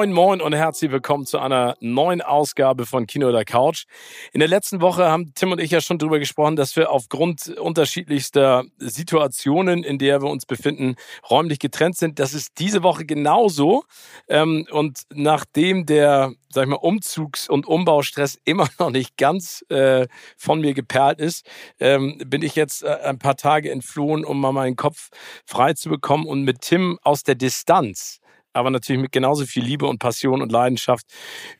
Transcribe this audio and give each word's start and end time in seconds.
Moin, 0.00 0.12
moin 0.12 0.40
und 0.40 0.54
herzlich 0.54 0.90
willkommen 0.90 1.26
zu 1.26 1.38
einer 1.38 1.76
neuen 1.80 2.22
Ausgabe 2.22 2.86
von 2.86 3.06
Kino 3.06 3.28
oder 3.28 3.44
Couch. 3.44 3.84
In 4.32 4.40
der 4.40 4.48
letzten 4.48 4.80
Woche 4.80 5.10
haben 5.10 5.34
Tim 5.34 5.52
und 5.52 5.60
ich 5.60 5.72
ja 5.72 5.82
schon 5.82 5.98
darüber 5.98 6.18
gesprochen, 6.18 6.56
dass 6.56 6.74
wir 6.74 6.90
aufgrund 6.90 7.48
unterschiedlichster 7.48 8.64
Situationen, 8.78 9.84
in 9.84 9.98
der 9.98 10.22
wir 10.22 10.30
uns 10.30 10.46
befinden, 10.46 10.94
räumlich 11.28 11.58
getrennt 11.58 11.98
sind. 11.98 12.18
Das 12.18 12.32
ist 12.32 12.58
diese 12.58 12.82
Woche 12.82 13.04
genauso. 13.04 13.84
Ähm, 14.26 14.66
und 14.70 15.02
nachdem 15.12 15.84
der, 15.84 16.32
sag 16.48 16.62
ich 16.62 16.70
mal, 16.70 16.76
Umzugs- 16.76 17.50
und 17.50 17.66
Umbaustress 17.66 18.38
immer 18.46 18.68
noch 18.78 18.88
nicht 18.88 19.18
ganz 19.18 19.66
äh, 19.68 20.08
von 20.38 20.62
mir 20.62 20.72
geperlt 20.72 21.20
ist, 21.20 21.44
ähm, 21.78 22.16
bin 22.24 22.40
ich 22.40 22.54
jetzt 22.54 22.84
äh, 22.84 23.00
ein 23.04 23.18
paar 23.18 23.36
Tage 23.36 23.70
entflohen, 23.70 24.24
um 24.24 24.40
mal 24.40 24.52
meinen 24.52 24.76
Kopf 24.76 25.10
frei 25.44 25.74
zu 25.74 25.90
bekommen 25.90 26.24
und 26.24 26.44
mit 26.44 26.62
Tim 26.62 26.98
aus 27.02 27.22
der 27.22 27.34
Distanz 27.34 28.19
aber 28.52 28.70
natürlich 28.70 29.02
mit 29.02 29.12
genauso 29.12 29.46
viel 29.46 29.64
Liebe 29.64 29.86
und 29.86 29.98
Passion 29.98 30.42
und 30.42 30.52
Leidenschaft 30.52 31.06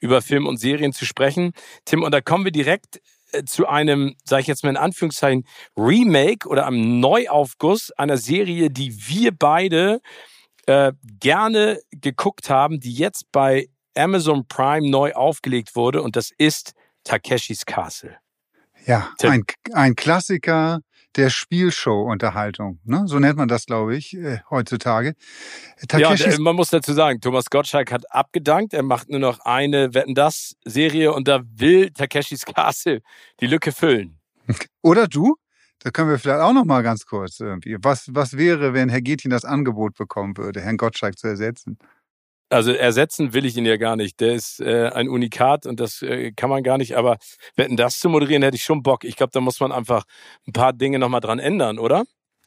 über 0.01 0.23
Film 0.23 0.47
und 0.47 0.59
Serien 0.59 0.93
zu 0.93 1.05
sprechen. 1.05 1.53
Tim, 1.85 2.03
und 2.03 2.13
da 2.13 2.21
kommen 2.21 2.45
wir 2.45 2.53
direkt 2.53 3.01
äh, 3.33 3.45
zu 3.45 3.69
einem, 3.69 4.17
sage 4.25 4.43
ich 4.43 4.47
jetzt 4.47 4.65
mal 4.65 4.71
in 4.71 4.77
Anführungszeichen, 4.77 5.45
Remake 5.77 6.49
oder 6.49 6.67
einem 6.67 7.01
Neuaufguss 7.01 7.91
einer 7.93 8.17
Serie, 8.17 8.71
die 8.71 9.09
wir 9.09 9.33
beide 9.37 10.01
äh, 10.67 10.93
gerne 11.21 11.81
geguckt 11.91 12.51
haben, 12.51 12.81
die 12.81 12.93
jetzt 12.93 13.25
bei 13.33 13.69
Amazon 13.97 14.47
Prime 14.47 14.89
neu 14.89 15.13
aufgelegt 15.13 15.75
wurde 15.75 16.03
und 16.03 16.17
das 16.17 16.31
ist 16.39 16.73
Takeshis 17.05 17.67
Castle. 17.67 18.17
Ja, 18.87 19.13
ein, 19.23 19.45
ein 19.73 19.95
Klassiker 19.95 20.81
der 21.17 21.31
Spielshow-Unterhaltung. 21.31 22.79
Ne? 22.85 23.03
So 23.07 23.19
nennt 23.19 23.37
man 23.37 23.49
das, 23.49 23.67
glaube 23.67 23.97
ich, 23.97 24.17
äh, 24.17 24.41
heutzutage. 24.49 25.15
Takeshis 25.89 26.37
ja, 26.37 26.41
man 26.41 26.57
muss 26.57 26.71
dazu 26.71 26.93
sagen, 26.93 27.21
Thomas 27.21 27.47
Gottschalk 27.51 27.91
hat 27.91 28.11
abgedankt. 28.13 28.75
Er 28.75 28.83
macht 28.83 29.09
nur 29.09 29.21
noch 29.21 29.41
eine 29.41 29.95
Wetten 29.95 30.15
das 30.15 30.57
Serie 30.65 31.13
und 31.13 31.27
da 31.27 31.43
will 31.45 31.91
Takeshis 31.91 32.45
Castle 32.55 33.01
die 33.41 33.47
Lücke 33.47 33.73
füllen. 33.73 34.19
Oder 34.83 35.07
du? 35.09 35.37
Da 35.83 35.91
können 35.91 36.11
wir 36.11 36.19
vielleicht 36.19 36.43
auch 36.43 36.53
noch 36.53 36.67
mal 36.67 36.83
ganz 36.83 37.07
kurz 37.07 37.41
irgendwie. 37.41 37.77
Was, 37.81 38.11
was 38.13 38.37
wäre, 38.37 38.75
wenn 38.75 38.91
Herr 38.91 39.01
Gethin 39.01 39.31
das 39.31 39.47
Angebot 39.47 39.97
bekommen 39.97 40.37
würde, 40.37 40.61
Herrn 40.61 40.77
Gottschalk 40.77 41.19
zu 41.19 41.27
ersetzen? 41.27 41.79
Also 42.51 42.73
ersetzen 42.73 43.33
will 43.33 43.47
ich 43.47 43.57
ihn 43.57 43.65
ja 43.65 43.77
gar 43.77 43.97
nicht. 43.97 44.21
Der 44.21 44.35
ist 44.35 44.61
äh, 44.61 44.91
ein 44.93 45.09
Unikat 45.09 45.67
und 45.67 45.79
das 45.79 46.03
äh, 46.03 46.33
kann 46.33 46.51
man 46.51 46.65
gar 46.65 46.79
nicht. 46.79 46.97
Aber 46.97 47.17
wenn 47.57 47.77
das 47.77 48.01
zu 48.01 48.09
moderieren, 48.09 48.43
hätte 48.43 48.57
ich 48.57 48.65
schon 48.65 48.83
Bock. 48.83 49.05
Ich 49.05 49.17
glaube, 49.17 49.31
da 49.33 49.41
muss 49.41 49.61
man 49.61 49.71
einfach 49.71 50.03
ein 50.49 50.53
paar 50.53 50.73
Dinge 50.73 50.99
nochmal 50.99 51.21
dran 51.21 51.39
ändern, 51.39 51.79
oder? 51.79 52.05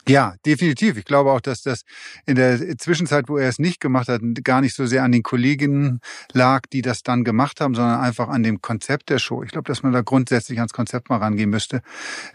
Ja, 0.07 0.35
definitiv. 0.45 0.97
Ich 0.97 1.05
glaube 1.05 1.31
auch, 1.31 1.39
dass 1.39 1.61
das 1.61 1.83
in 2.25 2.35
der 2.35 2.77
Zwischenzeit, 2.77 3.29
wo 3.29 3.37
er 3.37 3.47
es 3.47 3.57
nicht 3.57 3.79
gemacht 3.79 4.09
hat, 4.09 4.21
gar 4.43 4.59
nicht 4.59 4.75
so 4.75 4.85
sehr 4.85 5.03
an 5.03 5.13
den 5.13 5.23
Kolleginnen 5.23 6.01
lag, 6.33 6.63
die 6.73 6.81
das 6.81 7.03
dann 7.03 7.23
gemacht 7.23 7.61
haben, 7.61 7.73
sondern 7.73 8.01
einfach 8.01 8.27
an 8.27 8.43
dem 8.43 8.61
Konzept 8.61 9.09
der 9.09 9.19
Show. 9.19 9.43
Ich 9.43 9.51
glaube, 9.51 9.67
dass 9.67 9.81
man 9.81 9.93
da 9.93 10.01
grundsätzlich 10.01 10.59
ans 10.59 10.73
Konzept 10.73 11.09
mal 11.09 11.19
rangehen 11.19 11.49
müsste. 11.49 11.81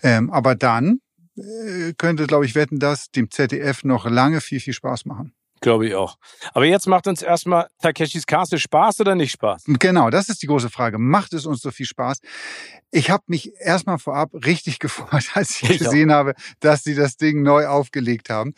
Ähm, 0.03 0.31
aber 0.31 0.55
dann 0.55 1.01
äh, 1.37 1.93
könnte, 1.99 2.27
glaube 2.27 2.47
ich, 2.47 2.55
wetten, 2.55 2.79
dass 2.79 3.11
dem 3.11 3.31
ZDF 3.31 3.85
noch 3.85 4.09
lange 4.09 4.41
viel, 4.41 4.61
viel 4.61 4.73
Spaß 4.73 5.05
machen. 5.05 5.35
Glaube 5.61 5.89
ich 5.89 5.95
auch. 5.95 6.17
Aber 6.55 6.65
jetzt 6.65 6.87
macht 6.87 7.07
uns 7.07 7.23
erstmal 7.23 7.69
Takeshis 7.83 8.27
Castle 8.27 8.59
Spaß 8.59 9.01
oder 9.01 9.15
nicht 9.15 9.33
Spaß? 9.33 9.65
Genau, 9.67 10.11
das 10.11 10.29
ist 10.29 10.43
die 10.43 10.47
große 10.47 10.71
Frage. 10.71 10.99
Macht 10.99 11.33
es 11.33 11.47
uns 11.47 11.61
so 11.61 11.71
viel 11.71 11.87
Spaß? 11.87 12.19
Ich 12.91 13.11
habe 13.11 13.25
mich 13.27 13.53
erstmal 13.59 13.99
vorab 13.99 14.31
richtig 14.33 14.79
gefreut, 14.79 15.25
als 15.35 15.63
ich, 15.63 15.71
ich 15.71 15.79
gesehen 15.79 16.11
auch. 16.11 16.17
habe, 16.17 16.35
dass 16.61 16.85
sie 16.85 16.95
das 16.95 17.17
Ding 17.17 17.43
neu 17.43 17.67
aufgelegt 17.67 18.31
haben. 18.31 18.55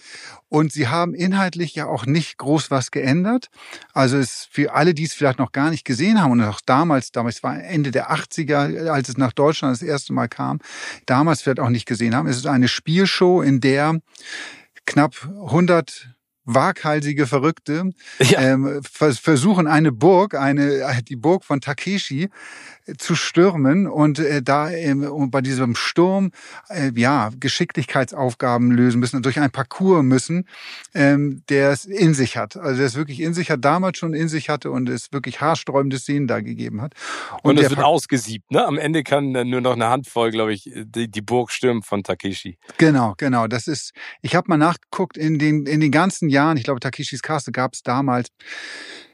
Und 0.49 0.73
sie 0.73 0.89
haben 0.89 1.15
inhaltlich 1.15 1.75
ja 1.75 1.87
auch 1.87 2.07
nicht 2.07 2.39
groß 2.39 2.71
was 2.71 2.91
geändert. 2.91 3.49
Also 3.93 4.19
es 4.19 4.49
für 4.51 4.75
alle, 4.75 4.95
die 4.95 5.05
es 5.05 5.15
vielleicht 5.15 5.39
noch 5.39 5.53
gar 5.53 5.71
nicht 5.71 5.85
gesehen 5.85 6.21
haben 6.21 6.33
und 6.33 6.43
auch 6.43 6.61
damals, 6.65 7.13
damals 7.13 7.43
war 7.43 7.63
Ende 7.63 7.91
der 7.91 8.11
80er, 8.11 8.89
als 8.89 9.09
es 9.09 9.17
nach 9.17 9.33
Deutschland 9.33 9.75
das 9.75 9.83
erste 9.83 10.13
Mal 10.13 10.29
kam, 10.29 10.59
damals 11.07 11.43
vielleicht 11.43 11.61
auch 11.61 11.69
nicht 11.69 11.87
gesehen 11.87 12.15
haben. 12.15 12.27
Es 12.27 12.37
ist 12.37 12.47
eine 12.47 12.69
Spielshow, 12.69 13.43
in 13.43 13.61
der 13.61 14.01
knapp 14.87 15.15
100 15.23 16.11
waghalsige 16.55 17.27
Verrückte 17.27 17.93
ja. 18.19 18.41
ähm, 18.41 18.81
versuchen 18.83 19.67
eine 19.67 19.93
Burg, 19.93 20.35
eine 20.35 20.87
die 21.09 21.17
Burg 21.17 21.45
von 21.45 21.61
Takeshi 21.61 22.29
zu 22.99 23.15
stürmen 23.15 23.87
und 23.87 24.19
äh, 24.19 24.43
da 24.43 24.71
ähm, 24.71 25.31
bei 25.31 25.41
diesem 25.41 25.75
Sturm 25.75 26.33
äh, 26.69 26.93
ja 26.95 27.31
Geschicklichkeitsaufgaben 27.39 28.71
lösen 28.71 29.01
müssen 29.01 29.17
und 29.17 29.25
durch 29.25 29.41
ein 29.41 29.51
Parcours 29.51 30.03
müssen, 30.03 30.47
ähm, 30.95 31.43
der 31.49 31.71
es 31.71 31.85
in 31.85 32.15
sich 32.15 32.37
hat. 32.37 32.57
Also 32.57 32.79
der 32.79 32.87
es 32.87 32.97
wirklich 32.97 33.21
in 33.21 33.35
sich 33.35 33.51
hat, 33.51 33.65
damals 33.65 33.99
schon 33.99 34.15
in 34.15 34.29
sich 34.29 34.49
hatte 34.49 34.71
und 34.71 34.89
es 34.89 35.13
wirklich 35.13 35.41
haarsträubende 35.41 35.99
Szenen 35.99 36.27
da 36.27 36.41
gegeben 36.41 36.81
hat. 36.83 36.95
Und, 37.43 37.59
und 37.59 37.65
es 37.65 37.71
wird 37.71 37.83
ausgesiebt, 37.83 38.51
ne? 38.51 38.67
Am 38.67 38.79
Ende 38.79 39.03
kann 39.03 39.33
nur 39.33 39.61
noch 39.61 39.73
eine 39.75 39.89
Handvoll, 39.89 40.31
glaube 40.31 40.53
ich, 40.53 40.71
die, 40.75 41.11
die 41.11 41.23
Burg 41.23 41.51
stürmen 41.51 41.83
von 41.83 42.03
Takeshi. 42.03 42.59
Genau, 42.79 43.15
genau. 43.17 43.47
Das 43.47 43.67
ist. 43.67 43.93
Ich 44.23 44.35
habe 44.35 44.47
mal 44.49 44.57
nachgeguckt 44.57 45.17
in 45.17 45.39
den 45.39 45.67
in 45.67 45.81
den 45.81 45.91
ganzen 45.91 46.29
Jahren. 46.29 46.57
Ich 46.57 46.65
glaube, 46.65 46.81
Takeshis 46.81 47.23
Castle 47.23 47.53
gab 47.53 47.75
es 47.75 47.83
damals 47.83 48.29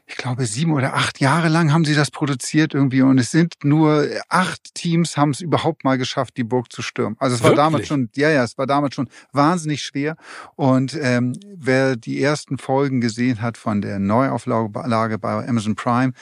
ich 0.09 0.15
glaube, 0.15 0.45
sieben 0.45 0.71
oder 0.71 0.93
acht 0.93 1.19
Jahre 1.19 1.49
lang 1.49 1.73
haben 1.73 1.83
sie 1.83 1.93
das 1.93 2.11
produziert 2.11 2.73
irgendwie 2.73 3.01
und 3.01 3.19
es 3.19 3.29
sind 3.29 3.55
nur 3.63 4.07
acht 4.29 4.73
Teams 4.73 5.17
haben 5.17 5.31
es 5.31 5.41
überhaupt 5.41 5.83
mal 5.83 5.97
geschafft, 5.97 6.37
die 6.37 6.45
Burg 6.45 6.71
zu 6.71 6.81
stürmen. 6.81 7.17
Also 7.19 7.35
es 7.35 7.41
war 7.41 7.49
Wirklich? 7.49 7.65
damals 7.65 7.87
schon, 7.87 8.09
ja, 8.15 8.29
ja, 8.29 8.43
es 8.43 8.57
war 8.57 8.67
damals 8.67 8.95
schon 8.95 9.09
wahnsinnig 9.33 9.83
schwer 9.83 10.15
und 10.55 10.97
ähm, 10.99 11.33
wer 11.43 11.97
die 11.97 12.21
ersten 12.21 12.57
Folgen 12.57 13.01
gesehen 13.01 13.41
hat 13.41 13.57
von 13.57 13.81
der 13.81 13.99
Neuauflage 13.99 15.19
bei 15.19 15.47
Amazon 15.47 15.75
Prime, 15.75 16.13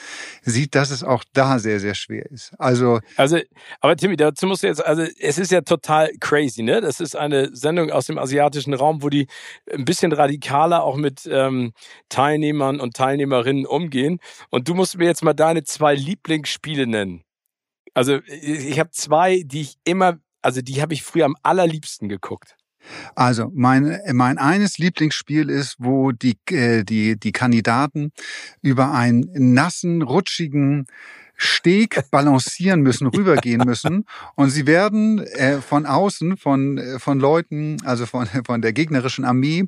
sieht, 0.42 0.74
dass 0.74 0.90
es 0.90 1.04
auch 1.04 1.22
da 1.32 1.60
sehr, 1.60 1.78
sehr 1.78 1.94
schwer 1.94 2.26
ist. 2.30 2.52
Also, 2.58 3.00
also, 3.16 3.38
aber 3.80 3.96
Timmy, 3.96 4.16
dazu 4.16 4.46
musst 4.46 4.64
du 4.64 4.66
jetzt, 4.66 4.84
also 4.84 5.02
es 5.20 5.38
ist 5.38 5.52
ja 5.52 5.60
total 5.60 6.10
crazy, 6.18 6.62
ne? 6.62 6.80
Das 6.80 6.98
ist 6.98 7.14
eine 7.14 7.54
Sendung 7.54 7.90
aus 7.90 8.06
dem 8.06 8.18
asiatischen 8.18 8.74
Raum, 8.74 9.02
wo 9.02 9.10
die 9.10 9.28
ein 9.72 9.84
bisschen 9.84 10.12
radikaler 10.12 10.82
auch 10.82 10.96
mit 10.96 11.28
ähm, 11.30 11.72
Teilnehmern 12.08 12.80
und 12.80 12.94
Teilnehmerinnen 12.94 13.64
umgehen. 13.76 14.18
Und 14.50 14.68
du 14.68 14.74
musst 14.74 14.98
mir 14.98 15.06
jetzt 15.06 15.22
mal 15.22 15.34
deine 15.34 15.64
zwei 15.64 15.94
Lieblingsspiele 15.94 16.86
nennen. 16.86 17.22
Also 17.94 18.20
ich 18.26 18.78
habe 18.78 18.90
zwei, 18.90 19.42
die 19.44 19.62
ich 19.62 19.76
immer, 19.84 20.18
also 20.42 20.60
die 20.60 20.82
habe 20.82 20.92
ich 20.94 21.02
früher 21.02 21.24
am 21.24 21.36
allerliebsten 21.42 22.08
geguckt. 22.08 22.56
Also 23.14 23.50
mein, 23.54 24.00
mein 24.12 24.38
eines 24.38 24.78
Lieblingsspiel 24.78 25.50
ist, 25.50 25.76
wo 25.78 26.12
die, 26.12 26.36
äh, 26.50 26.84
die, 26.84 27.18
die 27.18 27.32
Kandidaten 27.32 28.12
über 28.62 28.92
einen 28.92 29.28
nassen, 29.54 30.02
rutschigen 30.02 30.86
Steg 31.36 32.10
balancieren 32.10 32.80
müssen, 32.80 33.06
rübergehen 33.06 33.62
müssen. 33.64 34.06
Und 34.34 34.50
sie 34.50 34.66
werden 34.66 35.18
äh, 35.18 35.60
von 35.60 35.84
außen, 35.84 36.36
von, 36.36 36.78
äh, 36.78 36.98
von 36.98 37.20
Leuten, 37.20 37.76
also 37.84 38.06
von, 38.06 38.26
von 38.46 38.62
der 38.62 38.72
gegnerischen 38.72 39.24
Armee, 39.24 39.64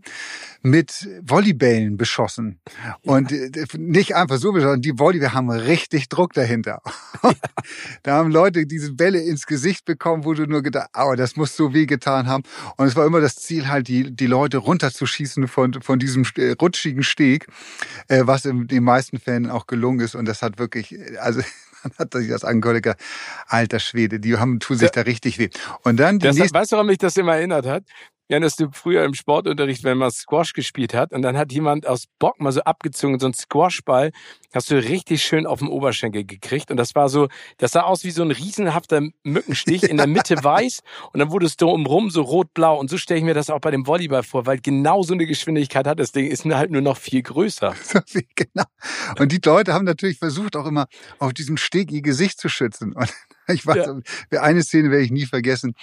mit 0.63 1.09
Volleybällen 1.23 1.97
beschossen. 1.97 2.61
Und 3.03 3.33
äh, 3.33 3.51
nicht 3.77 4.17
einfach 4.17 4.39
so 4.39 4.53
beschossen, 4.53 4.81
die 4.81 4.99
Volleyball 4.99 5.33
haben 5.33 5.51
richtig 5.51 6.09
Druck 6.09 6.33
dahinter. 6.33 6.81
da 8.03 8.17
haben 8.17 8.31
Leute 8.31 8.67
diese 8.67 8.93
Bälle 8.95 9.21
ins 9.21 9.47
Gesicht 9.47 9.85
bekommen, 9.85 10.25
wo 10.25 10.35
du 10.35 10.47
nur 10.47 10.63
gedacht, 10.63 10.89
aber 10.93 11.17
das 11.17 11.37
muss 11.37 11.55
so 11.55 11.75
weh 11.75 11.87
getan 11.87 12.27
haben. 12.27 12.45
Und 12.77 12.87
es 12.87 12.97
war 12.97 13.07
immer 13.07 13.21
das 13.21 13.37
Ziel, 13.37 13.69
halt 13.69 13.89
die, 13.89 14.11
die 14.11 14.27
Leute 14.27 14.59
runterzuschießen 14.59 15.49
von, 15.49 15.75
von 15.75 15.99
diesem 15.99 16.25
rutschigen 16.61 17.03
Steg, 17.03 17.47
äh, 18.09 18.23
was 18.25 18.45
in 18.45 18.67
den 18.67 18.85
meisten 18.85 19.19
Fällen 19.19 19.51
auch 19.51 19.67
gelungen 19.67 20.01
ist. 20.01 20.15
Und 20.15 20.27
das 20.27 20.43
hat 20.43 20.59
wirklich, 20.59 20.99
also 21.21 21.43
dann 21.83 21.93
hat 21.99 22.13
sich 22.13 22.29
das 22.29 22.45
angehört, 22.45 22.97
alter 23.47 23.79
Schwede, 23.79 24.21
die 24.21 24.37
haben, 24.37 24.61
tun 24.61 24.77
sich 24.77 24.91
da 24.91 25.03
richtig 25.03 25.39
weh. 25.39 25.51
Und 25.83 25.99
dann 25.99 26.19
die 26.19 26.27
das, 26.27 26.37
nächste, 26.37 26.59
Weißt 26.59 26.73
du, 26.73 26.77
warum 26.77 26.89
mich 26.89 26.99
das 26.99 27.17
immer 27.17 27.37
erinnert 27.37 27.67
hat? 27.67 27.85
Ja, 28.29 28.39
dass 28.41 28.57
du 28.57 28.69
früher 28.73 29.05
im 29.05 29.15
Sportunterricht, 29.15 29.85
wenn 29.85 29.97
man 29.97 30.11
Squash 30.11 30.53
gespielt 30.53 30.93
hat 30.93 31.13
und 31.13 31.23
dann 31.23 31.39
hat 31.39 31.51
jemand 31.51 31.87
aus 31.87 32.05
Bock 32.19 32.41
mal 32.41 32.53
so 32.53 32.61
abgezogen, 32.61 33.19
so 33.19 33.27
ein 33.27 33.33
Squashball, 33.33 34.13
hast 34.53 34.71
du 34.71 34.77
richtig 34.77 35.23
schön 35.23 35.47
auf 35.47 35.61
dem 35.61 35.71
Oberschenkel 35.71 36.25
gekriegt. 36.25 36.71
Und 36.71 36.77
das 36.77 36.95
war 36.95 37.09
so, 37.09 37.29
das 37.57 37.73
sah 37.73 37.83
aus 37.83 38.05
wie 38.05 38.11
so 38.11 38.23
ein 38.23 38.31
riesenhafter 38.31 39.03
Mückenstich, 39.23 39.83
in 39.85 39.97
der 39.97 40.07
Mitte 40.07 40.37
weiß. 40.45 40.81
Und 41.13 41.21
dann 41.21 41.31
wurde 41.31 41.47
es 41.47 41.57
drumrum 41.57 42.11
so 42.11 42.23
rot-blau. 42.23 42.79
Und 42.79 42.91
so 42.91 42.99
stelle 42.99 43.19
ich 43.19 43.25
mir 43.25 43.35
das 43.35 43.51
auch 43.51 43.61
bei 43.61 43.71
dem 43.71 43.87
Volleyball 43.87 44.23
vor, 44.23 44.47
weil 44.47 44.59
genau 44.61 45.03
so 45.03 45.15
eine 45.15 45.27
Geschwindigkeit 45.27 45.87
hat 45.87 45.99
das 45.99 46.13
Ding, 46.13 46.27
ist 46.27 46.45
halt 46.45 46.71
nur 46.71 46.83
noch 46.83 46.97
viel 46.97 47.23
größer. 47.23 47.75
genau. 48.35 48.65
Und 49.19 49.33
die 49.33 49.41
Leute 49.45 49.73
haben 49.73 49.85
natürlich 49.85 50.19
versucht 50.19 50.57
auch 50.57 50.67
immer 50.67 50.87
auf 51.19 51.33
diesem 51.33 51.57
Steg 51.57 51.91
ihr 51.91 52.03
Gesicht 52.03 52.41
zu 52.41 52.49
schützen. 52.49 52.93
Und 52.93 53.13
Ich 53.53 53.67
weiß, 53.67 54.03
ja. 54.31 54.43
eine 54.43 54.63
Szene 54.63 54.91
werde 54.91 55.05
ich 55.05 55.11
nie 55.11 55.27
vergessen. 55.27 55.75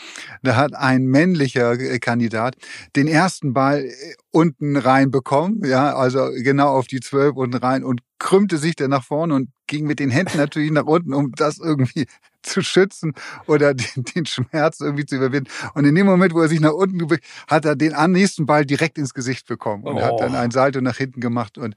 Da 0.44 0.56
hat 0.56 0.76
ein 0.76 1.06
männlicher 1.06 1.74
äh, 1.74 2.00
Kandidat 2.00 2.56
den 2.96 3.08
ersten 3.08 3.54
Ball 3.54 3.86
äh, 3.86 3.92
unten 4.36 4.76
reinbekommen, 4.76 5.64
ja, 5.64 5.96
also 5.96 6.30
genau 6.36 6.68
auf 6.68 6.88
die 6.88 7.00
zwölf 7.00 7.38
unten 7.38 7.56
rein 7.56 7.86
und 7.86 8.02
krümmte 8.20 8.58
sich 8.58 8.76
dann 8.76 8.90
nach 8.90 9.06
vorne 9.06 9.34
und 9.34 9.50
ging 9.66 9.88
mit 9.88 10.00
den 10.00 10.10
Händen 10.10 10.38
natürlich 10.38 10.72
nach 10.72 10.84
unten, 10.84 11.14
um 11.14 11.32
das 11.32 11.58
irgendwie 11.58 12.06
zu 12.42 12.62
schützen 12.62 13.14
oder 13.48 13.74
den, 13.74 14.04
den 14.04 14.26
Schmerz 14.26 14.82
irgendwie 14.82 15.06
zu 15.06 15.16
überwinden. 15.16 15.50
Und 15.74 15.86
in 15.86 15.96
dem 15.96 16.06
Moment, 16.06 16.34
wo 16.34 16.42
er 16.42 16.50
sich 16.50 16.60
nach 16.60 16.74
unten 16.74 17.00
gebückt, 17.00 17.24
hat 17.48 17.64
er 17.64 17.78
den 17.78 17.94
nächsten 18.12 18.46
Ball 18.46 18.66
direkt 18.66 18.98
ins 18.98 19.14
Gesicht 19.14 19.48
bekommen 19.48 19.84
und 19.84 19.96
oh. 19.96 20.02
hat 20.02 20.20
dann 20.20 20.34
oh. 20.34 20.38
ein 20.38 20.52
Salto 20.52 20.82
nach 20.82 20.98
hinten 20.98 21.22
gemacht 21.22 21.58
und, 21.58 21.76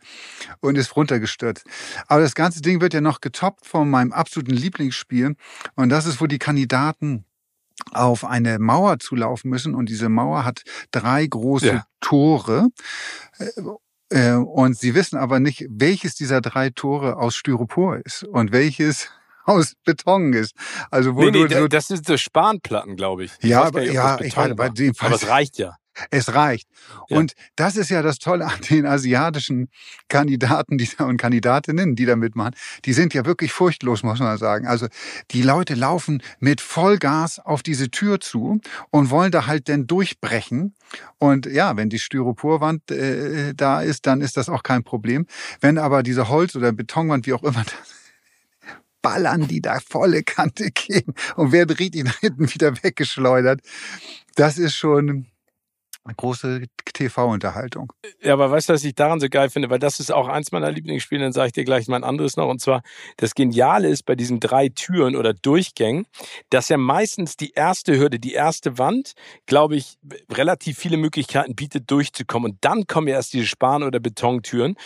und 0.58 0.76
ist 0.76 0.96
runtergestürzt. 0.96 1.64
Aber 2.08 2.22
das 2.22 2.34
ganze 2.34 2.60
Ding 2.60 2.80
wird 2.80 2.92
ja 2.92 3.00
noch 3.00 3.20
getoppt 3.20 3.66
von 3.66 3.88
meinem 3.88 4.12
absoluten 4.12 4.52
Lieblingsspiel. 4.52 5.36
Und 5.76 5.90
das 5.90 6.06
ist, 6.06 6.20
wo 6.20 6.26
die 6.26 6.40
Kandidaten 6.40 7.24
auf 7.92 8.24
eine 8.24 8.58
Mauer 8.58 8.98
zulaufen 8.98 9.50
müssen 9.50 9.74
und 9.74 9.88
diese 9.88 10.08
Mauer 10.08 10.44
hat 10.44 10.62
drei 10.90 11.26
große 11.26 11.66
ja. 11.66 11.84
Tore. 12.00 12.68
Äh, 14.10 14.32
und 14.34 14.76
sie 14.78 14.94
wissen 14.94 15.18
aber 15.18 15.40
nicht, 15.40 15.66
welches 15.68 16.14
dieser 16.14 16.40
drei 16.40 16.70
Tore 16.70 17.16
aus 17.16 17.36
Styropor 17.36 17.98
ist 17.98 18.24
und 18.24 18.52
welches 18.52 19.10
aus 19.44 19.74
Beton 19.84 20.32
ist. 20.32 20.54
Also 20.90 21.14
wo 21.14 21.22
nee, 21.22 21.30
nee, 21.30 21.54
so 21.54 21.68
das 21.68 21.88
sind 21.88 22.06
so 22.06 22.16
Spanplatten, 22.16 22.96
glaube 22.96 23.24
ich. 23.24 23.32
ich. 23.40 23.50
Ja, 23.50 23.64
aber, 23.64 23.82
ja, 23.82 24.20
ich 24.20 24.36
meine, 24.36 24.54
bei 24.54 24.68
dem 24.68 24.94
Fall. 24.94 25.08
Aber 25.08 25.16
es 25.16 25.28
reicht 25.28 25.58
ja. 25.58 25.76
Es 26.10 26.34
reicht. 26.34 26.68
Ja. 27.08 27.18
Und 27.18 27.32
das 27.56 27.76
ist 27.76 27.90
ja 27.90 28.02
das 28.02 28.18
Tolle 28.18 28.46
an 28.46 28.60
den 28.70 28.86
asiatischen 28.86 29.68
Kandidaten 30.08 30.78
die, 30.78 30.88
und 30.98 31.16
Kandidatinnen, 31.16 31.96
die 31.96 32.06
da 32.06 32.16
mitmachen. 32.16 32.54
Die 32.84 32.92
sind 32.92 33.14
ja 33.14 33.24
wirklich 33.24 33.52
furchtlos, 33.52 34.02
muss 34.02 34.20
man 34.20 34.38
sagen. 34.38 34.66
Also 34.66 34.88
die 35.30 35.42
Leute 35.42 35.74
laufen 35.74 36.22
mit 36.40 36.60
Vollgas 36.60 37.38
auf 37.38 37.62
diese 37.62 37.90
Tür 37.90 38.20
zu 38.20 38.60
und 38.90 39.10
wollen 39.10 39.32
da 39.32 39.46
halt 39.46 39.68
denn 39.68 39.86
durchbrechen. 39.86 40.74
Und 41.18 41.46
ja, 41.46 41.76
wenn 41.76 41.90
die 41.90 41.98
Styroporwand 41.98 42.90
äh, 42.90 43.54
da 43.54 43.82
ist, 43.82 44.06
dann 44.06 44.20
ist 44.20 44.36
das 44.36 44.48
auch 44.48 44.62
kein 44.62 44.84
Problem. 44.84 45.26
Wenn 45.60 45.78
aber 45.78 46.02
diese 46.02 46.28
Holz- 46.28 46.56
oder 46.56 46.72
Betonwand, 46.72 47.26
wie 47.26 47.32
auch 47.32 47.42
immer, 47.42 47.64
ballern 49.02 49.46
die 49.46 49.60
da 49.60 49.78
volle 49.80 50.22
Kante 50.22 50.70
gegen 50.70 51.14
und 51.36 51.52
werden 51.52 51.76
richtig 51.76 52.10
hinten 52.20 52.52
wieder 52.52 52.82
weggeschleudert. 52.82 53.60
Das 54.34 54.58
ist 54.58 54.74
schon, 54.74 55.26
große 56.16 56.64
TV-Unterhaltung. 56.92 57.92
Ja, 58.22 58.32
aber 58.32 58.50
weißt 58.50 58.68
du, 58.68 58.72
was 58.72 58.84
ich 58.84 58.94
daran 58.94 59.20
so 59.20 59.28
geil 59.28 59.50
finde? 59.50 59.70
Weil 59.70 59.78
das 59.78 60.00
ist 60.00 60.12
auch 60.12 60.28
eins 60.28 60.52
meiner 60.52 60.70
Lieblingsspiele, 60.70 61.22
dann 61.22 61.32
sage 61.32 61.48
ich 61.48 61.52
dir 61.52 61.64
gleich 61.64 61.88
mal 61.88 61.96
ein 61.96 62.04
anderes 62.04 62.36
noch. 62.36 62.48
Und 62.48 62.60
zwar, 62.60 62.82
das 63.16 63.34
Geniale 63.34 63.88
ist 63.88 64.04
bei 64.04 64.14
diesen 64.14 64.40
drei 64.40 64.68
Türen 64.68 65.16
oder 65.16 65.34
Durchgängen, 65.34 66.06
dass 66.50 66.68
ja 66.68 66.76
meistens 66.76 67.36
die 67.36 67.50
erste 67.50 67.98
Hürde, 67.98 68.18
die 68.18 68.32
erste 68.32 68.78
Wand, 68.78 69.12
glaube 69.46 69.76
ich, 69.76 69.96
relativ 70.32 70.78
viele 70.78 70.96
Möglichkeiten 70.96 71.54
bietet, 71.54 71.90
durchzukommen. 71.90 72.52
Und 72.52 72.58
dann 72.62 72.86
kommen 72.86 73.08
ja 73.08 73.14
erst 73.14 73.32
diese 73.32 73.46
Span- 73.46 73.82
oder 73.82 74.00
Betontüren. 74.00 74.76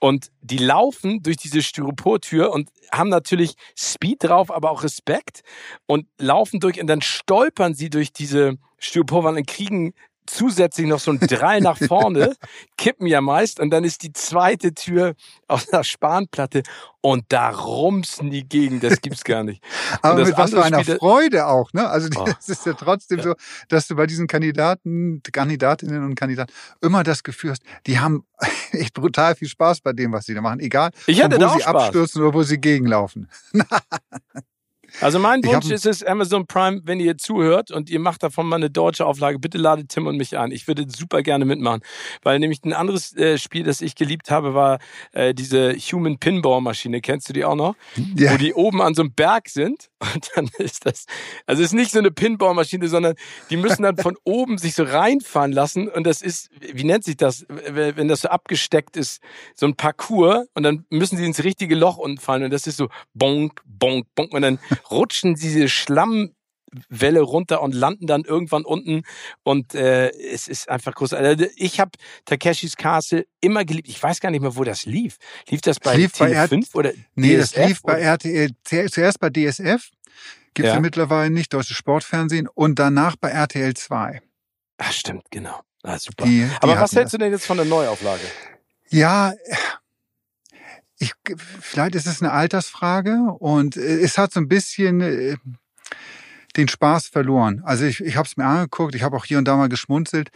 Und 0.00 0.30
die 0.40 0.58
laufen 0.58 1.22
durch 1.22 1.36
diese 1.36 1.62
Styroportür 1.62 2.52
und 2.52 2.70
haben 2.90 3.10
natürlich 3.10 3.54
Speed 3.76 4.24
drauf, 4.24 4.50
aber 4.50 4.70
auch 4.70 4.82
Respekt 4.82 5.42
und 5.86 6.06
laufen 6.18 6.58
durch 6.58 6.80
und 6.80 6.86
dann 6.86 7.02
stolpern 7.02 7.74
sie 7.74 7.90
durch 7.90 8.12
diese 8.12 8.56
Styroporwand 8.78 9.38
und 9.38 9.46
kriegen 9.46 9.92
zusätzlich 10.26 10.86
noch 10.86 11.00
so 11.00 11.10
ein 11.10 11.18
Drall 11.18 11.60
nach 11.60 11.78
vorne, 11.78 12.34
kippen 12.76 13.06
ja 13.06 13.20
meist 13.20 13.60
und 13.60 13.70
dann 13.70 13.84
ist 13.84 14.02
die 14.02 14.12
zweite 14.12 14.74
Tür 14.74 15.14
aus 15.48 15.66
der 15.66 15.84
Spanplatte 15.84 16.62
und 17.00 17.24
da 17.28 17.50
rumsen 17.50 18.30
die 18.30 18.48
gegen, 18.48 18.80
das 18.80 19.00
gibt's 19.00 19.24
gar 19.24 19.42
nicht. 19.42 19.62
Aber 20.02 20.24
mit 20.24 20.36
was 20.36 20.50
für 20.50 20.62
einer 20.62 20.82
Spiel, 20.82 20.98
Freude 20.98 21.46
auch, 21.46 21.72
ne? 21.72 21.88
Also 21.88 22.08
oh, 22.16 22.24
das 22.26 22.48
ist 22.48 22.66
ja 22.66 22.74
trotzdem 22.74 23.18
ja. 23.18 23.24
so, 23.24 23.34
dass 23.68 23.88
du 23.88 23.96
bei 23.96 24.06
diesen 24.06 24.26
Kandidaten, 24.26 25.22
Kandidatinnen 25.32 26.04
und 26.04 26.14
Kandidaten 26.14 26.52
immer 26.80 27.02
das 27.02 27.22
Gefühl 27.22 27.50
hast, 27.50 27.62
die 27.86 27.98
haben 27.98 28.24
echt 28.72 28.94
brutal 28.94 29.34
viel 29.34 29.48
Spaß 29.48 29.80
bei 29.80 29.92
dem, 29.92 30.12
was 30.12 30.26
sie 30.26 30.34
da 30.34 30.40
machen, 30.40 30.60
egal 30.60 30.90
ich 31.06 31.22
hatte 31.22 31.40
wo 31.40 31.48
sie 31.48 31.60
Spaß. 31.60 31.74
abstürzen 31.74 32.22
oder 32.22 32.34
wo 32.34 32.42
sie 32.42 32.58
gegenlaufen. 32.58 33.28
Also 35.00 35.18
mein 35.18 35.42
Wunsch 35.44 35.70
ist 35.70 35.86
es, 35.86 36.04
Amazon 36.04 36.46
Prime, 36.46 36.82
wenn 36.84 37.00
ihr 37.00 37.16
zuhört 37.16 37.70
und 37.70 37.88
ihr 37.88 38.00
macht 38.00 38.22
davon 38.22 38.46
mal 38.46 38.56
eine 38.56 38.70
deutsche 38.70 39.06
Auflage, 39.06 39.38
bitte 39.38 39.56
ladet 39.56 39.88
Tim 39.88 40.06
und 40.06 40.16
mich 40.16 40.36
an. 40.36 40.52
Ich 40.52 40.68
würde 40.68 40.86
super 40.88 41.22
gerne 41.22 41.44
mitmachen. 41.46 41.80
Weil 42.22 42.38
nämlich 42.38 42.62
ein 42.64 42.72
anderes 42.72 43.16
äh, 43.16 43.38
Spiel, 43.38 43.62
das 43.62 43.80
ich 43.80 43.94
geliebt 43.94 44.30
habe, 44.30 44.54
war 44.54 44.78
äh, 45.12 45.32
diese 45.32 45.72
Human 45.74 46.18
Pinball 46.18 46.60
Maschine. 46.60 47.00
Kennst 47.00 47.28
du 47.28 47.32
die 47.32 47.44
auch 47.44 47.54
noch? 47.54 47.76
Ja. 48.16 48.32
Wo 48.32 48.36
die 48.36 48.52
oben 48.52 48.82
an 48.82 48.94
so 48.94 49.02
einem 49.02 49.12
Berg 49.12 49.48
sind 49.48 49.88
und 50.14 50.30
dann 50.34 50.50
ist 50.58 50.86
das, 50.86 51.06
also 51.46 51.62
es 51.62 51.68
ist 51.68 51.74
nicht 51.74 51.92
so 51.92 51.98
eine 51.98 52.10
Pinball 52.10 52.54
Maschine, 52.54 52.88
sondern 52.88 53.14
die 53.48 53.56
müssen 53.56 53.82
dann 53.82 53.96
von 53.96 54.16
oben 54.24 54.58
sich 54.58 54.74
so 54.74 54.82
reinfahren 54.82 55.52
lassen 55.52 55.88
und 55.88 56.04
das 56.04 56.22
ist, 56.22 56.50
wie 56.60 56.84
nennt 56.84 57.04
sich 57.04 57.16
das, 57.16 57.46
wenn 57.48 58.08
das 58.08 58.22
so 58.22 58.28
abgesteckt 58.28 58.96
ist, 58.96 59.22
so 59.54 59.66
ein 59.66 59.74
Parcours 59.76 60.46
und 60.54 60.62
dann 60.62 60.84
müssen 60.90 61.16
sie 61.16 61.24
ins 61.24 61.42
richtige 61.44 61.74
Loch 61.74 61.96
unten 61.96 62.18
fallen 62.18 62.44
und 62.44 62.50
das 62.50 62.66
ist 62.66 62.76
so 62.76 62.88
bonk, 63.14 63.62
bonk, 63.64 64.06
bonk 64.14 64.32
und 64.32 64.42
dann 64.42 64.58
rutschen 64.90 65.34
diese 65.34 65.68
Schlammwelle 65.68 67.20
runter 67.20 67.62
und 67.62 67.74
landen 67.74 68.06
dann 68.06 68.24
irgendwann 68.24 68.64
unten 68.64 69.02
und 69.42 69.74
äh, 69.74 70.10
es 70.10 70.48
ist 70.48 70.68
einfach 70.68 70.94
groß. 70.94 71.14
Also 71.14 71.46
ich 71.56 71.80
habe 71.80 71.92
Takeshis 72.24 72.76
Castle 72.76 73.26
immer 73.40 73.64
geliebt. 73.64 73.88
Ich 73.88 74.02
weiß 74.02 74.20
gar 74.20 74.30
nicht 74.30 74.42
mehr, 74.42 74.56
wo 74.56 74.64
das 74.64 74.84
lief. 74.84 75.16
Lief 75.48 75.60
das 75.60 75.80
bei 75.80 75.96
lief 75.96 76.12
TV5 76.12 76.74
oder 76.74 76.92
Nee, 77.14 77.36
DSF, 77.36 77.54
das 77.54 77.68
lief 77.68 77.82
bei 77.82 78.00
RTL 78.00 78.50
zuerst 78.64 79.20
bei 79.20 79.30
DSF. 79.30 79.90
Gibt's 80.54 80.68
ja. 80.68 80.74
ja 80.74 80.80
mittlerweile 80.80 81.30
nicht, 81.30 81.52
deutsches 81.52 81.76
Sportfernsehen 81.76 82.48
und 82.48 82.78
danach 82.78 83.16
bei 83.16 83.30
RTL 83.30 83.74
2. 83.74 84.20
Ach, 84.78 84.92
stimmt, 84.92 85.22
genau. 85.30 85.60
Ah, 85.82 85.98
super. 85.98 86.24
Die, 86.24 86.44
die 86.44 86.50
Aber 86.60 86.78
was 86.80 86.92
hältst 86.92 87.06
das. 87.06 87.10
du 87.12 87.18
denn 87.18 87.32
jetzt 87.32 87.46
von 87.46 87.56
der 87.56 87.66
Neuauflage? 87.66 88.22
Ja, 88.88 89.32
ich, 91.00 91.14
vielleicht 91.60 91.94
ist 91.94 92.06
es 92.06 92.22
eine 92.22 92.30
Altersfrage 92.30 93.16
und 93.38 93.76
äh, 93.76 94.00
es 94.00 94.18
hat 94.18 94.32
so 94.32 94.40
ein 94.40 94.48
bisschen 94.48 95.00
äh, 95.00 95.36
den 96.56 96.68
Spaß 96.68 97.06
verloren. 97.06 97.62
Also 97.64 97.84
ich, 97.84 98.00
ich 98.00 98.16
habe 98.16 98.26
es 98.26 98.36
mir 98.36 98.44
angeguckt, 98.44 98.94
ich 98.94 99.02
habe 99.02 99.16
auch 99.16 99.24
hier 99.24 99.38
und 99.38 99.46
da 99.46 99.56
mal 99.56 99.68
geschmunzelt, 99.68 100.30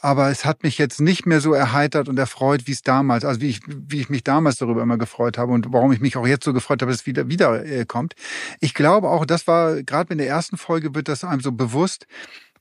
aber 0.00 0.30
es 0.30 0.44
hat 0.44 0.62
mich 0.62 0.78
jetzt 0.78 1.00
nicht 1.00 1.26
mehr 1.26 1.40
so 1.40 1.52
erheitert 1.52 2.08
und 2.08 2.18
erfreut, 2.18 2.66
wie 2.66 2.72
es 2.72 2.82
damals, 2.82 3.24
also 3.24 3.40
wie 3.42 3.48
ich, 3.48 3.60
wie 3.66 4.00
ich 4.00 4.08
mich 4.08 4.24
damals 4.24 4.56
darüber 4.56 4.82
immer 4.82 4.96
gefreut 4.96 5.36
habe 5.36 5.52
und 5.52 5.66
warum 5.70 5.92
ich 5.92 6.00
mich 6.00 6.16
auch 6.16 6.26
jetzt 6.26 6.44
so 6.44 6.54
gefreut 6.54 6.80
habe, 6.80 6.92
dass 6.92 7.02
es 7.02 7.06
wieder 7.06 7.28
wieder 7.28 7.66
äh, 7.66 7.84
kommt. 7.84 8.14
Ich 8.60 8.72
glaube 8.72 9.10
auch, 9.10 9.26
das 9.26 9.46
war 9.46 9.82
gerade 9.82 10.12
in 10.12 10.18
der 10.18 10.28
ersten 10.28 10.56
Folge 10.56 10.94
wird 10.94 11.08
das 11.08 11.24
einem 11.24 11.40
so 11.40 11.52
bewusst, 11.52 12.06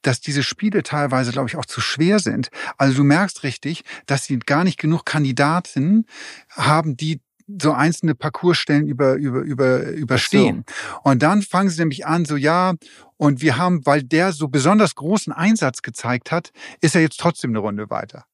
dass 0.01 0.19
diese 0.19 0.43
Spiele 0.43 0.83
teilweise, 0.83 1.31
glaube 1.31 1.47
ich, 1.47 1.55
auch 1.55 1.65
zu 1.65 1.81
schwer 1.81 2.19
sind. 2.19 2.49
Also 2.77 2.97
du 2.97 3.03
merkst 3.03 3.43
richtig, 3.43 3.83
dass 4.05 4.25
sie 4.25 4.37
gar 4.37 4.63
nicht 4.63 4.77
genug 4.77 5.05
Kandidaten 5.05 6.05
haben, 6.49 6.95
die 6.95 7.21
so 7.47 7.73
einzelne 7.73 8.15
Parcoursstellen 8.15 8.87
über, 8.87 9.15
über, 9.15 9.41
über, 9.41 9.83
überstehen. 9.91 10.65
So. 10.67 11.09
Und 11.09 11.21
dann 11.21 11.41
fangen 11.41 11.69
sie 11.69 11.81
nämlich 11.81 12.05
an, 12.05 12.25
so 12.25 12.35
ja, 12.35 12.73
und 13.17 13.41
wir 13.41 13.57
haben, 13.57 13.85
weil 13.85 14.03
der 14.03 14.31
so 14.31 14.47
besonders 14.47 14.95
großen 14.95 15.31
Einsatz 15.31 15.81
gezeigt 15.81 16.31
hat, 16.31 16.51
ist 16.81 16.95
er 16.95 17.01
jetzt 17.01 17.19
trotzdem 17.19 17.51
eine 17.51 17.59
Runde 17.59 17.89
weiter. 17.89 18.25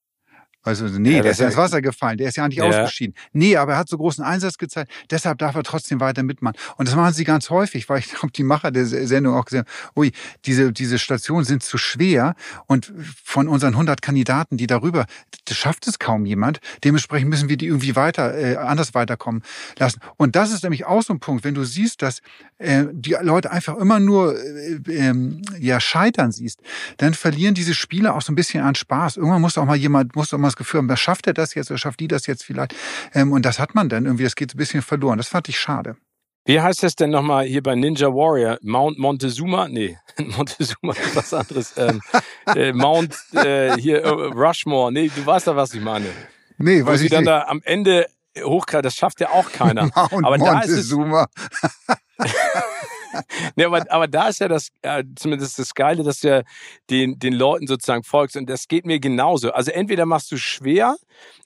Also, 0.64 0.86
nee, 0.86 1.18
ja, 1.18 1.24
der 1.24 1.32
ist 1.32 1.40
ja 1.40 1.48
ins 1.48 1.58
Wasser 1.58 1.82
gefallen, 1.82 2.18
der 2.18 2.30
ist 2.30 2.38
ja 2.38 2.48
nicht 2.48 2.58
ja. 2.58 2.66
ausgeschieden. 2.66 3.16
Nee, 3.34 3.58
aber 3.58 3.74
er 3.74 3.78
hat 3.80 3.90
so 3.90 3.98
großen 3.98 4.24
Einsatz 4.24 4.60
gezeigt, 4.60 4.92
deshalb 5.10 5.40
darf 5.40 5.56
er 5.56 5.64
trotzdem 5.64 6.00
weiter 6.00 6.22
mitmachen. 6.22 6.56
Und 6.78 6.88
das 6.88 6.96
machen 6.96 7.14
sie 7.14 7.24
ganz 7.24 7.50
häufig, 7.50 7.90
weil 7.90 8.00
ich 8.00 8.12
glaube, 8.12 8.32
die 8.32 8.44
Macher 8.44 8.70
der 8.70 8.86
Sendung 8.86 9.36
auch 9.36 9.46
gesehen 9.46 9.62
haben, 9.62 9.92
ui, 9.96 10.12
diese, 10.46 10.72
diese 10.72 11.00
Stationen 11.00 11.46
sind 11.46 11.64
zu 11.64 11.80
schwer 11.80 12.36
und 12.68 12.94
von 13.24 13.48
unseren 13.48 13.74
100 13.74 14.04
Kandidaten, 14.04 14.58
die 14.58 14.68
darüber, 14.68 15.08
das 15.46 15.58
schafft 15.58 15.88
es 15.88 15.98
kaum 15.98 16.26
jemand. 16.26 16.60
Dementsprechend 16.84 17.30
müssen 17.30 17.50
wir 17.50 17.58
die 17.58 17.66
irgendwie 17.66 17.96
weiter, 17.96 18.38
äh, 18.38 18.58
anders 18.58 18.94
weiterkommen 18.94 19.42
lassen. 19.80 20.00
Und 20.18 20.36
das 20.36 20.52
ist 20.52 20.62
nämlich 20.62 20.86
auch 20.86 21.02
so 21.02 21.14
ein 21.14 21.20
Punkt, 21.20 21.44
wenn 21.44 21.56
du 21.56 21.64
siehst, 21.64 22.04
dass 22.04 22.22
äh, 22.60 22.86
die 22.92 23.16
Leute 23.20 23.52
einfach 23.52 23.78
immer 23.78 24.00
nur 24.00 24.38
äh, 24.38 24.74
äh, 24.88 25.42
ja 25.60 25.80
scheitern 25.80 26.32
siehst, 26.32 26.62
dann 26.98 27.16
verlieren 27.16 27.56
diese 27.56 27.74
Spiele 27.74 28.14
auch 28.14 28.22
so 28.22 28.32
ein 28.32 28.36
bisschen 28.36 28.64
an 28.64 28.76
Spaß. 28.76 29.18
Irgendwann 29.18 29.42
muss 29.42 29.58
auch 29.58 29.66
mal 29.66 29.76
jemand, 29.76 30.16
muss 30.16 30.32
auch 30.34 30.38
mal 30.38 30.51
das 30.52 30.58
Gefühl 30.58 30.80
haben, 30.80 30.98
schafft 30.98 31.28
er 31.28 31.34
das 31.34 31.56
jetzt 31.56 31.72
oder 31.72 31.78
schafft 31.78 32.00
die 32.00 32.08
das 32.08 32.28
jetzt 32.28 32.44
vielleicht? 32.44 32.76
Ähm, 33.14 33.32
und 33.32 33.46
das 33.46 33.60
hat 33.60 33.76
man 33.76 33.90
dann 33.90 34.06
irgendwie, 34.06 34.24
das 34.24 34.36
geht 34.36 34.54
ein 34.54 34.58
bisschen 34.58 34.82
verloren. 34.82 35.18
Das 35.18 35.28
fand 35.28 35.50
ich 35.50 35.60
schade. 35.60 35.96
Wie 36.46 36.60
heißt 36.60 36.82
das 36.82 36.96
denn 36.96 37.12
nochmal 37.12 37.46
hier 37.46 37.62
bei 37.62 37.76
Ninja 37.76 38.08
Warrior? 38.08 38.58
Mount 38.62 38.98
Montezuma? 38.98 39.68
Nee, 39.68 39.98
Montezuma 40.18 40.94
ist 40.94 41.16
was 41.16 41.34
anderes. 41.34 41.74
Ähm, 41.78 42.02
äh, 42.56 42.74
Mount 42.74 43.16
äh, 43.34 43.78
hier 43.78 44.04
äh, 44.04 44.10
Rushmore. 44.10 44.92
Nee, 44.92 45.12
du 45.16 45.24
weißt 45.26 45.48
doch, 45.48 45.56
was 45.56 45.74
ich 45.74 45.82
meine. 45.82 46.08
Nee, 46.58 46.84
weiß 46.84 46.94
Wo 46.94 46.98
sie 46.98 47.10
dann 47.10 47.26
nicht. 47.26 47.30
da 47.30 47.44
am 47.44 47.62
Ende 47.64 48.08
hochkreisen, 48.40 48.84
das 48.84 48.96
schafft 48.96 49.20
ja 49.20 49.30
auch 49.30 49.52
keiner. 49.52 49.84
Mount 49.96 50.26
aber 50.26 50.38
Montezuma. 50.38 51.28
Da 51.38 52.26
ist 52.26 52.34
es, 52.34 52.34
nee, 53.56 53.66
aber, 53.66 53.84
aber 53.90 54.08
da 54.08 54.28
ist 54.28 54.40
ja 54.40 54.48
das, 54.48 54.70
äh, 54.82 55.04
zumindest 55.16 55.60
das 55.60 55.74
Geile, 55.74 56.04
dass 56.04 56.22
du 56.22 56.28
ja 56.30 56.42
den, 56.90 57.20
den 57.20 57.34
Leuten 57.34 57.68
sozusagen 57.68 58.04
folgst. 58.04 58.38
Und 58.38 58.50
das 58.50 58.68
geht 58.68 58.86
mir 58.86 59.00
genauso. 59.00 59.52
Also 59.52 59.72
entweder 59.72 60.06
machst 60.06 60.32
du 60.32 60.38
schwer 60.38 60.96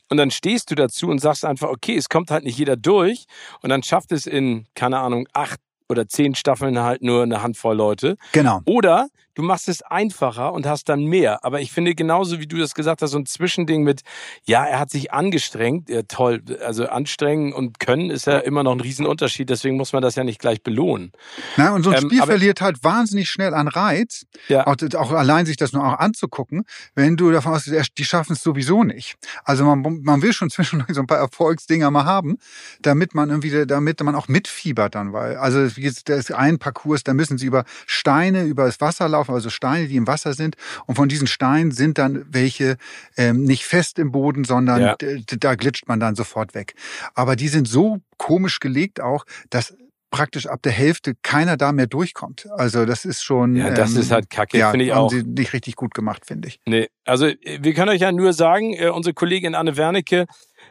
und 0.10 0.18
dann 0.18 0.32
stehst 0.32 0.72
du 0.72 0.76
dazu 0.76 1.08
und 1.08 1.20
sagst 1.20 1.46
einfach, 1.46 1.70
okay, 1.70 1.96
es 1.96 2.10
kommt 2.10 2.32
halt 2.32 2.44
nicht 2.44 2.58
jeder 2.58 2.76
durch. 2.76 3.26
Und 3.62 3.70
dann 3.70 3.84
schafft 3.84 4.12
es 4.12 4.28
in, 4.28 4.66
keine 4.76 5.00
Ahnung, 5.00 5.28
acht 5.34 5.60
oder 5.90 6.08
zehn 6.08 6.36
Staffeln 6.36 6.80
halt 6.80 7.02
nur 7.02 7.24
eine 7.24 7.42
Handvoll 7.44 7.76
Leute. 7.76 8.18
Genau. 8.32 8.62
Oder 8.66 9.08
du 9.36 9.44
machst 9.44 9.70
es 9.70 9.82
einfacher 9.84 10.54
und 10.54 10.66
hast 10.66 10.90
dann 10.90 11.04
mehr. 11.04 11.46
Aber 11.46 11.62
ich 11.62 11.72
finde 11.72 11.94
genauso, 11.94 12.40
wie 12.40 12.48
du 12.48 12.58
das 12.58 12.74
gesagt 12.74 13.02
hast, 13.02 13.12
so 13.12 13.20
ein 13.20 13.26
Zwischending 13.26 13.84
mit, 13.84 14.02
ja, 14.46 14.66
er 14.66 14.80
hat 14.80 14.90
sich 14.90 15.14
angestrengt, 15.14 15.90
ja, 15.90 16.02
toll, 16.04 16.42
also 16.66 16.88
anstrengen 16.88 17.54
und 17.54 17.80
können 17.80 18.10
ist 18.10 18.26
ja 18.26 18.40
immer 18.40 18.64
noch 18.64 18.72
ein 18.72 18.82
Riesenunterschied, 18.82 19.50
deswegen 19.50 19.78
muss 19.78 19.94
man 19.94 20.02
das 20.02 20.16
ja 20.16 20.24
nicht 20.24 20.40
gleich 20.40 20.64
belohnen. 20.64 21.12
Na, 21.58 21.74
und 21.74 21.84
so 21.84 21.92
ein 21.92 22.02
ähm, 22.02 22.10
Spiel 22.10 22.24
verliert 22.24 22.62
halt 22.62 22.84
wahnsinnig 22.84 23.30
schnell 23.30 23.54
an 23.54 23.68
Reiz, 23.68 24.26
ja. 24.48 24.66
auch, 24.66 24.76
auch 24.96 25.12
allein 25.12 25.46
sich 25.46 25.58
das 25.58 25.74
nur 25.74 25.86
auch 25.86 26.00
anzugucken, 26.00 26.64
wenn 26.96 27.18
du 27.18 27.32
davon 27.32 27.54
ausgehst, 27.54 27.98
die 27.98 28.06
schaffen 28.06 28.34
es 28.34 28.42
sowieso 28.42 28.84
nicht. 28.84 29.16
Also 29.44 29.66
man, 29.66 30.02
man 30.04 30.22
will 30.22 30.34
schon 30.34 30.50
zwischendurch 30.56 30.94
so 30.94 31.02
ein 31.02 31.08
paar 31.08 31.20
Erfolgsdinger 31.20 31.92
mal 31.92 32.06
haben, 32.06 32.38
damit 32.82 33.14
man 33.14 33.30
irgendwie, 33.30 33.66
damit 33.66 34.02
man 34.02 34.16
auch 34.16 34.28
mitfiebert 34.28 34.96
dann, 34.96 35.14
weil, 35.14 35.38
also 35.38 35.68
da 36.06 36.16
ist 36.16 36.32
ein 36.32 36.58
Parcours, 36.58 37.04
da 37.04 37.14
müssen 37.14 37.38
sie 37.38 37.46
über 37.46 37.66
Steine, 37.86 38.44
über 38.44 38.66
das 38.66 38.80
Wasser 38.82 39.10
laufen, 39.10 39.25
also 39.34 39.50
Steine, 39.50 39.88
die 39.88 39.96
im 39.96 40.08
Wasser 40.08 40.34
sind. 40.34 40.56
Und 40.86 40.96
von 40.96 41.10
diesen 41.10 41.28
Steinen 41.28 41.72
sind 41.72 41.98
dann 41.98 42.26
welche 42.30 42.78
ähm, 43.18 43.44
nicht 43.44 43.66
fest 43.66 44.00
im 44.00 44.12
Boden, 44.12 44.44
sondern 44.44 44.82
ja. 44.82 44.96
da 45.40 45.56
glitscht 45.56 45.88
man 45.88 46.00
dann 46.00 46.16
sofort 46.16 46.54
weg. 46.54 46.76
Aber 47.14 47.36
die 47.36 47.48
sind 47.48 47.68
so 47.68 48.00
komisch 48.18 48.60
gelegt 48.60 49.02
auch, 49.02 49.26
dass 49.50 49.76
praktisch 50.16 50.48
ab 50.48 50.62
der 50.64 50.72
Hälfte 50.72 51.14
keiner 51.24 51.58
da 51.58 51.74
mehr 51.74 51.88
durchkommt. 51.88 52.48
Also 52.52 52.86
das 52.86 53.04
ist 53.04 53.22
schon. 53.22 53.58
Ja, 53.58 53.72
das 53.72 53.96
ähm, 53.96 54.02
ist 54.02 54.12
halt 54.12 54.30
kacke, 54.30 54.58
ja, 54.58 54.72
finde 54.72 54.86
ich 54.86 54.94
auch. 54.94 55.10
Sie 55.10 55.24
nicht 55.24 55.52
richtig 55.52 55.76
gut 55.76 55.94
gemacht, 55.94 56.26
finde 56.26 56.48
ich. 56.48 56.62
Nee, 56.66 56.88
also 57.04 57.26
wir 57.26 57.74
können 57.74 57.90
euch 57.90 58.00
ja 58.00 58.14
nur 58.14 58.32
sagen, 58.32 58.74
äh, 58.74 58.88
unsere 58.88 59.14
Kollegin 59.14 59.56
Anne 59.56 59.76
Wernicke 59.76 60.26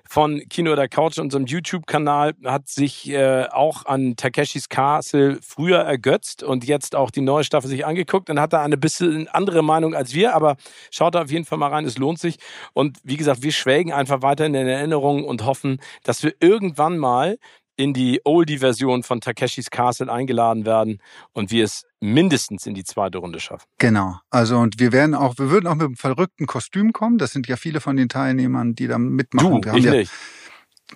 von 0.09 0.43
Kino 0.49 0.73
oder 0.73 0.89
Couch, 0.89 1.19
unserem 1.19 1.47
YouTube-Kanal, 1.47 2.35
hat 2.45 2.69
sich 2.69 3.09
äh, 3.11 3.47
auch 3.51 3.87
an 3.87 4.17
Takeshis 4.17 4.69
Castle 4.69 5.39
früher 5.43 5.79
ergötzt 5.79 6.43
und 6.43 6.65
jetzt 6.65 6.95
auch 6.95 7.11
die 7.11 7.21
neue 7.21 7.45
Staffel 7.45 7.69
sich 7.69 7.87
angeguckt 7.87 8.31
und 8.31 8.41
hat 8.41 8.53
da 8.53 8.63
eine 8.63 8.77
bisschen 8.77 9.29
andere 9.29 9.63
Meinung 9.63 9.95
als 9.95 10.15
wir, 10.15 10.35
aber 10.35 10.57
schaut 10.91 11.15
da 11.15 11.23
auf 11.23 11.31
jeden 11.31 11.45
Fall 11.45 11.59
mal 11.59 11.69
rein, 11.69 11.85
es 11.85 11.99
lohnt 11.99 12.19
sich. 12.19 12.37
Und 12.73 12.99
wie 13.03 13.17
gesagt, 13.17 13.43
wir 13.43 13.53
schwelgen 13.53 13.93
einfach 13.93 14.23
weiter 14.23 14.47
in 14.47 14.53
den 14.53 14.69
Erinnerungen 14.69 15.25
und 15.25 15.45
hoffen, 15.45 15.81
dass 16.03 16.23
wir 16.23 16.35
irgendwann 16.41 16.99
mal 16.99 17.39
in 17.77 17.93
die 17.93 18.21
Oldie-Version 18.25 19.03
von 19.03 19.21
Takeshis 19.21 19.71
Castle 19.71 20.11
eingeladen 20.13 20.65
werden 20.65 21.01
und 21.33 21.51
wir 21.51 21.65
es 21.65 21.85
mindestens 22.01 22.67
in 22.67 22.75
die 22.75 22.85
zweite 22.85 23.19
Runde 23.19 23.41
schaffen. 23.41 23.67
Genau. 23.79 24.19
Also 24.31 24.59
und 24.59 24.79
wir 24.79 24.93
werden 24.93 25.15
auch, 25.15 25.39
wir 25.39 25.51
würden 25.51 25.67
auch 25.67 25.75
mit 25.75 25.87
einem 25.87 25.97
verrückten 25.97 26.47
Kostüm 26.47 26.93
kommen. 26.93 27.19
Das 27.19 27.33
sind 27.33 27.49
ja 27.49 27.57
viele 27.57 27.81
von 27.81 27.97
den 27.97 28.09
Teilnehmern, 28.09 28.75
die 28.75 28.87
da 28.87 28.99
mitmachen. 28.99 29.63
Du, 29.63 29.75
ich 29.75 29.85
ja, 29.85 29.91
nicht. 29.91 30.13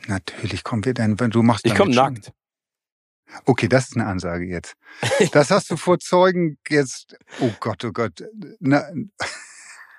Natürlich 0.06 0.64
kommen 0.64 0.85
wir 0.85 0.94
denn, 0.94 1.18
wenn 1.18 1.30
du 1.30 1.42
machst. 1.42 1.64
Ich 1.66 1.75
komme 1.75 1.94
nackt. 1.94 2.32
Okay, 3.44 3.68
das 3.68 3.88
ist 3.88 3.97
eine 3.97 4.06
Ansage 4.06 4.47
jetzt. 4.47 4.75
Das 5.32 5.50
hast 5.50 5.70
du 5.70 5.76
vor 5.76 5.99
Zeugen 5.99 6.58
jetzt. 6.68 7.16
Oh 7.40 7.50
Gott, 7.61 7.85
oh 7.85 7.92
Gott. 7.92 8.25
Na, 8.61 8.85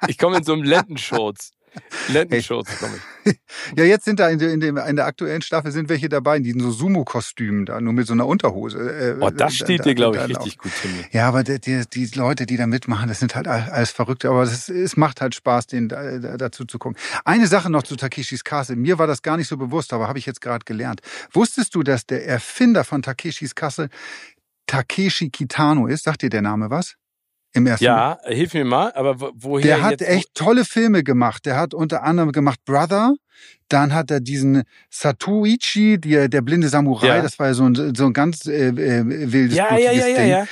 ich 0.08 0.18
komme 0.18 0.38
in 0.38 0.44
so 0.44 0.54
einem 0.54 0.64
Lendenschurz. 0.64 1.52
Lendenshorts 2.10 2.78
komme 2.80 2.96
ich. 2.96 3.36
Ja, 3.76 3.84
jetzt 3.84 4.06
sind 4.06 4.20
da 4.20 4.30
in 4.30 4.40
der, 4.40 4.52
in, 4.52 4.60
der, 4.60 4.86
in 4.88 4.96
der 4.96 5.06
aktuellen 5.06 5.42
Staffel 5.42 5.72
sind 5.72 5.90
welche 5.90 6.10
dabei, 6.10 6.40
die 6.40 6.52
in 6.52 6.60
so 6.60 6.72
Sumo-Kostümen 6.72 7.66
da, 7.66 7.80
nur 7.80 7.94
mit 7.94 8.08
so 8.08 8.14
einer 8.14 8.26
Unterhose. 8.26 8.80
Äh, 8.80 9.18
oh, 9.20 9.30
das 9.30 9.56
steht 9.56 9.82
da, 9.82 9.84
dir, 9.84 9.96
glaube 9.96 10.18
ich, 10.18 10.30
richtig 10.30 10.58
gut, 10.58 10.72
Timmy. 10.82 11.06
Ja, 11.12 11.28
aber 11.28 11.44
die, 11.44 11.60
die, 11.60 11.86
die, 11.86 12.06
Leute, 12.18 12.46
die 12.46 12.58
da 12.58 12.66
mitmachen, 12.66 13.08
das 13.08 13.20
sind 13.20 13.36
halt 13.36 13.48
alles 13.48 13.92
Verrückte. 13.92 14.30
Aber 14.30 14.44
es, 14.44 14.70
es 14.70 14.98
macht 14.98 15.22
halt 15.22 15.36
Spaß, 15.36 15.68
denen 15.68 15.90
da, 15.90 16.38
dazu 16.38 16.66
zu 16.66 16.80
gucken. 16.80 16.98
Eine 17.26 17.48
Sache 17.48 17.70
noch 17.70 17.84
zu 17.84 17.96
Takeshis 17.96 18.44
Castle. 18.44 18.76
Mir 18.76 18.98
war 18.98 19.06
das 19.06 19.22
gar 19.22 19.38
nicht 19.38 19.48
so 19.48 19.58
bewusst, 19.58 19.94
aber 19.94 20.08
habe 20.08 20.18
ich 20.18 20.26
jetzt 20.26 20.42
gerade 20.42 20.66
gelernt. 20.66 21.02
Wusstest 21.32 21.76
du, 21.76 21.84
dass 21.84 22.06
der 22.06 22.26
Erfinder 22.26 22.84
von 22.84 23.02
Takeshis 23.02 23.54
Castle 23.54 23.90
Takeshi 24.66 25.30
Kitano 25.30 25.88
ist? 25.88 26.04
Sagt 26.04 26.22
dir 26.24 26.30
der 26.30 26.42
Name 26.42 26.70
was? 26.70 26.96
Im 27.54 27.66
ersten 27.66 27.86
ja, 27.86 28.20
hilf 28.26 28.54
mir 28.54 28.66
mal, 28.66 28.92
aber 28.94 29.32
woher? 29.34 29.66
Der 29.66 29.82
hat 29.82 30.02
echt 30.02 30.36
tolle 30.36 30.66
Filme 30.66 31.04
gemacht. 31.04 31.46
Der 31.46 31.58
hat 31.58 31.74
unter 31.74 32.04
anderem 32.04 32.32
gemacht 32.32 32.60
Brother, 32.64 33.16
dann 33.70 33.94
hat 33.94 34.12
er 34.12 34.20
diesen 34.20 34.64
Satuichi, 34.90 36.00
die, 36.00 36.30
der 36.30 36.42
blinde 36.42 36.70
Samurai, 36.70 37.08
ja. 37.08 37.22
das 37.22 37.40
war 37.40 37.48
ja 37.48 37.54
so 37.54 37.66
ein, 37.66 37.96
so 37.96 38.06
ein 38.06 38.14
ganz 38.14 38.46
äh, 38.46 38.70
äh, 38.70 39.32
wildes, 39.32 39.58
ja, 39.58 39.78
ja, 39.78 39.92
ja, 39.92 40.06
Ding. 40.06 40.16
Ja, 40.16 40.24
ja. 40.26 40.48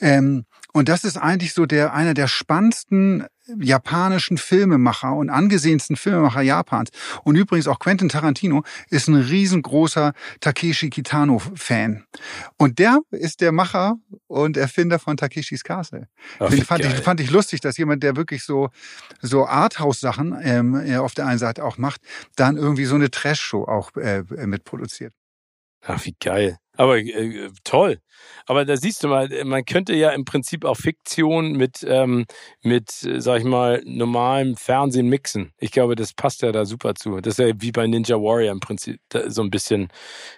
Ähm, 0.00 0.44
und 0.72 0.88
das 0.88 1.04
ist 1.04 1.16
eigentlich 1.16 1.54
so 1.54 1.66
der 1.66 1.94
einer 1.94 2.14
der 2.14 2.28
spannendsten 2.28 3.26
japanischen 3.58 4.36
Filmemacher 4.36 5.14
und 5.14 5.30
angesehensten 5.30 5.96
Filmemacher 5.96 6.42
Japans. 6.42 6.90
Und 7.24 7.36
übrigens 7.36 7.66
auch 7.66 7.78
Quentin 7.78 8.08
Tarantino 8.08 8.62
ist 8.90 9.08
ein 9.08 9.14
riesengroßer 9.14 10.12
Takeshi 10.40 10.90
Kitano-Fan. 10.90 12.04
Und 12.58 12.78
der 12.78 13.00
ist 13.10 13.40
der 13.40 13.52
Macher 13.52 13.96
und 14.26 14.56
Erfinder 14.56 14.98
von 14.98 15.16
Takeshis 15.16 15.64
Castle. 15.64 16.08
Ach, 16.38 16.50
Den 16.50 16.64
fand 16.64 16.84
ich, 16.84 16.92
fand 16.96 17.20
ich 17.20 17.30
lustig, 17.30 17.60
dass 17.60 17.78
jemand, 17.78 18.02
der 18.02 18.16
wirklich 18.16 18.44
so, 18.44 18.68
so 19.22 19.46
Arthouse-Sachen 19.46 20.36
ähm, 20.42 20.98
auf 20.98 21.14
der 21.14 21.26
einen 21.26 21.38
Seite 21.38 21.64
auch 21.64 21.78
macht, 21.78 22.02
dann 22.36 22.56
irgendwie 22.56 22.84
so 22.84 22.94
eine 22.94 23.10
Trash-Show 23.10 23.64
auch 23.64 23.96
äh, 23.96 24.22
mitproduziert. 24.46 25.14
Ach, 25.82 26.04
wie 26.04 26.14
geil. 26.20 26.58
Aber 26.78 26.98
äh, 26.98 27.50
toll. 27.64 27.98
Aber 28.46 28.64
da 28.64 28.76
siehst 28.76 29.02
du 29.02 29.08
mal, 29.08 29.28
man 29.44 29.64
könnte 29.64 29.94
ja 29.94 30.10
im 30.10 30.24
Prinzip 30.24 30.64
auch 30.64 30.76
Fiktion 30.76 31.52
mit, 31.52 31.84
ähm, 31.86 32.24
mit, 32.62 33.02
äh, 33.02 33.20
sag 33.20 33.40
ich 33.40 33.44
mal, 33.44 33.82
normalem 33.84 34.56
Fernsehen 34.56 35.08
mixen. 35.08 35.52
Ich 35.58 35.72
glaube, 35.72 35.96
das 35.96 36.14
passt 36.14 36.42
ja 36.42 36.52
da 36.52 36.64
super 36.64 36.94
zu. 36.94 37.20
Das 37.20 37.38
ist 37.38 37.44
ja 37.44 37.52
wie 37.58 37.72
bei 37.72 37.86
Ninja 37.86 38.16
Warrior 38.16 38.52
im 38.52 38.60
Prinzip 38.60 39.00
so 39.26 39.42
ein 39.42 39.50
bisschen 39.50 39.88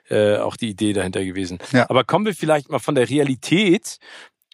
äh, 0.09 0.39
auch 0.39 0.57
die 0.57 0.71
Idee 0.71 0.95
dahinter 0.95 1.25
gewesen. 1.25 1.59
Ja. 1.73 1.89
Aber 1.91 2.05
kommen 2.05 2.25
wir 2.25 2.35
vielleicht 2.35 2.71
mal 2.71 2.79
von 2.79 2.95
der 2.95 3.11
Realität 3.11 3.99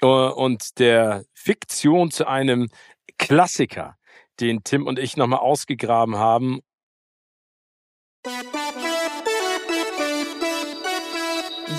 äh, 0.01 0.07
und 0.07 0.81
der 0.81 1.25
Fiktion 1.35 2.11
zu 2.11 2.27
einem 2.27 2.69
Klassiker, 3.17 3.97
den 4.41 4.65
Tim 4.65 4.87
und 4.87 4.99
ich 4.99 5.17
nochmal 5.17 5.39
ausgegraben 5.39 6.17
haben 6.17 6.63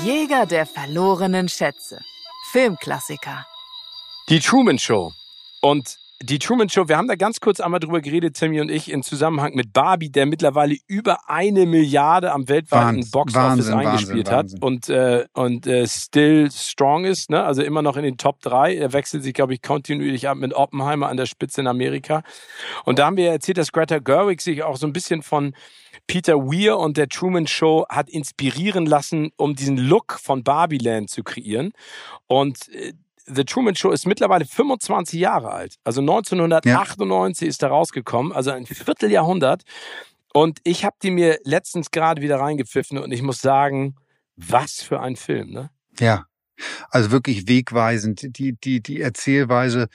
Jäger 0.03 0.45
der 0.45 0.65
verlorenen 0.65 1.47
Schätze. 1.47 2.01
Filmklassiker. 2.51 3.45
Die 4.27 4.41
Truman 4.41 4.77
Show. 4.77 5.13
Und 5.61 5.97
die 6.21 6.39
Truman 6.39 6.67
Show, 6.67 6.87
wir 6.87 6.97
haben 6.97 7.07
da 7.07 7.15
ganz 7.15 7.39
kurz 7.39 7.59
einmal 7.59 7.79
drüber 7.79 8.01
geredet, 8.01 8.35
Timmy 8.35 8.59
und 8.59 8.69
ich, 8.69 8.91
in 8.91 9.03
Zusammenhang 9.03 9.53
mit 9.53 9.71
Barbie, 9.71 10.09
der 10.09 10.25
mittlerweile 10.25 10.75
über 10.87 11.29
eine 11.29 11.67
Milliarde 11.67 12.31
am 12.31 12.49
weltweiten 12.49 13.09
Boxoffice 13.11 13.69
eingespielt 13.69 14.27
Wahnsinn, 14.27 14.57
hat 14.57 14.63
und, 14.63 14.89
äh, 14.89 15.25
und 15.33 15.67
äh, 15.67 15.85
still 15.87 16.49
strong 16.51 17.05
ist, 17.05 17.29
ne? 17.29 17.43
also 17.43 17.61
immer 17.61 17.83
noch 17.83 17.97
in 17.97 18.03
den 18.03 18.17
Top 18.17 18.41
3. 18.41 18.75
Er 18.75 18.93
wechselt 18.93 19.23
sich, 19.23 19.33
glaube 19.33 19.53
ich, 19.53 19.61
kontinuierlich 19.61 20.27
ab 20.27 20.37
mit 20.37 20.53
Oppenheimer 20.53 21.07
an 21.07 21.17
der 21.17 21.27
Spitze 21.27 21.61
in 21.61 21.67
Amerika. 21.67 22.23
Und 22.83 22.97
da 22.97 23.05
haben 23.05 23.17
wir 23.17 23.25
ja 23.25 23.31
erzählt, 23.33 23.59
dass 23.59 23.71
Greta 23.71 23.99
Gerwig 23.99 24.41
sich 24.41 24.63
auch 24.63 24.77
so 24.77 24.87
ein 24.87 24.93
bisschen 24.93 25.21
von 25.21 25.53
Peter 26.07 26.37
Weir 26.37 26.79
und 26.79 26.97
der 26.97 27.09
Truman 27.09 27.45
Show 27.45 27.85
hat 27.89 28.09
inspirieren 28.09 28.85
lassen, 28.87 29.31
um 29.35 29.55
diesen 29.55 29.77
Look 29.77 30.19
von 30.19 30.43
Barbieland 30.43 31.09
zu 31.11 31.23
kreieren. 31.23 31.73
Und 32.27 32.69
äh, 32.69 32.93
The 33.27 33.43
Truman 33.43 33.75
Show 33.75 33.91
ist 33.91 34.07
mittlerweile 34.07 34.45
25 34.45 35.19
Jahre 35.19 35.51
alt. 35.51 35.75
Also 35.83 36.01
1998 36.01 37.45
ja. 37.45 37.49
ist 37.49 37.63
er 37.63 37.69
rausgekommen, 37.69 38.31
also 38.31 38.51
ein 38.51 38.65
Vierteljahrhundert. 38.65 39.63
Und 40.33 40.59
ich 40.63 40.85
habe 40.85 40.95
die 41.01 41.11
mir 41.11 41.39
letztens 41.43 41.91
gerade 41.91 42.21
wieder 42.21 42.39
reingepfiffen 42.39 42.97
und 42.97 43.11
ich 43.11 43.21
muss 43.21 43.41
sagen, 43.41 43.95
was 44.35 44.81
für 44.81 44.99
ein 45.01 45.15
Film, 45.15 45.51
ne? 45.51 45.71
Ja, 45.99 46.25
also 46.89 47.11
wirklich 47.11 47.47
wegweisend. 47.47 48.37
Die, 48.37 48.53
die, 48.53 48.81
die 48.81 49.01
Erzählweise, 49.01 49.87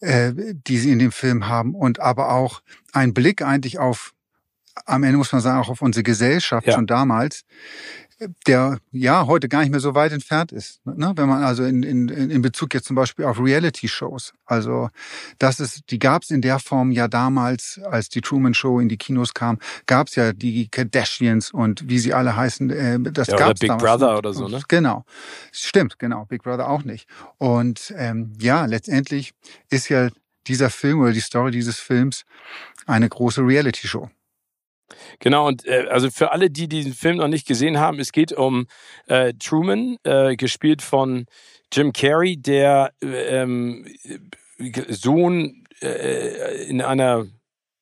äh, 0.00 0.32
die 0.36 0.78
sie 0.78 0.92
in 0.92 0.98
dem 0.98 1.12
Film 1.12 1.48
haben 1.48 1.74
und 1.74 2.00
aber 2.00 2.32
auch 2.32 2.62
ein 2.92 3.14
Blick 3.14 3.42
eigentlich 3.42 3.78
auf 3.78 4.14
am 4.86 5.02
Ende 5.02 5.18
muss 5.18 5.32
man 5.32 5.40
sagen, 5.40 5.58
auch 5.58 5.68
auf 5.68 5.82
unsere 5.82 6.02
Gesellschaft 6.02 6.66
ja. 6.66 6.74
schon 6.74 6.86
damals, 6.86 7.44
der 8.46 8.78
ja 8.92 9.26
heute 9.26 9.48
gar 9.48 9.60
nicht 9.60 9.70
mehr 9.70 9.80
so 9.80 9.94
weit 9.94 10.12
entfernt 10.12 10.52
ist. 10.52 10.84
Ne? 10.84 11.12
Wenn 11.16 11.28
man 11.28 11.42
also 11.42 11.64
in, 11.64 11.82
in, 11.82 12.08
in 12.08 12.42
Bezug 12.42 12.74
jetzt 12.74 12.86
zum 12.86 12.96
Beispiel 12.96 13.24
auf 13.24 13.38
Reality-Shows. 13.40 14.34
Also 14.44 14.90
das 15.38 15.60
ist, 15.60 15.90
die 15.90 15.98
gab 15.98 16.22
es 16.22 16.30
in 16.30 16.42
der 16.42 16.58
Form 16.58 16.90
ja 16.90 17.08
damals, 17.08 17.80
als 17.84 18.08
die 18.08 18.20
Truman 18.20 18.54
Show 18.54 18.78
in 18.80 18.88
die 18.88 18.98
Kinos 18.98 19.32
kam, 19.32 19.58
gab 19.86 20.08
es 20.08 20.16
ja 20.16 20.32
die 20.32 20.68
Kardashians 20.68 21.50
und 21.50 21.88
wie 21.88 21.98
sie 21.98 22.12
alle 22.12 22.36
heißen. 22.36 22.70
Äh, 22.70 22.98
das 23.00 23.28
ja, 23.28 23.36
gab's 23.36 23.60
Big 23.60 23.68
damals. 23.68 23.82
Brother 23.82 24.18
oder 24.18 24.32
so, 24.34 24.48
ne? 24.48 24.60
Genau. 24.68 25.04
Stimmt, 25.52 25.98
genau. 25.98 26.26
Big 26.26 26.42
Brother 26.42 26.68
auch 26.68 26.84
nicht. 26.84 27.08
Und 27.38 27.94
ähm, 27.96 28.32
ja, 28.40 28.66
letztendlich 28.66 29.32
ist 29.70 29.88
ja 29.88 30.08
dieser 30.46 30.70
Film 30.70 31.00
oder 31.00 31.12
die 31.12 31.20
Story 31.20 31.50
dieses 31.50 31.78
Films 31.78 32.24
eine 32.86 33.08
große 33.08 33.40
Reality-Show. 33.40 34.10
Genau, 35.18 35.46
und 35.46 35.66
äh, 35.66 35.86
also 35.90 36.10
für 36.10 36.32
alle, 36.32 36.50
die 36.50 36.68
diesen 36.68 36.94
Film 36.94 37.16
noch 37.16 37.28
nicht 37.28 37.46
gesehen 37.46 37.78
haben, 37.78 37.98
es 37.98 38.12
geht 38.12 38.32
um 38.32 38.66
äh, 39.06 39.32
Truman, 39.34 39.96
äh, 40.04 40.36
gespielt 40.36 40.82
von 40.82 41.26
Jim 41.72 41.92
Carrey, 41.92 42.36
der 42.36 42.92
ähm, 43.02 43.86
Sohn 44.88 45.64
äh, 45.82 46.64
in 46.64 46.82
einer 46.82 47.26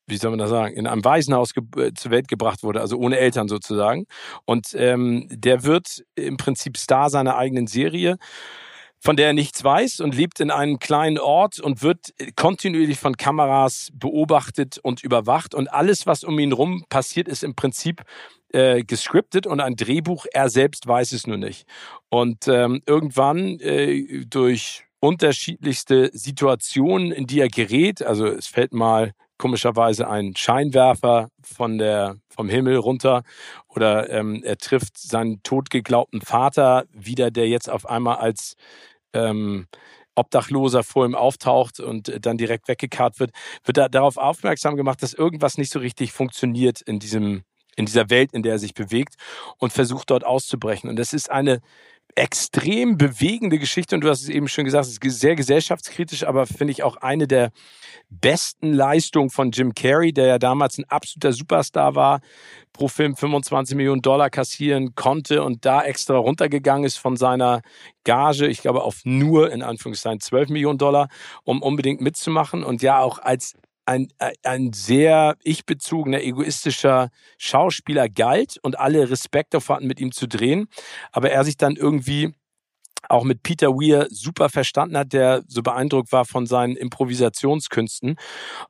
wie 0.08 0.16
soll 0.16 0.30
man 0.30 0.38
das 0.38 0.50
sagen, 0.50 0.74
in 0.74 0.86
einem 0.86 1.04
Waisenhaus 1.04 1.52
äh, 1.76 1.92
zur 1.94 2.10
Welt 2.10 2.28
gebracht 2.28 2.62
wurde, 2.62 2.80
also 2.80 2.96
ohne 2.96 3.18
Eltern 3.18 3.46
sozusagen. 3.48 4.06
Und 4.46 4.74
ähm, 4.74 5.28
der 5.30 5.64
wird 5.64 6.02
im 6.14 6.38
Prinzip 6.38 6.78
Star 6.78 7.10
seiner 7.10 7.36
eigenen 7.36 7.66
Serie 7.66 8.16
von 9.00 9.16
der 9.16 9.28
er 9.28 9.32
nichts 9.32 9.62
weiß 9.62 10.00
und 10.00 10.14
lebt 10.14 10.40
in 10.40 10.50
einem 10.50 10.78
kleinen 10.78 11.18
Ort 11.18 11.60
und 11.60 11.82
wird 11.82 12.14
kontinuierlich 12.36 12.98
von 12.98 13.16
Kameras 13.16 13.90
beobachtet 13.94 14.78
und 14.78 15.02
überwacht. 15.02 15.54
Und 15.54 15.68
alles, 15.68 16.06
was 16.06 16.24
um 16.24 16.38
ihn 16.38 16.52
rum 16.52 16.84
passiert, 16.88 17.28
ist 17.28 17.44
im 17.44 17.54
Prinzip 17.54 18.02
äh, 18.52 18.82
gescriptet 18.82 19.46
und 19.46 19.60
ein 19.60 19.76
Drehbuch. 19.76 20.26
Er 20.32 20.50
selbst 20.50 20.86
weiß 20.86 21.12
es 21.12 21.26
nur 21.26 21.36
nicht. 21.36 21.66
Und 22.08 22.48
ähm, 22.48 22.82
irgendwann 22.86 23.60
äh, 23.60 24.24
durch 24.26 24.84
unterschiedlichste 25.00 26.10
Situationen, 26.12 27.12
in 27.12 27.26
die 27.26 27.40
er 27.40 27.48
gerät, 27.48 28.02
also 28.02 28.26
es 28.26 28.46
fällt 28.46 28.72
mal 28.72 29.12
komischerweise 29.38 30.08
ein 30.08 30.34
Scheinwerfer 30.36 31.28
von 31.42 31.78
der, 31.78 32.16
vom 32.28 32.48
Himmel 32.48 32.76
runter 32.76 33.22
oder 33.68 34.10
ähm, 34.10 34.42
er 34.44 34.58
trifft 34.58 34.98
seinen 34.98 35.42
totgeglaubten 35.42 36.20
Vater 36.20 36.84
wieder, 36.92 37.30
der 37.30 37.48
jetzt 37.48 37.70
auf 37.70 37.88
einmal 37.88 38.16
als 38.16 38.54
ähm, 39.12 39.66
Obdachloser 40.14 40.82
vor 40.82 41.06
ihm 41.06 41.14
auftaucht 41.14 41.80
und 41.80 42.12
dann 42.26 42.36
direkt 42.36 42.68
weggekarrt 42.68 43.20
wird, 43.20 43.30
wird 43.64 43.78
er 43.78 43.88
darauf 43.88 44.16
aufmerksam 44.16 44.76
gemacht, 44.76 45.02
dass 45.02 45.14
irgendwas 45.14 45.58
nicht 45.58 45.70
so 45.70 45.78
richtig 45.78 46.12
funktioniert 46.12 46.80
in 46.80 46.98
diesem 46.98 47.44
in 47.76 47.86
dieser 47.86 48.10
Welt, 48.10 48.32
in 48.32 48.42
der 48.42 48.54
er 48.54 48.58
sich 48.58 48.74
bewegt 48.74 49.14
und 49.58 49.72
versucht 49.72 50.10
dort 50.10 50.26
auszubrechen. 50.26 50.90
Und 50.90 50.96
das 50.96 51.12
ist 51.12 51.30
eine 51.30 51.60
extrem 52.14 52.98
bewegende 52.98 53.58
Geschichte. 53.58 53.94
Und 53.94 54.02
du 54.02 54.08
hast 54.08 54.22
es 54.22 54.28
eben 54.28 54.48
schon 54.48 54.64
gesagt, 54.64 54.86
es 54.86 54.98
ist 54.98 55.20
sehr 55.20 55.36
gesellschaftskritisch, 55.36 56.24
aber 56.24 56.46
finde 56.46 56.72
ich 56.72 56.82
auch 56.82 56.96
eine 56.96 57.28
der 57.28 57.50
besten 58.10 58.72
Leistungen 58.72 59.30
von 59.30 59.50
Jim 59.50 59.74
Carrey, 59.74 60.12
der 60.12 60.26
ja 60.26 60.38
damals 60.38 60.78
ein 60.78 60.84
absoluter 60.84 61.32
Superstar 61.32 61.94
war, 61.94 62.20
pro 62.72 62.88
Film 62.88 63.16
25 63.16 63.76
Millionen 63.76 64.02
Dollar 64.02 64.30
kassieren 64.30 64.94
konnte 64.94 65.42
und 65.42 65.64
da 65.64 65.82
extra 65.82 66.16
runtergegangen 66.16 66.84
ist 66.84 66.98
von 66.98 67.16
seiner 67.16 67.62
Gage, 68.04 68.46
ich 68.46 68.62
glaube 68.62 68.82
auf 68.82 69.00
nur 69.04 69.52
in 69.52 69.62
Anführungszeichen 69.62 70.20
12 70.20 70.48
Millionen 70.48 70.78
Dollar, 70.78 71.08
um 71.44 71.62
unbedingt 71.62 72.00
mitzumachen. 72.00 72.64
Und 72.64 72.82
ja 72.82 73.00
auch 73.00 73.18
als 73.18 73.54
ein, 73.88 74.08
ein 74.42 74.72
sehr 74.74 75.36
ich-bezogener, 75.42 76.22
egoistischer 76.22 77.08
Schauspieler 77.38 78.10
galt 78.10 78.58
und 78.62 78.78
alle 78.78 79.08
Respekt 79.10 79.54
davor 79.54 79.76
hatten, 79.76 79.86
mit 79.86 79.98
ihm 79.98 80.12
zu 80.12 80.28
drehen. 80.28 80.68
Aber 81.10 81.30
er 81.30 81.42
sich 81.42 81.56
dann 81.56 81.74
irgendwie 81.74 82.34
auch 83.08 83.24
mit 83.24 83.42
Peter 83.42 83.68
Weir 83.68 84.06
super 84.10 84.50
verstanden 84.50 84.98
hat, 84.98 85.14
der 85.14 85.42
so 85.46 85.62
beeindruckt 85.62 86.12
war 86.12 86.26
von 86.26 86.46
seinen 86.46 86.76
Improvisationskünsten 86.76 88.16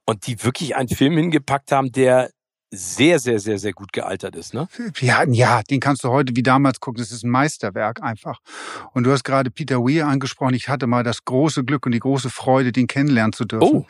und 0.07 0.27
die 0.29 0.45
wirklich 0.45 0.77
einen 0.77 0.89
Film 0.89 1.17
hingepackt 1.17 1.73
haben, 1.73 1.91
der 1.91 2.31
sehr, 2.71 3.19
sehr, 3.19 3.39
sehr, 3.39 3.59
sehr 3.59 3.73
gut 3.73 3.93
gealtert 3.93 4.37
ist, 4.37 4.53
ne? 4.53 4.69
Ja, 5.01 5.25
ja, 5.27 5.63
den 5.63 5.81
kannst 5.81 6.05
du 6.05 6.11
heute 6.11 6.37
wie 6.37 6.43
damals 6.43 6.81
gucken. 6.81 7.01
Das 7.01 7.13
ist 7.13 7.25
ein 7.25 7.31
Meisterwerk 7.31 8.03
einfach. 8.03 8.41
Und 8.93 9.05
du 9.05 9.13
hast 9.13 9.25
gerade 9.25 9.51
Peter 9.51 9.79
Weir 9.79 10.07
angesprochen. 10.07 10.55
Ich 10.55 10.69
hatte 10.69 10.87
mal 10.87 11.03
das 11.03 11.25
große 11.25 11.65
Glück 11.65 11.87
und 11.87 11.93
die 11.93 11.99
große 11.99 12.29
Freude, 12.29 12.73
den 12.73 12.87
kennenlernen 12.87 13.33
zu 13.33 13.47
dürfen. 13.47 13.69
Oh. 13.69 13.87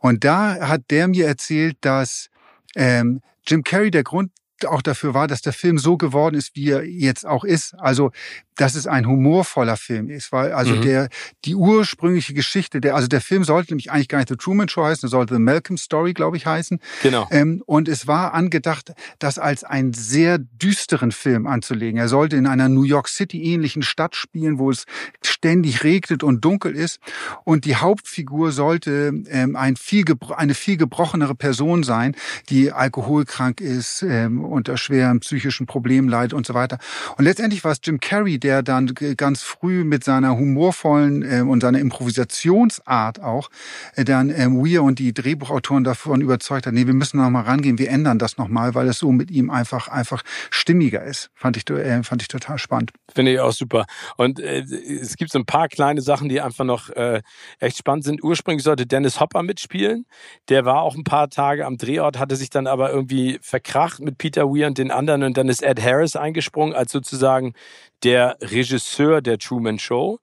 Und 0.00 0.24
da 0.24 0.68
hat 0.68 0.82
der 0.90 1.08
mir 1.08 1.26
erzählt, 1.26 1.76
dass 1.80 2.30
ähm, 2.76 3.22
Jim 3.46 3.64
Carrey 3.64 3.90
der 3.90 4.04
Grund 4.04 4.30
auch 4.66 4.82
dafür 4.82 5.14
war, 5.14 5.26
dass 5.26 5.42
der 5.42 5.52
Film 5.52 5.78
so 5.78 5.96
geworden 5.96 6.34
ist, 6.34 6.54
wie 6.54 6.70
er 6.70 6.84
jetzt 6.84 7.26
auch 7.26 7.44
ist. 7.44 7.74
Also 7.78 8.10
dass 8.56 8.74
es 8.74 8.86
ein 8.86 9.06
humorvoller 9.06 9.76
Film 9.76 10.10
ist, 10.10 10.30
weil 10.30 10.52
also 10.52 10.74
mhm. 10.74 10.82
der 10.82 11.08
die 11.44 11.54
ursprüngliche 11.54 12.34
Geschichte, 12.34 12.80
der 12.80 12.94
also 12.94 13.08
der 13.08 13.20
Film 13.20 13.44
sollte 13.44 13.72
nämlich 13.72 13.90
eigentlich 13.90 14.08
gar 14.08 14.18
nicht 14.18 14.28
The 14.28 14.36
Truman 14.36 14.68
Show 14.68 14.84
heißen, 14.84 15.06
er 15.06 15.10
sollte 15.10 15.34
The 15.34 15.40
Malcolm 15.40 15.78
Story, 15.78 16.12
glaube 16.12 16.36
ich, 16.36 16.46
heißen. 16.46 16.78
Genau. 17.02 17.26
Ähm, 17.30 17.62
und 17.66 17.88
es 17.88 18.06
war 18.06 18.34
angedacht, 18.34 18.92
das 19.18 19.38
als 19.38 19.64
einen 19.64 19.94
sehr 19.94 20.38
düsteren 20.38 21.12
Film 21.12 21.46
anzulegen. 21.46 21.98
Er 21.98 22.08
sollte 22.08 22.36
in 22.36 22.46
einer 22.46 22.68
New 22.68 22.82
York 22.82 23.08
City 23.08 23.42
ähnlichen 23.42 23.82
Stadt 23.82 24.16
spielen, 24.16 24.58
wo 24.58 24.70
es 24.70 24.84
ständig 25.24 25.82
regnet 25.82 26.22
und 26.22 26.44
dunkel 26.44 26.74
ist. 26.74 27.00
Und 27.44 27.64
die 27.64 27.76
Hauptfigur 27.76 28.52
sollte 28.52 29.12
ähm, 29.28 29.56
ein 29.56 29.76
viel 29.76 30.04
eine 30.36 30.54
viel 30.54 30.76
gebrochenere 30.76 31.34
Person 31.34 31.82
sein, 31.82 32.14
die 32.50 32.70
alkoholkrank 32.70 33.60
ist, 33.60 34.02
ähm, 34.02 34.44
unter 34.52 34.76
schweren 34.76 35.20
psychischen 35.20 35.66
Problemen 35.66 36.08
leidet 36.08 36.34
und 36.34 36.46
so 36.46 36.54
weiter. 36.54 36.78
Und 37.16 37.24
letztendlich 37.24 37.64
war 37.64 37.72
es 37.72 37.80
Jim 37.82 38.00
Carrey, 38.00 38.38
der 38.38 38.62
dann 38.62 38.94
ganz 39.16 39.42
früh 39.42 39.84
mit 39.84 40.04
seiner 40.04 40.36
humorvollen 40.36 41.22
äh, 41.22 41.40
und 41.40 41.60
seiner 41.60 41.78
Improvisationsart 41.80 43.22
auch 43.22 43.50
äh, 43.96 44.04
dann 44.04 44.30
ähm, 44.30 44.58
Weir 44.62 44.82
und 44.82 44.98
die 44.98 45.12
Drehbuchautoren 45.12 45.84
davon 45.84 46.20
überzeugt 46.20 46.66
hat, 46.66 46.74
nee, 46.74 46.86
wir 46.86 46.94
müssen 46.94 47.18
noch 47.18 47.30
mal 47.30 47.42
rangehen, 47.42 47.78
wir 47.78 47.90
ändern 47.90 48.18
das 48.18 48.38
noch 48.38 48.48
mal, 48.48 48.74
weil 48.74 48.88
es 48.88 48.98
so 48.98 49.12
mit 49.12 49.30
ihm 49.30 49.50
einfach 49.50 49.88
einfach 49.88 50.22
stimmiger 50.50 51.02
ist. 51.02 51.30
Fand 51.34 51.56
ich 51.56 51.68
äh, 51.70 52.02
fand 52.02 52.22
ich 52.22 52.28
total 52.28 52.58
spannend. 52.58 52.92
Finde 53.14 53.32
ich 53.32 53.40
auch 53.40 53.52
super. 53.52 53.86
Und 54.16 54.40
äh, 54.40 54.60
es 54.60 55.16
gibt 55.16 55.32
so 55.32 55.38
ein 55.38 55.46
paar 55.46 55.68
kleine 55.68 56.00
Sachen, 56.00 56.28
die 56.28 56.40
einfach 56.40 56.64
noch 56.64 56.90
äh, 56.90 57.22
echt 57.58 57.78
spannend 57.78 58.04
sind. 58.04 58.22
Ursprünglich 58.22 58.64
sollte 58.64 58.86
Dennis 58.86 59.20
Hopper 59.20 59.42
mitspielen. 59.42 60.06
Der 60.48 60.64
war 60.64 60.82
auch 60.82 60.94
ein 60.94 61.04
paar 61.04 61.28
Tage 61.28 61.66
am 61.66 61.76
Drehort, 61.76 62.18
hatte 62.18 62.36
sich 62.36 62.50
dann 62.50 62.66
aber 62.66 62.90
irgendwie 62.90 63.38
verkracht 63.42 64.00
mit 64.00 64.18
Peter 64.18 64.41
Weir 64.44 64.66
und 64.66 64.78
den 64.78 64.90
anderen 64.90 65.22
und 65.22 65.36
dann 65.36 65.48
ist 65.48 65.62
Ed 65.62 65.82
Harris 65.82 66.16
eingesprungen 66.16 66.74
als 66.74 66.92
sozusagen 66.92 67.54
der 68.02 68.36
Regisseur 68.40 69.20
der 69.22 69.38
Truman 69.38 69.78
Show. 69.78 70.18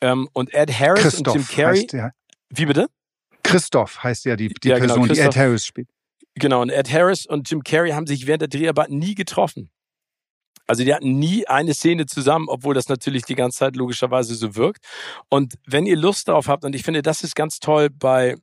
Ähm, 0.00 0.28
und 0.32 0.52
Ed 0.54 0.70
Harris 0.78 1.02
Christoph 1.02 1.34
und 1.34 1.48
Jim 1.48 1.56
Carrey. 1.56 1.78
Heißt 1.78 1.92
der. 1.92 2.12
Wie 2.50 2.66
bitte? 2.66 2.86
Christoph 3.42 4.02
heißt 4.02 4.24
ja 4.26 4.36
die, 4.36 4.48
die 4.48 4.68
Ja, 4.68 4.78
genau, 4.78 4.94
Person, 4.94 5.14
die 5.14 5.20
Ed. 5.20 5.36
Harris 5.36 5.66
spielt. 5.66 5.88
Genau, 6.34 6.62
und 6.62 6.70
Ed 6.70 6.92
Harris 6.92 7.26
und 7.26 7.50
Jim 7.50 7.62
Carrey 7.62 7.90
haben 7.90 8.06
sich 8.06 8.26
während 8.26 8.42
der 8.42 8.48
Dreharbeiten 8.48 8.98
nie 8.98 9.14
getroffen. 9.14 9.70
Also 10.68 10.84
die 10.84 10.94
hatten 10.94 11.18
nie 11.18 11.46
eine 11.46 11.72
Szene 11.72 12.04
zusammen, 12.06 12.46
obwohl 12.48 12.74
das 12.74 12.88
natürlich 12.88 13.24
die 13.24 13.34
ganze 13.34 13.58
Zeit 13.58 13.74
logischerweise 13.74 14.34
so 14.34 14.54
wirkt. 14.54 14.84
Und 15.30 15.54
wenn 15.66 15.86
ihr 15.86 15.96
Lust 15.96 16.28
darauf 16.28 16.46
habt, 16.46 16.64
und 16.64 16.74
ich 16.74 16.82
finde, 16.82 17.00
das 17.00 17.24
ist 17.24 17.34
ganz 17.34 17.58
toll 17.58 17.88
bei 17.90 18.36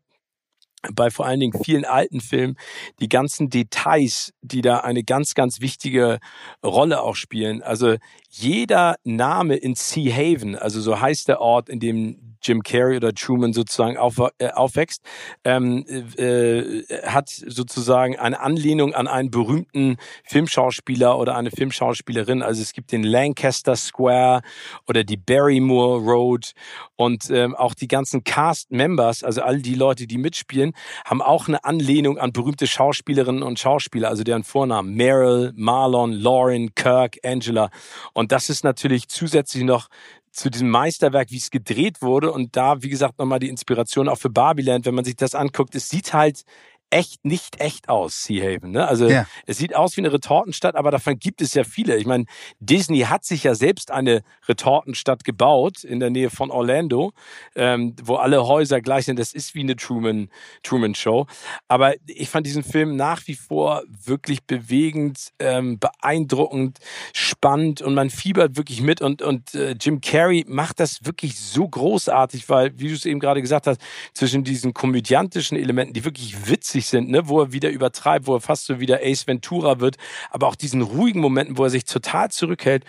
bei 0.93 1.09
vor 1.09 1.25
allen 1.25 1.39
Dingen 1.39 1.63
vielen 1.63 1.85
alten 1.85 2.21
Filmen, 2.21 2.57
die 2.99 3.09
ganzen 3.09 3.49
Details, 3.49 4.33
die 4.41 4.61
da 4.61 4.77
eine 4.79 5.03
ganz, 5.03 5.33
ganz 5.33 5.61
wichtige 5.61 6.19
Rolle 6.63 7.01
auch 7.01 7.15
spielen. 7.15 7.61
Also 7.61 7.95
jeder 8.29 8.95
Name 9.03 9.55
in 9.55 9.75
Sea 9.75 10.13
Haven, 10.13 10.55
also 10.55 10.81
so 10.81 10.99
heißt 10.99 11.27
der 11.27 11.41
Ort, 11.41 11.69
in 11.69 11.79
dem 11.79 12.34
Jim 12.45 12.61
Carrey 12.63 12.97
oder 12.97 13.13
Truman 13.13 13.53
sozusagen 13.53 13.97
auf, 13.97 14.21
äh, 14.37 14.49
aufwächst, 14.49 15.01
ähm, 15.43 15.85
äh, 16.17 16.83
hat 17.05 17.29
sozusagen 17.29 18.17
eine 18.17 18.39
Anlehnung 18.39 18.93
an 18.93 19.07
einen 19.07 19.31
berühmten 19.31 19.97
Filmschauspieler 20.23 21.17
oder 21.17 21.35
eine 21.35 21.51
Filmschauspielerin. 21.51 22.41
Also 22.41 22.61
es 22.61 22.73
gibt 22.73 22.91
den 22.91 23.03
Lancaster 23.03 23.75
Square 23.75 24.41
oder 24.87 25.03
die 25.03 25.17
Barrymore 25.17 25.99
Road 25.99 26.51
und 26.95 27.29
ähm, 27.29 27.55
auch 27.55 27.73
die 27.73 27.87
ganzen 27.87 28.23
Cast-Members, 28.23 29.23
also 29.23 29.41
all 29.41 29.61
die 29.61 29.75
Leute, 29.75 30.07
die 30.07 30.17
mitspielen, 30.17 30.73
haben 31.05 31.21
auch 31.21 31.47
eine 31.47 31.63
Anlehnung 31.63 32.17
an 32.17 32.31
berühmte 32.31 32.67
Schauspielerinnen 32.67 33.43
und 33.43 33.59
Schauspieler, 33.59 34.09
also 34.09 34.23
deren 34.23 34.43
Vornamen. 34.43 34.93
Meryl, 34.93 35.51
Marlon, 35.55 36.13
Lauren, 36.13 36.73
Kirk, 36.75 37.17
Angela. 37.23 37.69
Und 38.13 38.31
das 38.31 38.49
ist 38.49 38.63
natürlich 38.63 39.07
zusätzlich 39.07 39.63
noch 39.63 39.87
zu 40.35 40.49
diesem 40.49 40.69
Meisterwerk, 40.69 41.31
wie 41.31 41.37
es 41.37 41.49
gedreht 41.49 42.01
wurde. 42.01 42.31
Und 42.31 42.55
da, 42.55 42.81
wie 42.83 42.89
gesagt, 42.89 43.17
nochmal 43.19 43.39
die 43.39 43.49
Inspiration 43.49 44.09
auch 44.09 44.17
für 44.17 44.29
Barbieland, 44.29 44.85
wenn 44.85 44.95
man 44.95 45.05
sich 45.05 45.15
das 45.15 45.33
anguckt. 45.33 45.75
Es 45.75 45.89
sieht 45.89 46.13
halt 46.13 46.43
echt 46.89 47.25
nicht 47.25 47.59
echt 47.59 47.89
aus, 47.89 48.23
Sea 48.23 48.43
Haven. 48.43 48.71
Ne? 48.71 48.87
Also 48.87 49.09
Ja. 49.09 49.25
es 49.45 49.57
sieht 49.57 49.75
aus 49.75 49.97
wie 49.97 50.01
eine 50.01 50.13
Retortenstadt, 50.13 50.75
aber 50.75 50.91
davon 50.91 51.17
gibt 51.19 51.41
es 51.41 51.53
ja 51.53 51.63
viele. 51.63 51.97
Ich 51.97 52.05
meine, 52.05 52.25
Disney 52.59 52.99
hat 53.01 53.25
sich 53.25 53.43
ja 53.43 53.55
selbst 53.55 53.91
eine 53.91 54.23
Retortenstadt 54.47 55.23
gebaut 55.23 55.83
in 55.83 55.99
der 55.99 56.09
Nähe 56.09 56.29
von 56.29 56.51
Orlando, 56.51 57.11
ähm, 57.55 57.95
wo 58.03 58.15
alle 58.15 58.47
Häuser 58.47 58.81
gleich 58.81 59.05
sind. 59.05 59.19
Das 59.19 59.33
ist 59.33 59.55
wie 59.55 59.61
eine 59.61 59.75
Truman, 59.75 60.29
Truman 60.63 60.95
Show. 60.95 61.27
Aber 61.67 61.93
ich 62.05 62.29
fand 62.29 62.45
diesen 62.45 62.63
Film 62.63 62.95
nach 62.95 63.27
wie 63.27 63.35
vor 63.35 63.83
wirklich 63.87 64.43
bewegend, 64.43 65.31
ähm, 65.39 65.79
beeindruckend, 65.79 66.79
spannend 67.13 67.81
und 67.81 67.93
man 67.93 68.09
fiebert 68.09 68.57
wirklich 68.57 68.81
mit. 68.81 69.01
Und, 69.01 69.21
und 69.21 69.53
äh, 69.55 69.75
Jim 69.79 70.01
Carrey 70.01 70.45
macht 70.47 70.79
das 70.79 71.03
wirklich 71.03 71.37
so 71.39 71.67
großartig, 71.67 72.47
weil, 72.49 72.77
wie 72.79 72.87
du 72.89 72.93
es 72.93 73.05
eben 73.05 73.19
gerade 73.19 73.41
gesagt 73.41 73.67
hast, 73.67 73.81
zwischen 74.13 74.43
diesen 74.43 74.73
komödiantischen 74.73 75.57
Elementen, 75.57 75.93
die 75.93 76.05
wirklich 76.05 76.47
witzig 76.49 76.84
sind, 76.87 77.09
ne, 77.09 77.27
wo 77.27 77.41
er 77.41 77.51
wieder 77.51 77.69
übertreibt, 77.69 78.27
wo 78.27 78.35
er 78.35 78.41
fast 78.41 78.65
so 78.65 78.79
wieder 78.79 78.99
Ace 79.01 79.27
Ventura 79.27 79.79
wird, 79.79 79.97
aber 80.29 80.47
auch 80.47 80.55
diesen 80.55 80.81
ruhigen 80.81 81.19
Momenten, 81.19 81.57
wo 81.57 81.63
er 81.63 81.69
sich 81.69 81.85
total 81.85 82.31
zurückhält, 82.31 82.85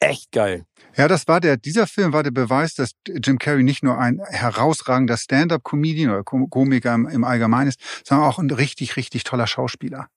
echt 0.00 0.32
geil. 0.32 0.64
Ja, 0.96 1.08
das 1.08 1.28
war 1.28 1.40
der, 1.40 1.56
dieser 1.56 1.86
Film 1.86 2.12
war 2.12 2.22
der 2.22 2.30
Beweis, 2.30 2.74
dass 2.74 2.92
Jim 3.06 3.38
Carrey 3.38 3.62
nicht 3.62 3.82
nur 3.82 3.98
ein 3.98 4.20
herausragender 4.28 5.16
Stand-up-Comedian 5.16 6.10
oder 6.10 6.20
Kom- 6.20 6.48
Komiker 6.48 6.94
im, 6.94 7.06
im 7.06 7.24
Allgemeinen 7.24 7.68
ist, 7.68 7.80
sondern 8.04 8.26
auch 8.26 8.38
ein 8.38 8.50
richtig, 8.50 8.96
richtig 8.96 9.24
toller 9.24 9.46
Schauspieler. 9.46 10.08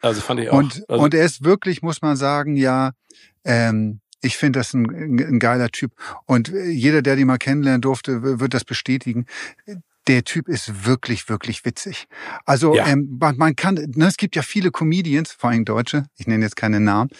Also 0.00 0.20
fand 0.20 0.40
ich 0.40 0.50
auch. 0.50 0.58
Und, 0.58 0.84
also, 0.88 1.02
und 1.02 1.14
er 1.14 1.24
ist 1.24 1.44
wirklich, 1.44 1.82
muss 1.82 2.02
man 2.02 2.16
sagen, 2.16 2.56
ja, 2.56 2.92
ähm, 3.44 4.00
ich 4.20 4.36
finde 4.36 4.60
das 4.60 4.74
ein, 4.74 4.86
ein 4.86 5.38
geiler 5.38 5.70
Typ. 5.70 5.92
Und 6.24 6.48
jeder, 6.48 7.02
der 7.02 7.16
die 7.16 7.24
mal 7.24 7.38
kennenlernen 7.38 7.80
durfte, 7.80 8.40
wird 8.40 8.54
das 8.54 8.64
bestätigen. 8.64 9.26
Der 10.08 10.24
Typ 10.24 10.48
ist 10.48 10.86
wirklich, 10.86 11.28
wirklich 11.28 11.64
witzig. 11.64 12.06
Also 12.46 12.74
ja. 12.74 12.86
ähm, 12.86 13.18
man, 13.20 13.36
man, 13.36 13.54
kann, 13.54 13.74
ne, 13.74 14.06
es 14.06 14.16
gibt 14.16 14.36
ja 14.36 14.42
viele 14.42 14.70
Comedians, 14.70 15.32
vor 15.32 15.50
allem 15.50 15.64
Deutsche, 15.64 16.06
ich 16.16 16.26
nenne 16.26 16.44
jetzt 16.44 16.56
keine 16.56 16.80
Namen, 16.80 17.10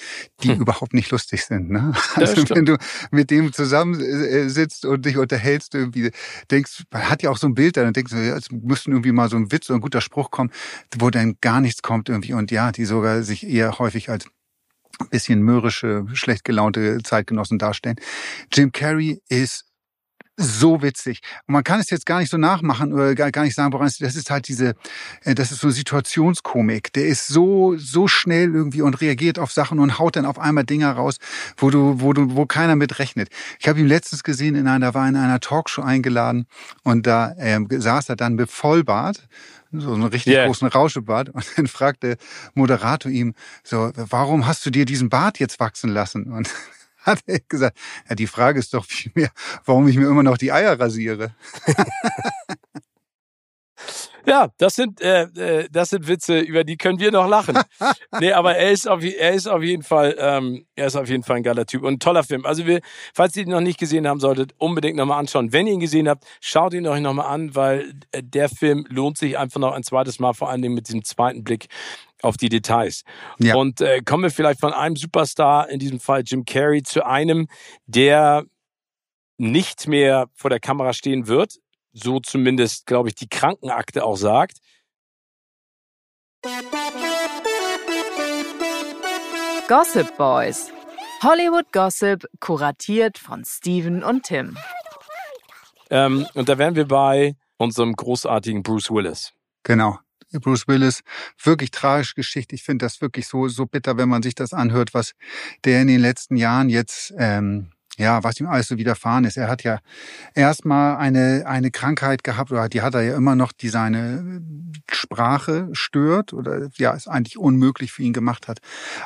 die 0.43 0.53
hm. 0.53 0.61
überhaupt 0.61 0.95
nicht 0.95 1.11
lustig 1.11 1.45
sind. 1.45 1.71
Ne? 1.71 1.93
Also 2.15 2.49
wenn 2.51 2.65
du 2.65 2.77
mit 3.11 3.31
dem 3.31 3.53
zusammensitzt 3.53 4.85
und 4.85 5.05
dich 5.05 5.19
unterhältst, 5.19 5.75
irgendwie 5.75 6.11
denkst, 6.51 6.85
man 6.91 7.09
hat 7.09 7.23
ja 7.23 7.31
auch 7.31 7.37
so 7.37 7.47
ein 7.47 7.55
Bild, 7.55 7.77
dann 7.77 7.93
denkst 7.93 8.13
du, 8.13 8.17
es 8.17 8.51
müsste 8.51 8.91
irgendwie 8.91 9.13
mal 9.13 9.29
so 9.29 9.37
ein 9.37 9.53
Witz 9.53 9.69
oder 9.71 9.79
ein 9.79 9.83
guter 9.83 10.01
Spruch 10.01 10.31
kommen, 10.31 10.51
wo 10.99 11.11
dann 11.11 11.37
gar 11.41 11.61
nichts 11.61 11.83
kommt 11.83 12.09
irgendwie 12.09 12.33
und 12.33 12.51
ja, 12.51 12.73
die 12.73 12.87
sogar 12.87 13.23
sich 13.23 13.47
eher 13.47 13.79
häufig 13.79 14.09
als 14.09 14.27
bisschen 15.11 15.43
mürrische, 15.43 16.07
schlecht 16.15 16.45
gelaunte 16.45 16.99
Zeitgenossen 17.03 17.59
darstellen. 17.59 17.97
Jim 18.53 18.73
Carrey 18.73 19.21
ist 19.29 19.68
so 20.39 20.83
witzig. 20.83 21.21
Und 21.47 21.53
man 21.53 21.65
kann 21.65 21.81
es 21.81 21.91
jetzt 21.91 22.07
gar 22.07 22.21
nicht 22.21 22.31
so 22.31 22.39
nachmachen 22.39 22.93
oder 22.93 23.15
gar, 23.15 23.31
gar 23.33 23.43
nicht 23.43 23.57
sagen, 23.57 23.73
woran 23.73 23.89
es, 23.89 23.99
das 23.99 24.15
ist 24.15 24.31
halt 24.31 24.47
diese, 24.49 24.75
äh, 25.25 25.35
das 25.35 25.51
ist 25.51 25.61
so 25.61 25.69
Situationskomik. 25.69 26.93
Der 26.93 27.07
ist 27.07 27.27
so, 27.27 27.77
so 27.77 28.07
schnell 28.07 28.55
irgendwie 28.55 28.83
und 28.83 29.01
reagiert 29.01 29.39
auf 29.39 29.53
Sachen 29.53 29.81
und 29.81 29.99
haut 29.99 30.17
dann 30.17 30.25
auf 30.25 30.39
einmal 30.39 30.65
Dinger 30.65 30.93
raus, 30.93 31.17
wo 31.57 31.71
du, 31.71 32.01
wo 32.01 32.13
du, 32.13 32.37
wo 32.37 32.47
keiner 32.47 32.77
mit 32.77 33.01
rechnet. 33.01 33.29
Ich 33.59 33.69
habe 33.69 33.81
ihn 33.81 33.89
letztens 33.89 34.23
gesehen 34.23 34.55
in 34.55 34.69
einer, 34.69 34.95
war 34.95 35.09
in 35.09 35.17
einer 35.17 35.41
Talkshow 35.41 35.83
eingeladen 35.83 36.47
und 36.85 37.07
da 37.07 37.35
ähm, 37.39 37.67
saß 37.69 38.09
er 38.09 38.17
dann 38.17 38.37
mit 38.37 38.51
Vollbart 38.51 39.29
so 39.73 39.93
einen 39.93 40.05
richtig 40.05 40.33
yeah. 40.33 40.47
großen 40.47 40.69
Rauschebart. 40.69 41.29
Und 41.35 41.45
dann 41.57 41.67
fragt 41.67 42.03
der 42.03 42.17
Moderator 42.55 43.13
ihm 43.13 43.35
so, 43.63 43.93
warum 43.95 44.47
hast 44.47 44.65
du 44.65 44.71
dir 44.71 44.87
diesen 44.87 45.11
Bart 45.11 45.39
jetzt 45.39 45.61
wachsen 45.61 45.91
lassen? 45.91 46.33
Und 46.33 46.49
hat 47.09 47.21
er 47.27 47.41
gesagt, 47.41 47.79
ja, 48.09 48.15
die 48.15 48.27
Frage 48.27 48.59
ist 48.59 48.75
doch 48.75 48.85
vielmehr, 48.85 49.31
warum 49.65 49.89
ich 49.89 49.97
mir 49.97 50.09
immer 50.09 50.23
noch 50.23 50.39
die 50.39 50.53
Eier 50.53 50.79
rasiere. 50.79 51.35
Ja, 54.29 54.49
das 54.59 54.75
sind, 54.75 55.01
äh, 55.01 55.23
äh, 55.23 55.69
das 55.71 55.89
sind 55.89 56.07
Witze, 56.07 56.39
über 56.39 56.63
die 56.63 56.77
können 56.77 57.01
wir 57.01 57.11
noch 57.11 57.27
lachen. 57.27 57.59
nee, 58.21 58.33
aber 58.33 58.57
er 58.57 58.73
ist 58.73 58.87
auf, 58.87 59.03
er 59.03 59.33
ist 59.33 59.47
auf 59.47 59.63
jeden 59.63 59.83
Fall, 59.83 60.17
ähm, 60.19 60.67
er 60.75 60.89
ist 60.89 60.97
auf 60.97 61.09
jeden 61.09 61.23
Fall 61.23 61.37
ein 61.37 61.43
geiler 61.43 61.65
Typ 61.65 61.83
und 61.83 61.95
ein 61.95 61.99
toller 61.99 62.25
Film. 62.25 62.45
Also 62.45 62.67
wir, 62.67 62.81
falls 63.15 63.35
ihr 63.37 63.45
ihn 63.45 63.51
noch 63.51 63.63
nicht 63.63 63.79
gesehen 63.79 64.07
haben 64.07 64.21
solltet, 64.21 64.53
unbedingt 64.59 64.97
nochmal 64.99 65.19
anschauen. 65.19 65.55
Wenn 65.55 65.67
ihr 65.67 65.73
ihn 65.73 65.81
gesehen 65.81 66.11
habt, 66.11 66.25
schaut 66.43 66.75
ihn 66.75 66.87
euch 66.87 67.01
nochmal 67.01 67.27
an, 67.27 67.55
weil 67.55 67.95
äh, 68.13 68.23
der 68.23 68.51
Film 68.51 68.85
lohnt 68.91 69.17
sich 69.17 69.39
einfach 69.39 69.61
noch 69.61 69.73
ein 69.73 69.83
zweites 69.83 70.19
Mal, 70.19 70.35
vor 70.35 70.51
allen 70.51 70.61
Dingen 70.61 70.75
mit 70.75 70.89
diesem 70.89 71.05
zweiten 71.05 71.43
Blick 71.43 71.69
auf 72.23 72.37
die 72.37 72.49
Details. 72.49 73.03
Ja. 73.39 73.55
Und 73.57 73.81
äh, 73.81 74.01
kommen 74.03 74.25
wir 74.25 74.31
vielleicht 74.31 74.61
von 74.61 74.73
einem 74.73 74.97
Superstar, 74.97 75.69
in 75.69 75.79
diesem 75.79 76.01
Fall 76.01 76.23
Jim 76.25 76.45
Carrey, 76.45 76.83
zu 76.83 77.05
einem, 77.05 77.49
der 77.87 78.45
nicht 79.37 79.87
mehr 79.87 80.29
vor 80.35 80.51
der 80.51 80.61
Kamera 80.61 80.93
stehen 80.93 81.29
wird, 81.29 81.59
so 81.93 82.21
zumindest, 82.21 82.87
glaube 82.87 83.09
ich, 83.09 83.15
die 83.15 83.29
Krankenakte 83.29 84.05
auch 84.05 84.17
sagt. 84.17 84.59
Gossip 89.69 90.17
Boys. 90.17 90.73
Hollywood 91.23 91.73
Gossip, 91.73 92.27
kuratiert 92.41 93.19
von 93.19 93.45
Steven 93.45 94.05
und 94.05 94.23
Tim. 94.25 94.57
Ähm, 95.91 96.27
und 96.35 96.49
da 96.49 96.59
wären 96.59 96.77
wir 96.77 96.87
bei 96.87 97.35
unserem 97.57 97.95
großartigen 97.95 98.63
Bruce 98.63 98.91
Willis. 98.91 99.33
Genau. 99.65 99.99
Bruce 100.33 100.69
Willis, 100.69 101.01
wirklich 101.43 101.71
tragische 101.71 102.15
Geschichte. 102.15 102.55
Ich 102.55 102.63
finde 102.63 102.85
das 102.85 103.01
wirklich 103.01 103.27
so, 103.27 103.49
so 103.49 103.67
bitter, 103.67 103.97
wenn 103.97 104.09
man 104.09 104.23
sich 104.23 104.35
das 104.35 104.53
anhört, 104.53 104.95
was 104.95 105.13
der 105.65 105.83
in 105.83 105.89
den 105.89 106.01
letzten 106.01 106.37
Jahren 106.37 106.69
jetzt 106.69 107.15
ähm, 107.19 107.71
ja, 107.99 108.23
was 108.23 108.39
ihm 108.41 108.47
alles 108.47 108.69
so 108.69 108.79
widerfahren 108.79 109.25
ist. 109.25 109.37
Er 109.37 109.49
hat 109.49 109.65
ja 109.65 109.81
erstmal 110.35 110.97
eine, 110.97 111.45
eine 111.47 111.71
Krankheit 111.71 112.23
gehabt, 112.23 112.53
oder 112.53 112.69
die 112.69 112.81
hat 112.81 112.95
er 112.95 113.03
ja 113.03 113.17
immer 113.17 113.35
noch, 113.35 113.53
die 113.53 113.69
seine 113.69 114.41
Sprache 114.91 115.69
stört 115.73 116.33
oder 116.33 116.69
ja, 116.77 116.95
es 116.95 117.09
eigentlich 117.09 117.39
unmöglich 117.39 117.93
für 117.93 118.05
ihn 118.05 118.13
gemacht 118.13 118.47
hat, 118.47 118.61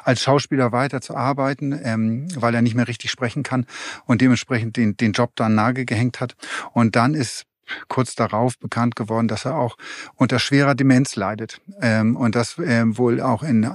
als 0.04 0.22
Schauspieler 0.22 0.72
weiter 0.72 1.00
zu 1.00 1.16
arbeiten, 1.16 1.78
ähm, 1.82 2.28
weil 2.37 2.54
er 2.54 2.62
nicht 2.62 2.74
mehr 2.74 2.87
richtig 2.87 3.11
sprechen 3.11 3.42
kann 3.42 3.66
und 4.04 4.20
dementsprechend 4.20 4.76
den, 4.76 4.96
den 4.96 5.12
Job 5.12 5.32
dann 5.37 5.54
nagegehängt 5.54 6.20
hat. 6.20 6.37
Und 6.72 6.94
dann 6.94 7.14
ist 7.14 7.46
kurz 7.88 8.14
darauf 8.14 8.59
bekannt 8.59 8.96
geworden, 8.96 9.29
dass 9.29 9.44
er 9.44 9.57
auch 9.57 9.77
unter 10.16 10.38
schwerer 10.38 10.75
Demenz 10.75 11.16
leidet 11.16 11.61
ähm, 11.81 12.16
und 12.16 12.35
das 12.35 12.57
ähm, 12.59 12.98
wohl 12.98 13.20
auch 13.20 13.42
in 13.42 13.68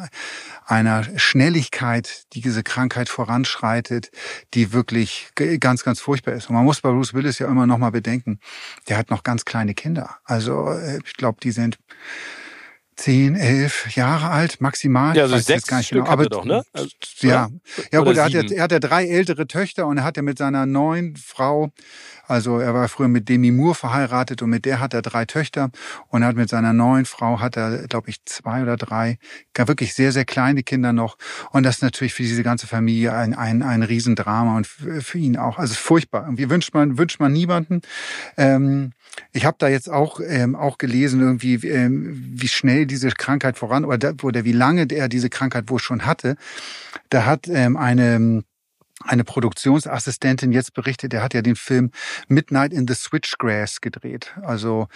einer 0.66 1.04
Schnelligkeit, 1.18 2.26
die 2.34 2.42
diese 2.42 2.64
Krankheit 2.64 3.10
voranschreitet, 3.10 4.12
die 4.54 4.74
wirklich 4.74 5.32
ganz, 5.60 5.84
ganz 5.84 6.00
furchtbar 6.00 6.34
ist. 6.34 6.50
Und 6.50 6.56
man 6.56 6.66
muss 6.66 6.82
bei 6.82 6.92
Bruce 6.92 7.14
Willis 7.14 7.40
ja 7.40 7.48
immer 7.48 7.68
noch 7.68 7.78
mal 7.78 7.92
bedenken, 7.92 8.40
der 8.88 8.98
hat 8.98 9.10
noch 9.10 9.24
ganz 9.24 9.46
kleine 9.46 9.74
Kinder. 9.74 10.18
Also 10.26 10.70
äh, 10.70 11.00
ich 11.06 11.14
glaube, 11.14 11.40
die 11.42 11.52
sind 11.52 11.78
zehn, 12.98 13.36
elf 13.36 13.96
Jahre 13.96 14.30
alt, 14.30 14.60
maximal. 14.60 15.16
Ja, 15.16 15.24
also 15.24 15.38
sechs 15.38 15.68
gar 15.68 15.78
nicht 15.78 15.88
Stück 15.88 16.04
genau. 16.04 16.12
Aber, 16.12 16.26
doch, 16.26 16.46
ne? 16.46 16.64
Also, 16.74 16.90
ja, 17.22 17.50
ja 17.92 18.00
gut, 18.02 18.18
er 18.18 18.26
hat, 18.26 18.32
ja, 18.32 18.42
er 18.42 18.64
hat 18.64 18.72
ja 18.72 18.80
drei 18.80 19.08
ältere 19.08 19.48
Töchter 19.48 19.86
und 19.88 20.00
er 20.00 20.04
hat 20.04 20.18
ja 20.18 20.24
mit 20.24 20.38
seiner 20.40 20.66
neuen 20.66 21.16
Frau, 21.16 21.72
also 22.28 22.60
er 22.60 22.74
war 22.74 22.90
früher 22.90 23.08
mit 23.08 23.30
Demi 23.30 23.52
Moore 23.52 23.76
verheiratet 23.76 24.42
und 24.42 24.50
mit 24.50 24.66
der 24.66 24.80
hat 24.80 24.94
er 24.94 25.04
drei 25.04 25.26
Töchter 25.26 25.70
und 26.10 26.24
er 26.24 26.30
hat 26.30 26.36
mit 26.36 26.50
seiner 26.50 26.74
neuen 26.74 27.06
Frau 27.06 27.40
hat 27.40 27.56
er, 27.56 27.88
glaube 27.88 28.10
ich, 28.10 28.26
zwei 28.26 28.64
oder 28.64 28.78
drei, 28.78 29.20
gar 29.54 29.68
wirklich 29.68 29.94
sehr, 29.94 30.12
sehr 30.12 30.26
kleine 30.26 30.64
Kinder 30.64 30.92
noch. 30.92 31.18
Und 31.52 31.64
das 31.64 31.76
ist 31.76 31.82
natürlich 31.84 32.16
für 32.16 32.24
diese 32.24 32.44
ganze 32.44 32.66
Familie 32.68 33.14
ein, 33.14 33.36
ein, 33.36 33.62
ein 33.62 33.84
Riesendrama 33.84 34.58
und 34.58 34.66
für 34.68 35.18
ihn 35.18 35.38
auch. 35.38 35.60
Also 35.60 35.76
furchtbar. 35.76 36.24
Irgendwie 36.24 36.50
wünscht 36.50 36.74
man, 36.74 36.98
wünscht 36.98 37.20
man 37.20 37.32
niemanden. 37.32 37.82
Ähm, 38.38 38.92
ich 39.34 39.46
habe 39.46 39.58
da 39.60 39.68
jetzt 39.68 39.90
auch 39.90 40.20
ähm, 40.26 40.56
auch 40.56 40.78
gelesen 40.78 41.22
irgendwie 41.22 41.56
ähm, 41.68 42.34
wie 42.36 42.48
schnell 42.48 42.86
diese 42.86 43.10
Krankheit 43.10 43.58
voran 43.58 43.86
oder, 43.86 43.98
da, 43.98 44.14
oder 44.24 44.46
wie 44.46 44.52
lange 44.52 44.88
er 44.92 45.10
diese 45.10 45.30
Krankheit 45.30 45.70
wohl 45.70 45.80
schon 45.80 46.06
hatte. 46.06 46.36
Da 47.10 47.26
hat 47.26 47.48
ähm, 47.48 47.78
eine 47.78 48.44
eine 49.04 49.24
Produktionsassistentin 49.24 50.52
jetzt 50.52 50.74
berichtet, 50.74 51.14
er 51.14 51.22
hat 51.22 51.34
ja 51.34 51.42
den 51.42 51.56
Film 51.56 51.92
Midnight 52.28 52.74
in 52.74 52.88
the 52.88 52.96
Switchgrass 52.96 53.80
gedreht. 53.80 54.34
Also 54.42 54.88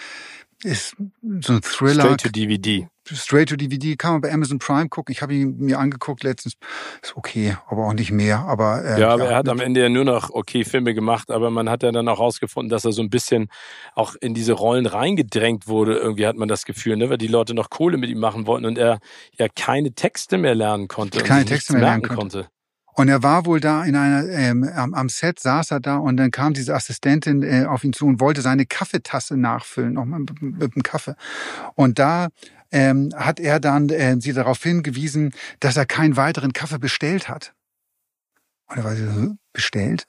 ist 0.64 0.96
so 1.40 1.52
ein 1.54 1.62
Thriller. 1.62 2.04
Straight 2.04 2.20
to 2.20 2.28
DVD. 2.28 2.88
Straight 3.10 3.48
to 3.48 3.56
DVD 3.56 3.96
kann 3.96 4.12
man 4.12 4.20
bei 4.20 4.32
Amazon 4.32 4.58
Prime 4.58 4.88
gucken. 4.88 5.12
Ich 5.12 5.22
habe 5.22 5.34
ihn 5.34 5.56
mir 5.58 5.78
angeguckt 5.78 6.22
letztens. 6.22 6.54
Ist 7.02 7.16
okay, 7.16 7.56
aber 7.66 7.86
auch 7.86 7.92
nicht 7.92 8.12
mehr. 8.12 8.40
Aber 8.40 8.84
äh, 8.84 9.00
ja, 9.00 9.10
aber 9.10 9.24
ja, 9.24 9.30
er 9.30 9.36
hat 9.36 9.48
am 9.48 9.60
Ende 9.60 9.80
ja 9.80 9.88
nur 9.88 10.04
noch 10.04 10.30
okay 10.30 10.64
Filme 10.64 10.94
gemacht. 10.94 11.30
Aber 11.30 11.50
man 11.50 11.68
hat 11.68 11.82
ja 11.82 11.90
dann 11.90 12.08
auch 12.08 12.20
rausgefunden, 12.20 12.70
dass 12.70 12.84
er 12.84 12.92
so 12.92 13.02
ein 13.02 13.10
bisschen 13.10 13.48
auch 13.94 14.14
in 14.20 14.34
diese 14.34 14.52
Rollen 14.52 14.86
reingedrängt 14.86 15.66
wurde. 15.66 15.96
Irgendwie 15.96 16.26
hat 16.26 16.36
man 16.36 16.48
das 16.48 16.64
Gefühl, 16.64 16.96
ne, 16.96 17.10
weil 17.10 17.18
die 17.18 17.26
Leute 17.26 17.54
noch 17.54 17.70
Kohle 17.70 17.96
mit 17.96 18.10
ihm 18.10 18.20
machen 18.20 18.46
wollten 18.46 18.66
und 18.66 18.78
er 18.78 18.98
ja 19.38 19.48
keine 19.48 19.92
Texte 19.92 20.38
mehr 20.38 20.54
lernen 20.54 20.88
konnte. 20.88 21.22
Keine 21.22 21.44
Texte 21.44 21.72
mehr 21.72 21.82
lernen 21.82 22.02
konnte. 22.02 22.42
konnte. 22.42 22.48
Und 22.94 23.08
er 23.08 23.22
war 23.22 23.46
wohl 23.46 23.58
da 23.58 23.84
in 23.84 23.96
einer, 23.96 24.28
ähm, 24.28 24.68
am, 24.74 24.92
am 24.92 25.08
Set 25.08 25.40
saß 25.40 25.70
er 25.70 25.80
da 25.80 25.96
und 25.96 26.18
dann 26.18 26.30
kam 26.30 26.52
diese 26.52 26.74
Assistentin 26.74 27.42
äh, 27.42 27.64
auf 27.64 27.84
ihn 27.84 27.94
zu 27.94 28.06
und 28.06 28.20
wollte 28.20 28.42
seine 28.42 28.66
Kaffeetasse 28.66 29.36
nachfüllen, 29.36 29.94
nochmal 29.94 30.20
mit, 30.20 30.42
mit 30.42 30.74
dem 30.74 30.82
Kaffee. 30.82 31.14
Und 31.74 31.98
da 31.98 32.28
ähm, 32.72 33.10
hat 33.14 33.38
er 33.38 33.60
dann 33.60 33.88
äh, 33.88 34.16
sie 34.18 34.32
darauf 34.32 34.62
hingewiesen, 34.62 35.32
dass 35.60 35.76
er 35.76 35.86
keinen 35.86 36.16
weiteren 36.16 36.52
Kaffee 36.52 36.78
bestellt 36.78 37.28
hat. 37.28 37.54
Und 38.68 38.78
er 38.78 38.84
war 38.84 38.96
so, 38.96 39.36
bestellt? 39.52 40.06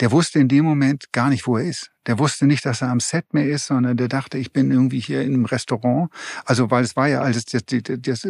Der 0.00 0.10
wusste 0.10 0.38
in 0.38 0.48
dem 0.48 0.64
Moment 0.64 1.12
gar 1.12 1.28
nicht, 1.28 1.46
wo 1.46 1.58
er 1.58 1.64
ist. 1.64 1.90
Der 2.06 2.18
wusste 2.18 2.46
nicht, 2.46 2.64
dass 2.64 2.80
er 2.80 2.88
am 2.88 3.00
Set 3.00 3.34
mehr 3.34 3.46
ist, 3.46 3.66
sondern 3.66 3.96
der 3.96 4.08
dachte, 4.08 4.38
ich 4.38 4.52
bin 4.52 4.70
irgendwie 4.70 5.00
hier 5.00 5.20
in 5.20 5.34
einem 5.34 5.44
Restaurant. 5.44 6.10
Also, 6.46 6.70
weil 6.70 6.82
es 6.82 6.96
war 6.96 7.08
ja 7.08 7.20
alles, 7.20 7.44
das, 7.44 7.62
das, 7.66 7.98
das 8.00 8.22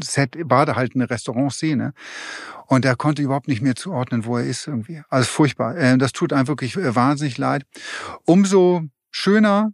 Set 0.00 0.36
war 0.44 0.64
da 0.64 0.76
halt 0.76 0.94
eine 0.94 1.10
Restaurantszene. 1.10 1.92
Und 2.66 2.84
er 2.84 2.94
konnte 2.94 3.22
überhaupt 3.22 3.48
nicht 3.48 3.62
mehr 3.62 3.74
zuordnen, 3.74 4.24
wo 4.24 4.36
er 4.38 4.44
ist 4.44 4.68
irgendwie. 4.68 5.02
Also 5.08 5.28
furchtbar. 5.28 5.76
Äh, 5.76 5.98
das 5.98 6.12
tut 6.12 6.32
einem 6.32 6.46
wirklich 6.46 6.76
äh, 6.76 6.94
wahnsinnig 6.94 7.36
leid. 7.36 7.64
Umso 8.24 8.82
schöner, 9.10 9.72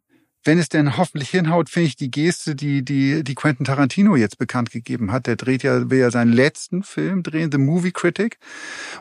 wenn 0.49 0.59
es 0.59 0.71
denn 0.71 0.97
hoffentlich 0.97 1.29
hinhaut, 1.29 1.69
finde 1.69 1.89
ich 1.89 1.97
die 1.97 2.11
Geste, 2.11 2.57
die, 2.57 2.83
die, 2.83 3.23
die 3.23 3.35
Quentin 3.35 3.67
Tarantino 3.67 4.17
jetzt 4.17 4.39
bekannt 4.39 4.71
gegeben 4.71 5.13
hat. 5.13 5.27
Der 5.27 5.37
dreht 5.37 5.63
ja, 5.63 5.91
will 5.91 5.99
ja 5.99 6.11
seinen 6.11 6.33
letzten 6.33 6.83
Film 6.83 7.23
drehen, 7.23 7.53
The 7.53 7.59
Movie 7.59 7.93
Critic. 7.93 8.39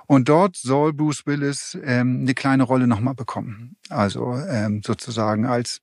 Und 0.07 0.27
dort 0.27 0.57
soll 0.57 0.91
Bruce 0.91 1.25
Willis 1.25 1.77
ähm, 1.85 2.19
eine 2.23 2.33
kleine 2.33 2.63
Rolle 2.63 2.85
nochmal 2.85 3.15
bekommen. 3.15 3.77
Also 3.87 4.37
ähm, 4.49 4.81
sozusagen 4.85 5.45
als 5.45 5.79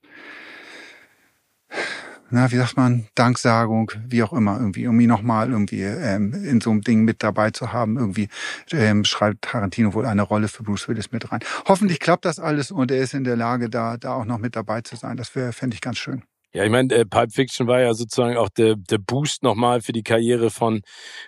na, 2.34 2.50
wie 2.50 2.56
sagt 2.56 2.76
man, 2.76 3.06
Danksagung, 3.14 3.92
wie 4.08 4.24
auch 4.24 4.32
immer, 4.32 4.58
irgendwie, 4.58 4.88
um 4.88 4.98
ihn 4.98 5.08
nochmal 5.08 5.50
irgendwie 5.50 5.82
ähm, 5.82 6.34
in 6.34 6.60
so 6.60 6.70
einem 6.72 6.80
Ding 6.80 7.04
mit 7.04 7.22
dabei 7.22 7.52
zu 7.52 7.72
haben. 7.72 7.96
Irgendwie 7.96 8.28
ähm, 8.72 9.04
schreibt 9.04 9.42
Tarantino 9.42 9.94
wohl 9.94 10.04
eine 10.04 10.22
Rolle 10.22 10.48
für 10.48 10.64
Bruce 10.64 10.88
Willis 10.88 11.12
mit 11.12 11.30
rein. 11.30 11.40
Hoffentlich 11.66 12.00
klappt 12.00 12.24
das 12.24 12.40
alles 12.40 12.72
und 12.72 12.90
er 12.90 12.98
ist 12.98 13.14
in 13.14 13.22
der 13.22 13.36
Lage, 13.36 13.70
da, 13.70 13.96
da 13.96 14.14
auch 14.14 14.24
noch 14.24 14.38
mit 14.38 14.56
dabei 14.56 14.80
zu 14.80 14.96
sein. 14.96 15.16
Das 15.16 15.36
wäre, 15.36 15.52
fände 15.52 15.74
ich 15.74 15.80
ganz 15.80 15.98
schön. 15.98 16.24
Ja, 16.54 16.62
ich 16.62 16.70
meine, 16.70 16.94
äh, 16.94 17.04
Pulp 17.04 17.32
Fiction 17.32 17.66
war 17.66 17.80
ja 17.80 17.94
sozusagen 17.94 18.36
auch 18.36 18.48
der, 18.48 18.76
der 18.76 18.98
Boost 18.98 19.42
nochmal 19.42 19.80
für 19.82 19.92
die 19.92 20.04
Karriere 20.04 20.50
von, 20.50 20.82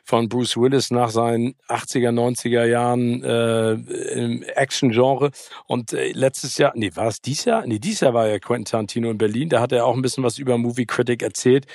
von 0.05 0.29
Bruce 0.29 0.57
Willis 0.57 0.93
nach 0.93 1.11
seinen 1.11 1.55
80er, 1.69 2.13
90er 2.13 2.65
Jahren 2.65 3.25
äh, 3.25 3.73
im 3.73 4.45
Action-Genre. 4.45 5.33
Und 5.67 5.93
äh, 5.93 6.13
letztes 6.13 6.59
Jahr, 6.59 6.75
nee, 6.77 6.93
war 6.95 7.09
es 7.09 7.21
dieses 7.21 7.45
Jahr? 7.45 7.67
Nee, 7.67 7.81
dieses 7.81 8.01
Jahr 8.01 8.15
war 8.15 8.29
ja 8.29 8.39
Quentin 8.39 8.67
Tarantino 8.67 9.11
in 9.11 9.19
Berlin. 9.19 9.49
Da 9.49 9.61
hat 9.61 9.73
er 9.73 9.85
auch 9.85 9.97
ein 9.97 10.03
bisschen 10.03 10.23
was 10.23 10.39
über 10.39 10.59
Movie 10.59 10.87
Critic 10.87 11.25
erzählt 11.25 11.67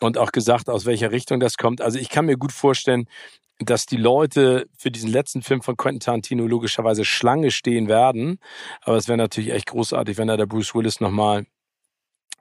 und 0.00 0.16
auch 0.16 0.32
gesagt, 0.32 0.70
aus 0.70 0.86
welcher 0.86 1.12
Richtung 1.12 1.38
das 1.38 1.58
kommt. 1.58 1.82
Also 1.82 1.98
ich 1.98 2.08
kann 2.08 2.24
mir 2.24 2.38
gut 2.38 2.52
vorstellen, 2.52 3.04
dass 3.58 3.84
die 3.84 3.98
Leute 3.98 4.68
für 4.78 4.90
diesen 4.90 5.10
letzten 5.10 5.42
Film 5.42 5.60
von 5.60 5.76
Quentin 5.76 6.00
Tarantino 6.00 6.46
logischerweise 6.46 7.04
Schlange 7.04 7.50
stehen 7.50 7.88
werden. 7.88 8.38
Aber 8.80 8.96
es 8.96 9.06
wäre 9.06 9.18
natürlich 9.18 9.52
echt 9.52 9.66
großartig, 9.66 10.16
wenn 10.16 10.30
er 10.30 10.38
der 10.38 10.46
Bruce 10.46 10.74
Willis 10.74 11.00
nochmal 11.00 11.44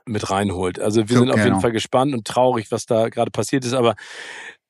mit 0.05 0.29
reinholt. 0.29 0.79
Also 0.79 1.07
wir 1.09 1.15
so, 1.15 1.23
sind 1.23 1.29
auf 1.29 1.35
genau. 1.35 1.47
jeden 1.47 1.61
Fall 1.61 1.71
gespannt 1.71 2.13
und 2.13 2.25
traurig, 2.25 2.71
was 2.71 2.85
da 2.85 3.09
gerade 3.09 3.31
passiert 3.31 3.65
ist, 3.65 3.73
aber 3.73 3.95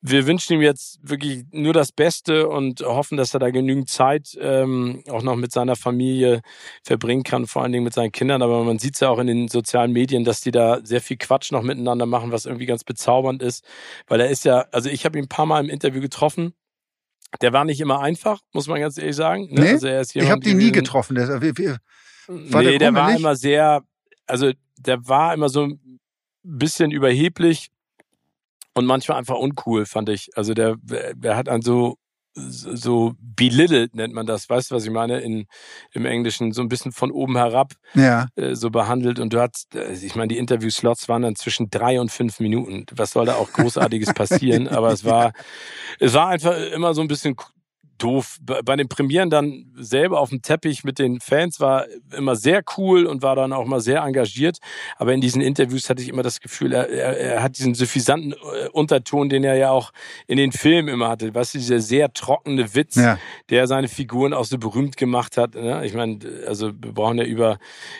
wir 0.08 0.28
wünschen 0.28 0.54
ihm 0.54 0.62
jetzt 0.62 1.00
wirklich 1.02 1.46
nur 1.52 1.74
das 1.74 1.92
Beste 1.92 2.48
und 2.48 2.82
hoffen, 2.82 3.18
dass 3.18 3.34
er 3.34 3.40
da 3.40 3.50
genügend 3.50 3.90
Zeit 3.90 4.38
ähm, 4.40 5.04
auch 5.10 5.24
noch 5.24 5.36
mit 5.36 5.52
seiner 5.52 5.76
Familie 5.76 6.42
verbringen 6.84 7.24
kann, 7.24 7.48
vor 7.48 7.64
allen 7.64 7.72
Dingen 7.72 7.84
mit 7.84 7.96
seinen 7.96 8.12
Kindern. 8.12 8.44
Aber 8.44 8.64
man 8.64 8.78
sieht 8.78 8.94
es 8.94 9.00
ja 9.00 9.10
auch 9.10 9.18
in 9.18 9.26
den 9.26 9.48
sozialen 9.48 9.92
Medien, 9.92 10.24
dass 10.24 10.42
die 10.42 10.52
da 10.52 10.80
sehr 10.84 11.02
viel 11.02 11.18
Quatsch 11.18 11.52
noch 11.52 11.64
miteinander 11.64 12.06
machen, 12.06 12.32
was 12.32 12.46
irgendwie 12.46 12.68
ganz 12.68 12.84
bezaubernd 12.84 13.42
ist. 13.42 13.66
Weil 14.06 14.22
er 14.22 14.30
ist 14.30 14.46
ja, 14.46 14.66
also 14.72 14.90
ich 14.90 15.06
habe 15.06 15.18
ihn 15.18 15.26
ein 15.26 15.30
paar 15.30 15.48
Mal 15.48 15.64
im 15.64 15.72
Interview 15.72 16.02
getroffen. 16.02 16.54
Der 17.42 17.52
war 17.52 17.66
nicht 17.66 17.82
immer 17.82 18.00
einfach, 18.00 18.42
muss 18.54 18.68
man 18.68 18.80
ganz 18.80 19.00
ehrlich 19.00 19.16
sagen. 19.16 19.48
Ne? 19.50 19.62
Nee, 19.82 19.90
also 19.90 20.20
ich 20.20 20.30
habe 20.30 20.42
den 20.42 20.58
nie 20.58 20.72
getroffen. 20.72 21.16
Der, 21.16 21.42
wie, 21.42 21.58
wie, 21.58 21.76
war 22.28 22.62
nee, 22.62 22.78
der, 22.78 22.80
der 22.80 22.94
war 22.94 23.16
immer 23.16 23.36
sehr, 23.36 23.82
also 24.28 24.52
der 24.78 25.08
war 25.08 25.34
immer 25.34 25.50
so 25.50 25.64
ein 25.64 26.00
bisschen 26.44 26.92
überheblich 26.92 27.70
und 28.74 28.86
manchmal 28.86 29.18
einfach 29.18 29.36
uncool, 29.36 29.86
fand 29.86 30.10
ich. 30.10 30.30
Also 30.36 30.54
der, 30.54 30.76
der 30.82 31.36
hat 31.36 31.50
einen 31.50 31.62
so, 31.62 31.98
so 32.34 33.14
belittled 33.20 33.96
nennt 33.96 34.14
man 34.14 34.26
das, 34.26 34.50
weißt 34.50 34.70
du, 34.70 34.76
was 34.76 34.84
ich 34.84 34.92
meine, 34.92 35.22
in, 35.22 35.48
im 35.94 36.06
Englischen, 36.06 36.52
so 36.52 36.62
ein 36.62 36.68
bisschen 36.68 36.92
von 36.92 37.10
oben 37.12 37.38
herab 37.38 37.74
ja. 37.94 38.28
äh, 38.36 38.56
so 38.56 38.70
behandelt. 38.70 39.20
Und 39.20 39.32
du 39.32 39.40
hast, 39.40 39.74
äh, 39.76 39.94
ich 39.94 40.16
meine, 40.16 40.28
die 40.28 40.38
Interview-Slots 40.38 41.08
waren 41.08 41.22
dann 41.22 41.36
zwischen 41.36 41.70
drei 41.70 42.00
und 42.02 42.12
fünf 42.12 42.42
Minuten. 42.42 42.86
Was 42.94 43.12
soll 43.12 43.26
da 43.26 43.36
auch 43.36 43.52
Großartiges 43.54 44.14
passieren? 44.14 44.68
Aber 44.68 44.92
es 44.92 45.06
war, 45.06 45.32
es 46.00 46.14
war 46.14 46.28
einfach 46.28 46.58
immer 46.74 46.94
so 46.94 47.02
ein 47.02 47.08
bisschen 47.08 47.38
doof. 47.98 48.38
Bei 48.42 48.76
den 48.76 48.88
Premieren 48.88 49.30
dann 49.30 49.72
selber 49.76 50.20
auf 50.20 50.30
dem 50.30 50.42
Teppich 50.42 50.84
mit 50.84 51.00
den 51.00 51.20
Fans 51.20 51.60
war 51.60 51.86
immer 52.16 52.36
sehr 52.36 52.64
cool 52.78 53.06
und 53.06 53.22
war 53.22 53.36
dann 53.36 53.54
auch 53.54 53.66
mal 53.66 53.80
sehr 53.80 54.02
engagiert. 54.02 54.58
Aber 54.98 55.14
in 55.14 55.22
diesen 55.22 55.42
Interviews 55.42 55.90
hatte 55.90 56.02
ich 56.02 56.10
immer 56.10 56.24
das 56.24 56.40
Gefühl, 56.40 56.74
er, 56.74 56.90
er, 56.90 57.18
er 57.18 57.44
hat 57.44 57.58
diesen 57.58 57.74
suffisanten 57.76 58.34
äh, 58.34 58.70
Unterton, 58.70 59.30
den 59.30 59.44
er 59.44 59.56
ja 59.56 59.72
auch 59.72 59.92
in 60.28 60.38
den 60.38 60.52
Filmen 60.52 60.90
immer 60.90 61.10
hatte. 61.10 61.34
Was 61.34 61.52
dieser 61.52 61.80
sehr 61.80 62.12
trockene 62.14 62.76
Witz, 62.76 62.96
ja. 62.96 63.18
der 63.50 63.68
seine 63.68 63.88
Figuren 63.88 64.34
auch 64.34 64.46
so 64.46 64.58
berühmt 64.58 64.98
gemacht 64.98 65.38
hat. 65.38 65.56
Ne? 65.56 65.86
Ich 65.86 65.94
meine, 65.94 66.20
also 66.48 66.68
wir 66.68 66.94
brauchen 66.94 67.18
ja 67.18 67.24
über, 67.24 67.58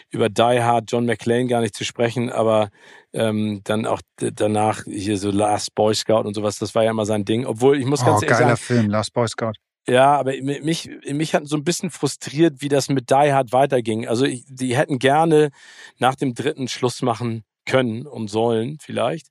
über 0.10 0.30
Die 0.30 0.62
Hard, 0.62 0.92
John 0.92 1.06
McClane 1.06 1.48
gar 1.48 1.62
nicht 1.62 1.76
zu 1.76 1.84
sprechen, 1.84 2.32
aber 2.32 2.70
ähm, 3.16 3.62
dann 3.64 3.86
auch 3.86 4.02
danach 4.18 4.84
hier 4.84 5.18
so 5.18 5.32
Last 5.32 5.74
Boy 5.74 5.96
Scout 5.96 6.24
und 6.26 6.34
sowas, 6.34 6.60
das 6.60 6.76
war 6.76 6.84
ja 6.84 6.92
immer 6.92 7.06
sein 7.06 7.24
Ding. 7.26 7.46
Obwohl 7.46 7.80
ich 7.80 7.86
muss 7.86 8.04
ganz 8.04 8.22
oh, 8.22 8.26
ehrlich 8.26 8.30
geiler 8.38 8.56
sagen, 8.56 8.58
Film, 8.58 8.90
Last 8.90 9.14
Boy 9.14 9.28
Scout. 9.28 9.54
Ja, 9.88 10.16
aber 10.18 10.34
mich, 10.42 10.90
mich 11.06 11.36
hat 11.36 11.48
so 11.48 11.56
ein 11.56 11.64
bisschen 11.64 11.92
frustriert, 11.92 12.62
wie 12.62 12.70
das 12.70 12.90
mit 12.90 13.12
Die 13.12 13.16
Hard 13.34 13.52
weiterging. 13.52 14.08
Also 14.08 14.26
ich, 14.26 14.44
die 14.48 14.76
hätten 14.76 14.98
gerne 14.98 15.52
nach 16.00 16.16
dem 16.16 16.34
dritten 16.34 16.68
Schluss 16.68 17.04
machen 17.04 17.44
können 17.66 18.08
und 18.08 18.28
sollen 18.30 18.78
vielleicht 18.82 19.28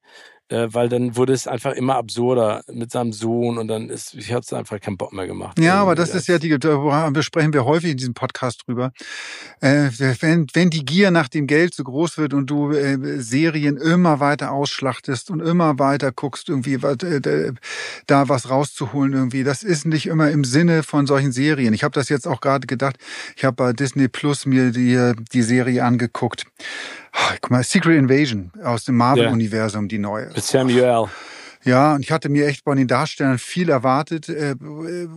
äh, 0.54 0.72
weil 0.72 0.88
dann 0.88 1.16
wurde 1.16 1.32
es 1.32 1.48
einfach 1.48 1.72
immer 1.72 1.96
absurder 1.96 2.62
mit 2.72 2.92
seinem 2.92 3.12
Sohn 3.12 3.58
und 3.58 3.66
dann 3.68 3.90
ist, 3.90 4.14
ich 4.14 4.32
hatte 4.32 4.56
einfach 4.56 4.80
keinen 4.80 4.96
Bock 4.96 5.12
mehr 5.12 5.26
gemacht. 5.26 5.58
Ja, 5.58 5.82
aber 5.82 5.94
das, 5.94 6.12
das 6.12 6.22
ist 6.22 6.28
ja 6.28 6.38
die, 6.38 6.56
da 6.58 7.10
besprechen 7.10 7.52
wir 7.52 7.64
häufig 7.64 7.90
in 7.90 7.96
diesem 7.96 8.14
Podcast 8.14 8.62
drüber. 8.66 8.92
Äh, 9.60 9.88
wenn, 10.20 10.46
wenn 10.52 10.70
die 10.70 10.84
Gier 10.84 11.10
nach 11.10 11.28
dem 11.28 11.46
Geld 11.46 11.74
so 11.74 11.82
groß 11.82 12.18
wird 12.18 12.34
und 12.34 12.48
du 12.48 12.70
äh, 12.70 13.20
Serien 13.20 13.76
immer 13.76 14.20
weiter 14.20 14.52
ausschlachtest 14.52 15.30
und 15.30 15.40
immer 15.40 15.78
weiter 15.78 16.12
guckst, 16.12 16.48
irgendwie 16.48 16.74
äh, 16.74 17.52
da 18.06 18.28
was 18.28 18.48
rauszuholen 18.48 19.12
irgendwie, 19.12 19.42
das 19.42 19.62
ist 19.64 19.86
nicht 19.86 20.06
immer 20.06 20.30
im 20.30 20.44
Sinne 20.44 20.84
von 20.84 21.06
solchen 21.06 21.32
Serien. 21.32 21.74
Ich 21.74 21.82
habe 21.82 21.92
das 21.92 22.08
jetzt 22.08 22.28
auch 22.28 22.40
gerade 22.40 22.66
gedacht. 22.66 22.96
Ich 23.36 23.44
habe 23.44 23.56
bei 23.56 23.72
Disney 23.72 24.06
Plus 24.06 24.46
mir 24.46 24.70
die, 24.70 25.12
die 25.32 25.42
Serie 25.42 25.84
angeguckt. 25.84 26.46
Guck 27.40 27.50
mal, 27.50 27.62
Secret 27.62 27.96
Invasion 27.96 28.50
aus 28.62 28.84
dem 28.84 28.96
Marvel-Universum, 28.96 29.88
die 29.88 29.98
neue. 29.98 30.30
Samuel. 30.44 31.08
Ja, 31.64 31.94
und 31.94 32.02
ich 32.02 32.12
hatte 32.12 32.28
mir 32.28 32.46
echt 32.46 32.64
bei 32.64 32.74
den 32.74 32.86
Darstellern 32.86 33.38
viel 33.38 33.70
erwartet. 33.70 34.28
Äh, 34.28 34.50
äh, 34.50 35.08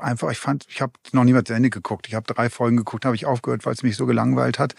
einfach, 0.00 0.30
ich 0.30 0.38
fand, 0.38 0.64
ich 0.68 0.80
habe 0.80 0.92
noch 1.12 1.24
niemals 1.24 1.48
zu 1.48 1.54
Ende 1.54 1.70
geguckt. 1.70 2.06
Ich 2.06 2.14
habe 2.14 2.32
drei 2.32 2.48
Folgen 2.48 2.76
geguckt, 2.76 3.04
habe 3.04 3.16
ich 3.16 3.26
aufgehört, 3.26 3.66
weil 3.66 3.72
es 3.72 3.82
mich 3.82 3.96
so 3.96 4.06
gelangweilt 4.06 4.60
hat. 4.60 4.74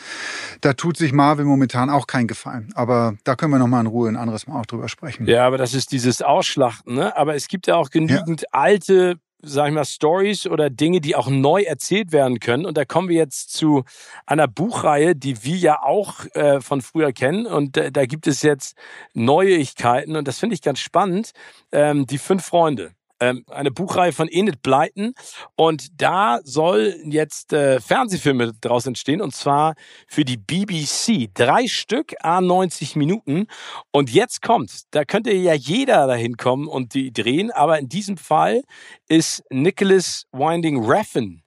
Da 0.61 0.73
tut 0.73 0.95
sich 0.95 1.11
Marvel 1.11 1.43
momentan 1.43 1.89
auch 1.89 2.07
keinen 2.07 2.27
Gefallen. 2.27 2.71
Aber 2.73 3.15
da 3.25 3.35
können 3.35 3.51
wir 3.51 3.59
noch 3.59 3.67
mal 3.67 3.81
in 3.81 3.87
Ruhe 3.87 4.07
ein 4.07 4.15
anderes 4.15 4.47
Mal 4.47 4.61
auch 4.61 4.65
drüber 4.65 4.87
sprechen. 4.87 5.27
Ja, 5.27 5.45
aber 5.45 5.57
das 5.57 5.73
ist 5.73 5.91
dieses 5.91 6.21
Ausschlachten, 6.21 6.95
ne? 6.95 7.17
Aber 7.17 7.35
es 7.35 7.49
gibt 7.49 7.67
ja 7.67 7.75
auch 7.75 7.89
genügend 7.89 8.41
ja. 8.41 8.47
alte 8.51 9.17
sag 9.41 9.67
ich 9.67 9.73
mal, 9.73 9.85
Stories 9.85 10.47
oder 10.47 10.69
Dinge, 10.69 11.01
die 11.01 11.15
auch 11.15 11.29
neu 11.29 11.63
erzählt 11.63 12.11
werden 12.11 12.39
können. 12.39 12.65
Und 12.65 12.77
da 12.77 12.85
kommen 12.85 13.09
wir 13.09 13.17
jetzt 13.17 13.53
zu 13.53 13.83
einer 14.25 14.47
Buchreihe, 14.47 15.15
die 15.15 15.43
wir 15.43 15.57
ja 15.57 15.83
auch 15.83 16.25
äh, 16.33 16.61
von 16.61 16.81
früher 16.81 17.11
kennen. 17.11 17.45
Und 17.45 17.77
äh, 17.77 17.91
da 17.91 18.05
gibt 18.05 18.27
es 18.27 18.41
jetzt 18.41 18.75
Neuigkeiten. 19.13 20.15
Und 20.15 20.27
das 20.27 20.39
finde 20.39 20.55
ich 20.55 20.61
ganz 20.61 20.79
spannend. 20.79 21.31
Ähm, 21.71 22.05
die 22.07 22.17
fünf 22.17 22.45
Freunde 22.45 22.91
ähm, 23.21 23.45
eine 23.49 23.71
Buchreihe 23.71 24.11
von 24.11 24.27
Enid 24.27 24.61
Blyton 24.61 25.13
und 25.55 26.01
da 26.01 26.39
soll 26.43 26.95
jetzt 27.05 27.53
äh, 27.53 27.79
Fernsehfilme 27.79 28.53
draus 28.59 28.85
entstehen 28.85 29.21
und 29.21 29.33
zwar 29.33 29.75
für 30.07 30.25
die 30.25 30.37
BBC. 30.37 31.29
Drei 31.33 31.67
Stück, 31.67 32.13
a 32.21 32.41
90 32.41 32.95
Minuten 32.97 33.47
und 33.91 34.11
jetzt 34.11 34.41
kommt, 34.41 34.71
da 34.91 35.05
könnte 35.05 35.31
ja 35.31 35.53
jeder 35.53 36.07
dahin 36.07 36.35
kommen 36.35 36.67
und 36.67 36.93
die 36.93 37.13
drehen, 37.13 37.51
aber 37.51 37.79
in 37.79 37.87
diesem 37.87 38.17
Fall 38.17 38.63
ist 39.07 39.43
Nicholas 39.49 40.25
Winding 40.31 40.83
Refn 40.83 41.43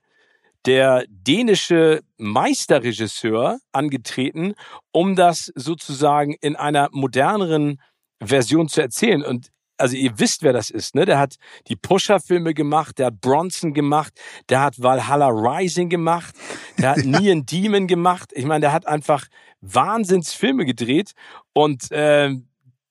der 0.65 1.05
dänische 1.09 2.01
Meisterregisseur 2.17 3.59
angetreten, 3.71 4.55
um 4.91 5.15
das 5.15 5.51
sozusagen 5.55 6.33
in 6.41 6.55
einer 6.55 6.89
moderneren 6.91 7.79
Version 8.19 8.67
zu 8.67 8.81
erzählen. 8.81 9.23
Und 9.23 9.51
also 9.77 9.95
ihr 9.95 10.17
wisst, 10.19 10.43
wer 10.43 10.53
das 10.53 10.69
ist, 10.69 10.95
ne? 10.95 11.05
Der 11.05 11.19
hat 11.19 11.35
die 11.67 11.75
Pusher-Filme 11.75 12.53
gemacht, 12.53 12.99
der 12.99 13.07
hat 13.07 13.21
Bronson 13.21 13.73
gemacht, 13.73 14.13
der 14.49 14.61
hat 14.61 14.81
Valhalla 14.81 15.27
Rising 15.27 15.89
gemacht, 15.89 16.35
der 16.77 16.91
hat 16.91 16.97
ja. 17.03 17.19
Neon 17.19 17.45
Demon 17.45 17.87
gemacht. 17.87 18.31
Ich 18.33 18.45
meine, 18.45 18.61
der 18.61 18.71
hat 18.71 18.87
einfach 18.87 19.27
Wahnsinnsfilme 19.61 20.65
gedreht 20.65 21.13
und 21.53 21.91
äh, 21.91 22.35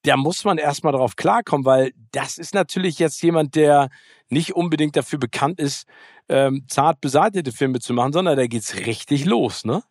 da 0.03 0.17
muss 0.17 0.45
man 0.45 0.59
erstmal 0.59 0.93
drauf 0.93 1.17
klarkommen, 1.17 1.65
weil 1.65 1.93
das 2.13 2.37
ist 2.37 2.55
natürlich 2.55 2.99
jetzt 2.99 3.23
jemand, 3.23 3.55
der 3.55 3.89
nicht 4.29 4.55
unbedingt 4.55 4.97
dafür 4.97 5.19
bekannt 5.19 5.59
ist, 5.59 5.87
ähm, 6.29 6.65
zart 6.69 7.01
beseitete 7.01 7.53
Filme 7.53 7.81
zu 7.81 7.95
machen, 7.95 8.13
sondern 8.13 8.37
da 8.37 8.47
geht's 8.47 8.77
richtig 8.87 9.25
los, 9.25 9.65
ne? 9.65 9.83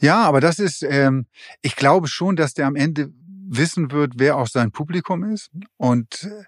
Ja, 0.00 0.22
aber 0.22 0.40
das 0.40 0.58
ist, 0.58 0.82
ähm, 0.82 1.26
ich 1.60 1.76
glaube 1.76 2.06
schon, 2.06 2.36
dass 2.36 2.54
der 2.54 2.66
am 2.66 2.76
Ende 2.76 3.12
wissen 3.48 3.90
wird, 3.90 4.14
wer 4.16 4.36
auch 4.36 4.48
sein 4.48 4.70
Publikum 4.70 5.24
ist. 5.24 5.50
Und 5.76 6.24
äh, 6.24 6.44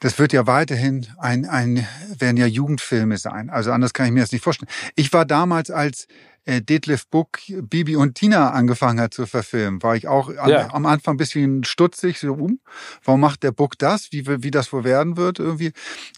das 0.00 0.18
wird 0.18 0.32
ja 0.32 0.46
weiterhin 0.46 1.06
ein, 1.18 1.46
ein, 1.46 1.86
werden 2.18 2.36
ja 2.36 2.46
Jugendfilme 2.46 3.16
sein. 3.16 3.48
Also 3.48 3.72
anders 3.72 3.92
kann 3.92 4.06
ich 4.06 4.12
mir 4.12 4.20
das 4.20 4.32
nicht 4.32 4.44
vorstellen. 4.44 4.70
Ich 4.94 5.12
war 5.12 5.24
damals, 5.24 5.70
als 5.70 6.06
äh, 6.44 6.60
Detlef 6.60 7.06
Buck 7.08 7.38
Bibi 7.48 7.96
und 7.96 8.14
Tina 8.14 8.50
angefangen 8.50 9.00
hat 9.00 9.14
zu 9.14 9.26
verfilmen, 9.26 9.82
war 9.82 9.96
ich 9.96 10.06
auch 10.06 10.30
ja. 10.30 10.72
am 10.72 10.86
Anfang 10.86 11.14
ein 11.14 11.16
bisschen 11.16 11.64
stutzig, 11.64 12.20
so 12.20 12.34
um, 12.34 12.60
warum 13.04 13.20
macht 13.20 13.42
der 13.42 13.52
Buck 13.52 13.78
das, 13.78 14.12
wie, 14.12 14.26
wie 14.26 14.50
das 14.50 14.72
wohl 14.72 14.84
werden 14.84 15.16
wird 15.16 15.38
irgendwie. 15.38 15.72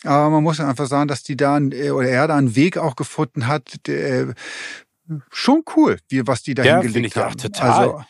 Aber 0.04 0.28
man 0.28 0.42
muss 0.42 0.60
einfach 0.60 0.86
sagen, 0.86 1.08
dass 1.08 1.22
die 1.22 1.36
da, 1.36 1.58
äh, 1.58 1.90
oder 1.90 2.08
er 2.08 2.26
da 2.26 2.36
einen 2.36 2.56
Weg 2.56 2.78
auch 2.78 2.96
gefunden 2.96 3.46
hat, 3.46 3.86
der, 3.86 4.34
schon 5.30 5.62
cool, 5.76 5.98
wie, 6.08 6.26
was 6.26 6.42
die 6.42 6.54
da 6.54 6.64
ja, 6.64 6.80
hingelegt 6.80 7.16
haben. 7.16 7.36
Ja, 7.38 7.48
total. 7.48 7.70
Also, 7.70 8.04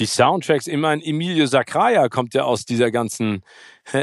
die 0.00 0.06
Soundtracks, 0.06 0.66
ich 0.66 0.78
meine, 0.78 1.04
Emilio 1.04 1.46
Sacraia 1.46 2.08
kommt 2.08 2.32
ja 2.32 2.44
aus 2.44 2.64
dieser 2.64 2.90
ganzen 2.90 3.42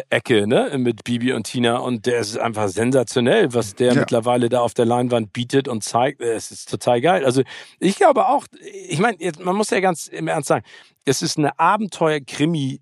Ecke, 0.09 0.47
ne, 0.47 0.71
mit 0.77 1.03
Bibi 1.03 1.33
und 1.33 1.45
Tina 1.45 1.77
und 1.77 2.05
der 2.05 2.19
ist 2.19 2.37
einfach 2.37 2.67
sensationell, 2.67 3.53
was 3.53 3.73
der 3.73 3.93
ja. 3.93 3.99
mittlerweile 3.99 4.47
da 4.47 4.61
auf 4.61 4.73
der 4.73 4.85
Leinwand 4.85 5.33
bietet 5.33 5.67
und 5.67 5.83
zeigt. 5.83 6.21
Es 6.21 6.51
ist 6.51 6.69
total 6.69 7.01
geil. 7.01 7.25
Also 7.25 7.41
ich 7.79 7.95
glaube 7.95 8.27
auch, 8.27 8.45
ich 8.89 8.99
meine, 8.99 9.17
man 9.41 9.55
muss 9.55 9.71
ja 9.71 9.79
ganz 9.79 10.07
im 10.07 10.27
Ernst 10.27 10.49
sagen, 10.49 10.65
es 11.05 11.21
ist 11.21 11.37
eine 11.37 11.57
Abenteuer-Krimi 11.57 12.81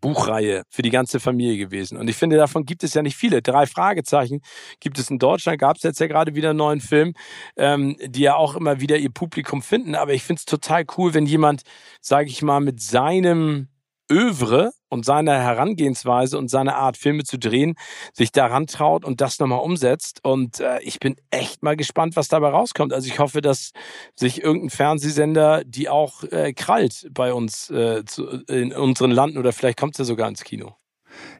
Buchreihe 0.00 0.62
für 0.70 0.82
die 0.82 0.90
ganze 0.90 1.20
Familie 1.20 1.56
gewesen. 1.58 1.96
Und 1.98 2.08
ich 2.08 2.16
finde, 2.16 2.36
davon 2.36 2.64
gibt 2.64 2.84
es 2.84 2.94
ja 2.94 3.02
nicht 3.02 3.16
viele. 3.16 3.42
Drei 3.42 3.66
Fragezeichen 3.66 4.40
gibt 4.80 4.98
es 4.98 5.10
in 5.10 5.18
Deutschland, 5.18 5.58
gab 5.58 5.76
es 5.76 5.82
jetzt 5.82 6.00
ja 6.00 6.06
gerade 6.06 6.34
wieder 6.34 6.50
einen 6.50 6.58
neuen 6.58 6.80
Film, 6.80 7.14
ähm, 7.56 7.96
die 8.04 8.22
ja 8.22 8.36
auch 8.36 8.54
immer 8.56 8.80
wieder 8.80 8.96
ihr 8.96 9.10
Publikum 9.10 9.62
finden. 9.62 9.94
Aber 9.94 10.12
ich 10.12 10.22
finde 10.22 10.40
es 10.40 10.44
total 10.44 10.84
cool, 10.96 11.14
wenn 11.14 11.26
jemand, 11.26 11.62
sage 12.00 12.28
ich 12.28 12.42
mal, 12.42 12.60
mit 12.60 12.80
seinem 12.80 13.68
Övre 14.10 14.72
und 14.88 15.04
seiner 15.04 15.38
Herangehensweise 15.38 16.38
und 16.38 16.48
seiner 16.48 16.76
Art, 16.76 16.96
Filme 16.96 17.24
zu 17.24 17.38
drehen, 17.38 17.74
sich 18.12 18.32
daran 18.32 18.66
traut 18.66 19.04
und 19.04 19.20
das 19.20 19.38
nochmal 19.38 19.60
umsetzt. 19.60 20.20
Und 20.22 20.60
äh, 20.60 20.80
ich 20.82 20.98
bin 20.98 21.16
echt 21.30 21.62
mal 21.62 21.76
gespannt, 21.76 22.16
was 22.16 22.28
dabei 22.28 22.48
rauskommt. 22.48 22.92
Also 22.92 23.08
ich 23.08 23.18
hoffe, 23.18 23.40
dass 23.40 23.72
sich 24.14 24.42
irgendein 24.42 24.70
Fernsehsender 24.70 25.62
die 25.64 25.88
auch 25.88 26.24
äh, 26.24 26.52
krallt 26.52 27.08
bei 27.12 27.32
uns 27.32 27.70
äh, 27.70 28.04
zu, 28.04 28.26
in 28.48 28.72
unseren 28.72 29.10
Landen 29.10 29.38
oder 29.38 29.52
vielleicht 29.52 29.78
kommt 29.78 29.94
es 29.94 29.98
ja 29.98 30.04
sogar 30.04 30.28
ins 30.28 30.44
Kino. 30.44 30.76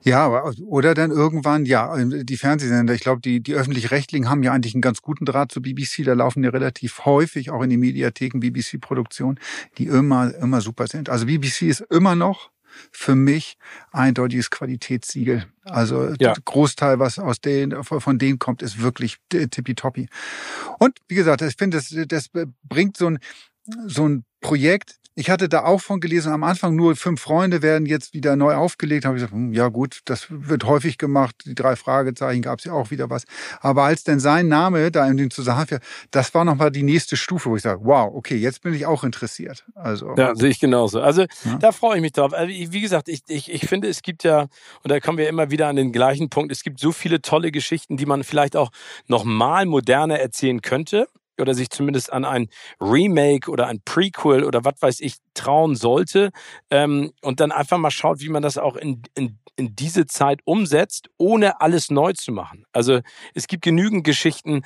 Ja, 0.03 0.45
oder 0.65 0.95
dann 0.95 1.11
irgendwann, 1.11 1.65
ja, 1.65 1.97
die 2.05 2.37
Fernsehsender, 2.37 2.95
ich 2.95 3.01
glaube, 3.01 3.21
die, 3.21 3.43
die 3.43 3.55
öffentlich-rechtlichen 3.55 4.31
haben 4.31 4.43
ja 4.43 4.53
eigentlich 4.53 4.75
einen 4.75 4.81
ganz 4.81 5.03
guten 5.03 5.25
Draht 5.25 5.53
zu 5.53 5.61
BBC, 5.61 6.05
da 6.05 6.15
laufen 6.15 6.45
ja 6.45 6.51
relativ 6.51 7.05
häufig 7.05 7.51
auch 7.51 7.63
in 7.63 7.71
den 7.71 7.81
Mediatheken 7.81 8.41
BBC-Produktionen, 8.41 9.39
die 9.77 9.87
immer, 9.87 10.35
immer 10.37 10.61
super 10.61 10.87
sind. 10.87 11.09
Also 11.09 11.27
BBC 11.27 11.63
ist 11.63 11.81
immer 11.91 12.15
noch 12.15 12.51
für 12.91 13.15
mich 13.15 13.57
eindeutiges 13.93 14.51
Qualitätssiegel. 14.51 15.47
Also 15.65 16.15
ja. 16.19 16.35
Großteil, 16.45 16.99
was 16.99 17.19
aus 17.19 17.41
den, 17.41 17.83
von 17.83 18.19
denen 18.19 18.39
kommt, 18.39 18.63
ist 18.63 18.81
wirklich 18.81 19.19
tippitoppi. 19.31 20.09
Und 20.79 20.99
wie 21.09 21.15
gesagt, 21.15 21.43
ich 21.43 21.57
finde, 21.57 21.77
das, 21.79 21.95
das 22.09 22.31
bringt 22.63 22.97
so 22.97 23.11
ein, 23.11 23.19
so 23.87 24.09
ein 24.09 24.25
Projekt 24.41 24.98
ich 25.19 25.31
hatte 25.31 25.49
da 25.49 25.65
auch 25.65 25.81
von 25.81 25.99
gelesen, 25.99 26.33
am 26.33 26.45
Anfang 26.45 26.77
nur 26.77 26.95
fünf 26.95 27.21
Freunde 27.21 27.61
werden 27.61 27.87
jetzt 27.87 28.15
wieder 28.15 28.37
neu 28.37 28.55
aufgelegt. 28.55 29.05
Da 29.05 29.09
habe 29.09 29.19
ich 29.19 29.25
gesagt, 29.25 29.35
hm, 29.35 29.53
ja 29.53 29.67
gut, 29.67 29.99
das 30.05 30.29
wird 30.31 30.63
häufig 30.63 30.97
gemacht. 30.97 31.35
Die 31.45 31.57
drei 31.57 31.75
Fragezeichen 31.75 32.41
gab 32.41 32.61
es 32.61 32.67
ja 32.67 32.73
auch 32.73 32.93
wieder 32.93 33.11
was. 33.11 33.25
Aber 33.61 33.83
als 33.83 34.05
denn 34.05 34.21
sein 34.21 34.47
Name 34.47 34.93
da 34.93 35.09
in 35.09 35.17
dem 35.17 35.33
Zusammenhang, 35.33 35.81
das 36.13 36.33
war 36.35 36.45
nochmal 36.45 36.71
die 36.71 36.85
nächste 36.85 37.17
Stufe, 37.17 37.51
wo 37.51 37.57
ich 37.57 37.63
sage, 37.63 37.81
wow, 37.83 38.15
okay, 38.15 38.37
jetzt 38.37 38.63
bin 38.63 38.75
ich 38.75 38.87
auch 38.87 39.03
interessiert. 39.03 39.65
Also 39.75 40.15
ja, 40.17 40.37
sehe 40.37 40.51
ich 40.51 40.61
genauso. 40.61 41.01
Also 41.01 41.23
ja. 41.23 41.59
da 41.59 41.73
freue 41.73 41.97
ich 41.97 42.03
mich 42.03 42.13
drauf. 42.13 42.33
Also, 42.33 42.53
wie 42.53 42.81
gesagt, 42.81 43.09
ich, 43.09 43.23
ich, 43.27 43.51
ich 43.53 43.67
finde, 43.67 43.89
es 43.89 44.03
gibt 44.03 44.23
ja, 44.23 44.43
und 44.43 44.93
da 44.93 45.01
kommen 45.01 45.19
wir 45.19 45.29
immer 45.29 45.51
wieder 45.51 45.67
an 45.67 45.75
den 45.75 45.91
gleichen 45.91 46.31
Punkt, 46.31 46.53
es 46.53 46.63
gibt 46.63 46.79
so 46.79 46.93
viele 46.93 47.21
tolle 47.23 47.51
Geschichten, 47.51 47.97
die 47.97 48.07
man 48.07 48.23
vielleicht 48.23 48.55
auch 48.55 48.71
nochmal 49.09 49.67
moderner 49.67 50.21
erzählen 50.21 50.63
könnte 50.63 51.09
oder 51.41 51.55
sich 51.55 51.71
zumindest 51.71 52.13
an 52.13 52.25
ein 52.25 52.49
Remake 52.81 53.51
oder 53.51 53.67
ein 53.67 53.81
Prequel 53.85 54.45
oder 54.45 54.65
was 54.65 54.75
weiß 54.81 55.01
ich 55.01 55.17
trauen 55.35 55.77
sollte 55.77 56.31
ähm, 56.71 57.13
und 57.23 57.41
dann 57.41 57.53
einfach 57.53 57.79
mal 57.79 57.91
schaut, 57.91 58.21
wie 58.21 58.29
man 58.29 58.43
das 58.43 58.59
auch 58.59 58.77
in, 58.77 59.03
in, 59.15 59.39
in 59.57 59.75
diese 59.77 60.07
Zeit 60.07 60.41
umsetzt, 60.45 61.11
ohne 61.17 61.61
alles 61.61 61.91
neu 61.91 62.13
zu 62.13 62.33
machen. 62.33 62.65
Also 62.73 63.01
es 63.35 63.47
gibt 63.47 63.63
genügend 63.63 64.05
Geschichten, 64.05 64.63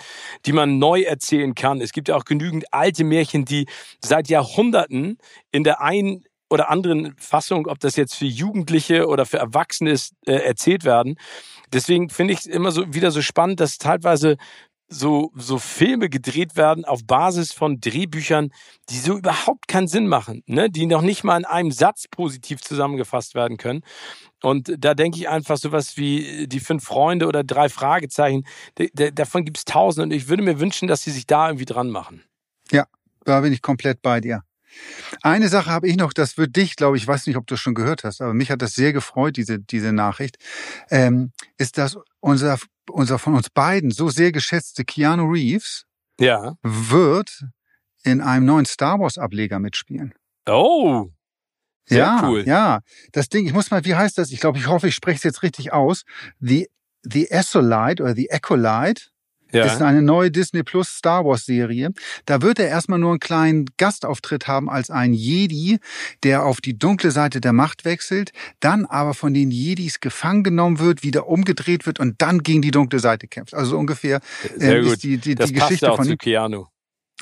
die 0.47 0.53
man 0.53 0.79
neu 0.79 1.03
erzählen 1.03 1.55
kann. 1.55 1.81
Es 1.81 1.93
gibt 1.93 2.09
ja 2.09 2.17
auch 2.17 2.25
genügend 2.25 2.73
alte 2.73 3.05
Märchen, 3.05 3.45
die 3.45 3.67
seit 4.01 4.29
Jahrhunderten 4.29 5.19
in 5.51 5.65
der 5.65 5.81
einen 5.81 6.25
oder 6.53 6.69
anderen 6.69 7.15
Fassung, 7.17 7.67
ob 7.67 7.81
das 7.81 7.97
jetzt 7.97 8.15
für 8.15 8.27
Jugendliche 8.27 9.07
oder 9.09 9.25
für 9.25 9.39
Erwachsene 9.39 9.91
ist, 9.91 10.13
äh, 10.27 10.35
erzählt 10.35 10.85
werden. 10.85 11.17
Deswegen 11.73 12.11
finde 12.11 12.35
ich 12.35 12.41
es 12.41 12.47
immer 12.47 12.71
so 12.71 12.93
wieder 12.93 13.11
so 13.11 13.23
spannend, 13.23 13.59
dass 13.61 13.79
teilweise 13.79 14.37
so, 14.93 15.33
so 15.35 15.59
Filme 15.59 16.09
gedreht 16.09 16.57
werden 16.57 16.85
auf 16.85 17.07
Basis 17.07 17.53
von 17.53 17.81
Drehbüchern, 17.81 18.51
die 18.91 18.99
so 18.99 19.17
überhaupt 19.17 19.69
keinen 19.69 19.89
Sinn 19.89 20.07
machen, 20.07 20.43
ne? 20.47 20.71
die 20.71 20.87
noch 20.87 21.03
nicht 21.03 21.25
mal 21.25 21.37
in 21.37 21.45
einem 21.45 21.73
Satz 21.73 22.07
positiv 22.09 22.61
zusammengefasst 22.61 23.35
werden 23.35 23.57
können. 23.57 23.83
Und 24.43 24.73
da 24.79 24.95
denke 24.95 25.19
ich 25.19 25.29
einfach 25.29 25.57
sowas 25.57 25.97
wie 25.97 26.47
die 26.47 26.61
fünf 26.61 26.85
Freunde 26.85 27.27
oder 27.27 27.45
drei 27.45 27.69
Fragezeichen, 27.69 28.45
davon 28.95 29.45
gibt 29.45 29.59
es 29.59 29.65
tausend 29.65 30.05
und 30.05 30.11
ich 30.13 30.29
würde 30.29 30.43
mir 30.43 30.61
wünschen, 30.61 30.89
dass 30.89 31.03
sie 31.03 31.11
sich 31.13 31.27
da 31.27 31.49
irgendwie 31.49 31.65
dran 31.65 31.91
machen. 31.91 32.23
Ja, 32.71 32.87
da 33.25 33.41
bin 33.41 33.53
ich 33.53 33.63
komplett 33.63 34.03
bei 34.03 34.21
dir. 34.21 34.43
Eine 35.21 35.49
Sache 35.49 35.71
habe 35.71 35.87
ich 35.87 35.97
noch, 35.97 36.13
das 36.13 36.39
wird 36.39 36.57
dich, 36.57 36.77
glaube 36.77 36.97
ich, 36.97 37.07
weiß 37.07 37.27
nicht, 37.27 37.37
ob 37.37 37.47
du 37.47 37.55
es 37.55 37.61
schon 37.61 37.75
gehört 37.75 38.05
hast, 38.05 38.21
aber 38.21 38.35
mich 38.35 38.51
hat 38.51 38.63
das 38.63 38.75
sehr 38.75 38.93
gefreut, 38.93 39.37
diese, 39.37 39.59
diese 39.59 39.93
Nachricht, 39.93 40.39
ähm, 40.91 41.33
ist, 41.59 41.79
dass 41.79 41.99
unser, 42.21 42.59
unser 42.91 43.19
von 43.19 43.35
uns 43.35 43.51
beiden 43.51 43.91
so 43.91 44.09
sehr 44.09 44.33
geschätzte 44.33 44.85
Keanu 44.85 45.31
Reeves 45.31 45.85
ja. 46.21 46.57
wird 46.63 47.45
in 48.05 48.21
einem 48.21 48.47
neuen 48.47 48.65
Star 48.65 48.99
Wars 48.99 49.19
Ableger 49.19 49.59
mitspielen. 49.59 50.15
Oh. 50.47 51.09
Sehr 51.85 51.99
ja, 51.99 52.29
cool. 52.29 52.45
Ja, 52.47 52.81
das 53.13 53.29
Ding, 53.29 53.47
ich 53.47 53.53
muss 53.53 53.71
mal, 53.71 53.85
wie 53.85 53.95
heißt 53.95 54.19
das? 54.19 54.31
Ich 54.31 54.41
glaube, 54.41 54.59
ich 54.59 54.67
hoffe, 54.67 54.89
ich 54.89 54.95
spreche 54.95 55.17
es 55.17 55.23
jetzt 55.23 55.43
richtig 55.43 55.73
aus. 55.73 56.05
The, 56.41 56.69
the 57.03 57.31
Esolite 57.31 58.03
oder 58.03 58.15
The 58.15 58.29
Ecolite 58.29 59.12
ja. 59.53 59.65
ist 59.65 59.83
eine 59.83 60.03
neue 60.03 60.31
Disney 60.31 60.63
Plus 60.63 60.89
Star 60.89 61.25
Wars 61.25 61.45
Serie. 61.45 61.91
Da 62.27 62.43
wird 62.43 62.59
er 62.59 62.69
erstmal 62.69 62.99
nur 62.99 63.11
einen 63.11 63.21
kleinen 63.21 63.67
Gastauftritt 63.77 64.47
haben 64.47 64.69
als 64.69 64.91
ein 64.91 65.13
Jedi, 65.13 65.79
der 66.23 66.45
auf 66.45 66.61
die 66.61 66.79
dunkle 66.79 67.11
Seite 67.11 67.41
der 67.41 67.53
Macht 67.53 67.85
wechselt, 67.85 68.33
dann 68.61 68.87
aber 68.87 69.15
von 69.15 69.35
den 69.35 69.51
Jedis 69.51 70.01
gefangen 70.01 70.43
genommen 70.45 70.79
wird, 70.79 71.03
wieder 71.03 71.29
umgedreht 71.29 71.87
wird 71.87 72.01
und 72.01 72.21
dann 72.23 72.43
gegen 72.43 72.63
die 72.63 72.71
dunkle 72.71 72.99
Seite 72.99 73.29
kämpft. 73.29 73.55
Also 73.55 73.79
ungefähr 73.79 74.21
äh, 74.59 74.81
ist 74.81 75.03
die, 75.03 75.19
die, 75.19 75.35
die 75.35 75.53
Geschichte 75.53 75.93
von 75.95 76.17
Keanu. 76.19 76.67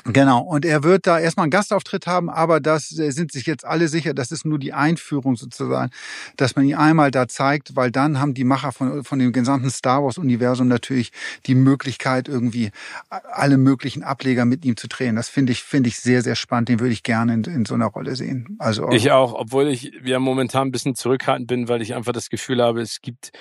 Genau, 0.05 0.41
und 0.41 0.65
er 0.65 0.83
wird 0.83 1.05
da 1.07 1.19
erstmal 1.19 1.45
einen 1.45 1.51
Gastauftritt 1.51 2.07
haben, 2.07 2.29
aber 2.29 2.59
das 2.59 2.97
äh, 2.97 3.11
sind 3.11 3.31
sich 3.31 3.45
jetzt 3.45 3.65
alle 3.65 3.87
sicher, 3.87 4.13
das 4.13 4.31
ist 4.31 4.45
nur 4.45 4.59
die 4.59 4.73
Einführung 4.73 5.35
sozusagen, 5.35 5.91
dass 6.37 6.55
man 6.55 6.65
ihn 6.65 6.75
einmal 6.75 7.11
da 7.11 7.27
zeigt, 7.27 7.75
weil 7.75 7.91
dann 7.91 8.19
haben 8.19 8.33
die 8.33 8.43
Macher 8.43 8.71
von, 8.71 9.03
von 9.03 9.19
dem 9.19 9.31
gesamten 9.31 9.69
Star 9.69 10.03
Wars-Universum 10.03 10.67
natürlich 10.67 11.11
die 11.45 11.55
Möglichkeit, 11.55 12.27
irgendwie 12.27 12.71
alle 13.09 13.57
möglichen 13.57 14.03
Ableger 14.03 14.45
mit 14.45 14.65
ihm 14.65 14.77
zu 14.77 14.87
drehen. 14.87 15.15
Das 15.15 15.29
finde 15.29 15.51
ich, 15.51 15.63
finde 15.63 15.89
ich 15.89 15.99
sehr, 15.99 16.21
sehr 16.21 16.35
spannend. 16.35 16.69
Den 16.69 16.79
würde 16.79 16.93
ich 16.93 17.03
gerne 17.03 17.33
in, 17.33 17.43
in 17.43 17.65
so 17.65 17.75
einer 17.75 17.87
Rolle 17.87 18.15
sehen. 18.15 18.55
Also 18.59 18.89
Ich 18.91 19.11
auch, 19.11 19.33
obwohl 19.33 19.67
ich 19.67 19.91
ja 20.03 20.19
momentan 20.19 20.67
ein 20.67 20.71
bisschen 20.71 20.95
zurückhaltend 20.95 21.47
bin, 21.47 21.67
weil 21.67 21.81
ich 21.81 21.95
einfach 21.95 22.13
das 22.13 22.29
Gefühl 22.29 22.61
habe, 22.61 22.81
es 22.81 23.01
gibt 23.01 23.31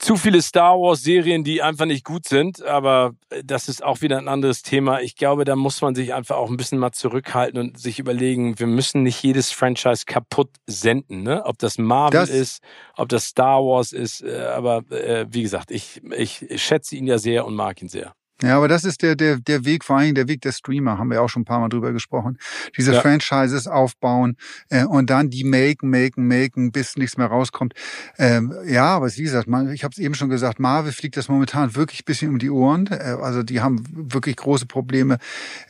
zu 0.00 0.16
viele 0.16 0.40
Star 0.40 0.80
Wars 0.80 1.02
Serien, 1.02 1.44
die 1.44 1.62
einfach 1.62 1.84
nicht 1.84 2.04
gut 2.04 2.26
sind, 2.26 2.62
aber 2.64 3.12
äh, 3.28 3.44
das 3.44 3.68
ist 3.68 3.84
auch 3.84 4.00
wieder 4.00 4.18
ein 4.18 4.28
anderes 4.28 4.62
Thema. 4.62 5.00
Ich 5.00 5.14
glaube, 5.14 5.44
da 5.44 5.54
muss 5.56 5.82
man 5.82 5.94
sich 5.94 6.14
einfach 6.14 6.36
auch 6.36 6.50
ein 6.50 6.56
bisschen 6.56 6.78
mal 6.78 6.92
zurückhalten 6.92 7.60
und 7.60 7.78
sich 7.78 7.98
überlegen, 7.98 8.58
wir 8.58 8.66
müssen 8.66 9.02
nicht 9.02 9.22
jedes 9.22 9.52
Franchise 9.52 10.04
kaputt 10.06 10.50
senden, 10.66 11.22
ne? 11.22 11.44
Ob 11.44 11.58
das 11.58 11.78
Marvel 11.78 12.18
das 12.18 12.30
ist, 12.30 12.62
ob 12.96 13.10
das 13.10 13.26
Star 13.26 13.60
Wars 13.60 13.92
ist, 13.92 14.22
äh, 14.22 14.46
aber 14.54 14.90
äh, 14.90 15.26
wie 15.30 15.42
gesagt, 15.42 15.70
ich, 15.70 16.00
ich 16.16 16.46
schätze 16.56 16.96
ihn 16.96 17.06
ja 17.06 17.18
sehr 17.18 17.44
und 17.44 17.54
mag 17.54 17.80
ihn 17.82 17.88
sehr. 17.88 18.14
Ja, 18.42 18.56
aber 18.56 18.68
das 18.68 18.84
ist 18.84 19.02
der, 19.02 19.16
der, 19.16 19.36
der 19.36 19.64
Weg, 19.64 19.84
vor 19.84 19.96
allem 19.96 20.14
der 20.14 20.28
Weg 20.28 20.40
der 20.40 20.52
Streamer, 20.52 20.98
haben 20.98 21.10
wir 21.10 21.22
auch 21.22 21.28
schon 21.28 21.42
ein 21.42 21.46
paar 21.46 21.60
Mal 21.60 21.68
drüber 21.68 21.92
gesprochen. 21.92 22.38
Diese 22.76 22.94
ja. 22.94 23.00
Franchises 23.00 23.66
aufbauen 23.66 24.36
äh, 24.70 24.84
und 24.84 25.10
dann 25.10 25.30
die 25.30 25.44
maken, 25.44 25.90
maken, 25.90 26.26
maken, 26.26 26.72
bis 26.72 26.96
nichts 26.96 27.16
mehr 27.16 27.26
rauskommt. 27.26 27.74
Ähm, 28.18 28.54
ja, 28.66 28.86
aber 28.86 29.14
wie 29.14 29.22
gesagt, 29.22 29.48
man, 29.48 29.70
ich 29.72 29.84
habe 29.84 29.92
es 29.92 29.98
eben 29.98 30.14
schon 30.14 30.30
gesagt, 30.30 30.58
Marvel 30.58 30.92
fliegt 30.92 31.16
das 31.16 31.28
momentan 31.28 31.74
wirklich 31.76 32.04
bisschen 32.04 32.30
um 32.30 32.38
die 32.38 32.50
Ohren. 32.50 32.86
Äh, 32.86 33.16
also 33.20 33.42
die 33.42 33.60
haben 33.60 33.84
wirklich 33.92 34.36
große 34.36 34.66
Probleme. 34.66 35.18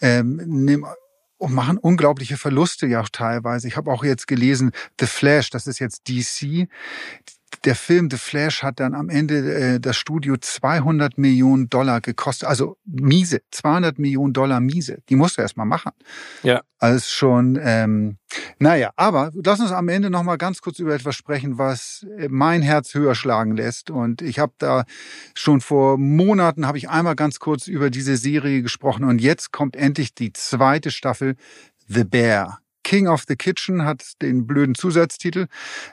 Ähm, 0.00 0.40
nehm, 0.46 0.86
und 1.40 1.54
machen 1.54 1.78
unglaubliche 1.78 2.36
Verluste 2.36 2.86
ja 2.86 3.00
auch 3.00 3.08
teilweise. 3.08 3.66
Ich 3.66 3.78
habe 3.78 3.90
auch 3.90 4.04
jetzt 4.04 4.26
gelesen, 4.26 4.72
The 5.00 5.06
Flash, 5.06 5.48
das 5.48 5.66
ist 5.66 5.78
jetzt 5.78 6.06
DC, 6.06 6.68
der 7.64 7.74
Film 7.74 8.10
The 8.10 8.16
Flash 8.16 8.62
hat 8.62 8.80
dann 8.80 8.94
am 8.94 9.08
Ende 9.08 9.54
äh, 9.54 9.80
das 9.80 9.96
Studio 9.96 10.36
200 10.36 11.18
Millionen 11.18 11.68
Dollar 11.68 12.00
gekostet. 12.00 12.48
Also 12.48 12.76
miese, 12.84 13.42
200 13.50 13.98
Millionen 13.98 14.32
Dollar 14.32 14.60
miese. 14.60 14.98
Die 15.08 15.16
musst 15.16 15.36
du 15.36 15.42
erst 15.42 15.56
mal 15.56 15.64
machen. 15.64 15.92
Ja. 16.42 16.62
Also 16.78 17.04
schon, 17.06 17.58
ähm, 17.62 18.16
naja, 18.58 18.90
aber 18.96 19.30
lass 19.34 19.60
uns 19.60 19.72
am 19.72 19.88
Ende 19.88 20.08
noch 20.08 20.22
mal 20.22 20.36
ganz 20.36 20.62
kurz 20.62 20.78
über 20.78 20.94
etwas 20.94 21.14
sprechen, 21.16 21.58
was 21.58 22.06
äh, 22.18 22.28
mein 22.30 22.62
Herz 22.62 22.94
höher 22.94 23.14
schlagen 23.14 23.56
lässt. 23.56 23.90
Und 23.90 24.22
ich 24.22 24.38
habe 24.38 24.52
da 24.58 24.84
schon 25.34 25.60
vor 25.60 25.98
Monaten, 25.98 26.66
habe 26.66 26.78
ich 26.78 26.88
einmal 26.88 27.16
ganz 27.16 27.38
kurz 27.38 27.66
über 27.66 27.90
diese 27.90 28.16
Serie 28.16 28.62
gesprochen. 28.62 29.04
Und 29.04 29.20
jetzt 29.20 29.52
kommt 29.52 29.76
endlich 29.76 30.14
die 30.14 30.32
zweite 30.32 30.90
Staffel 30.90 31.36
The 31.88 32.04
Bear. 32.04 32.60
King 32.90 33.06
of 33.06 33.22
the 33.28 33.36
Kitchen 33.36 33.84
hat 33.84 34.20
den 34.20 34.48
blöden 34.48 34.74
Zusatztitel, 34.74 35.46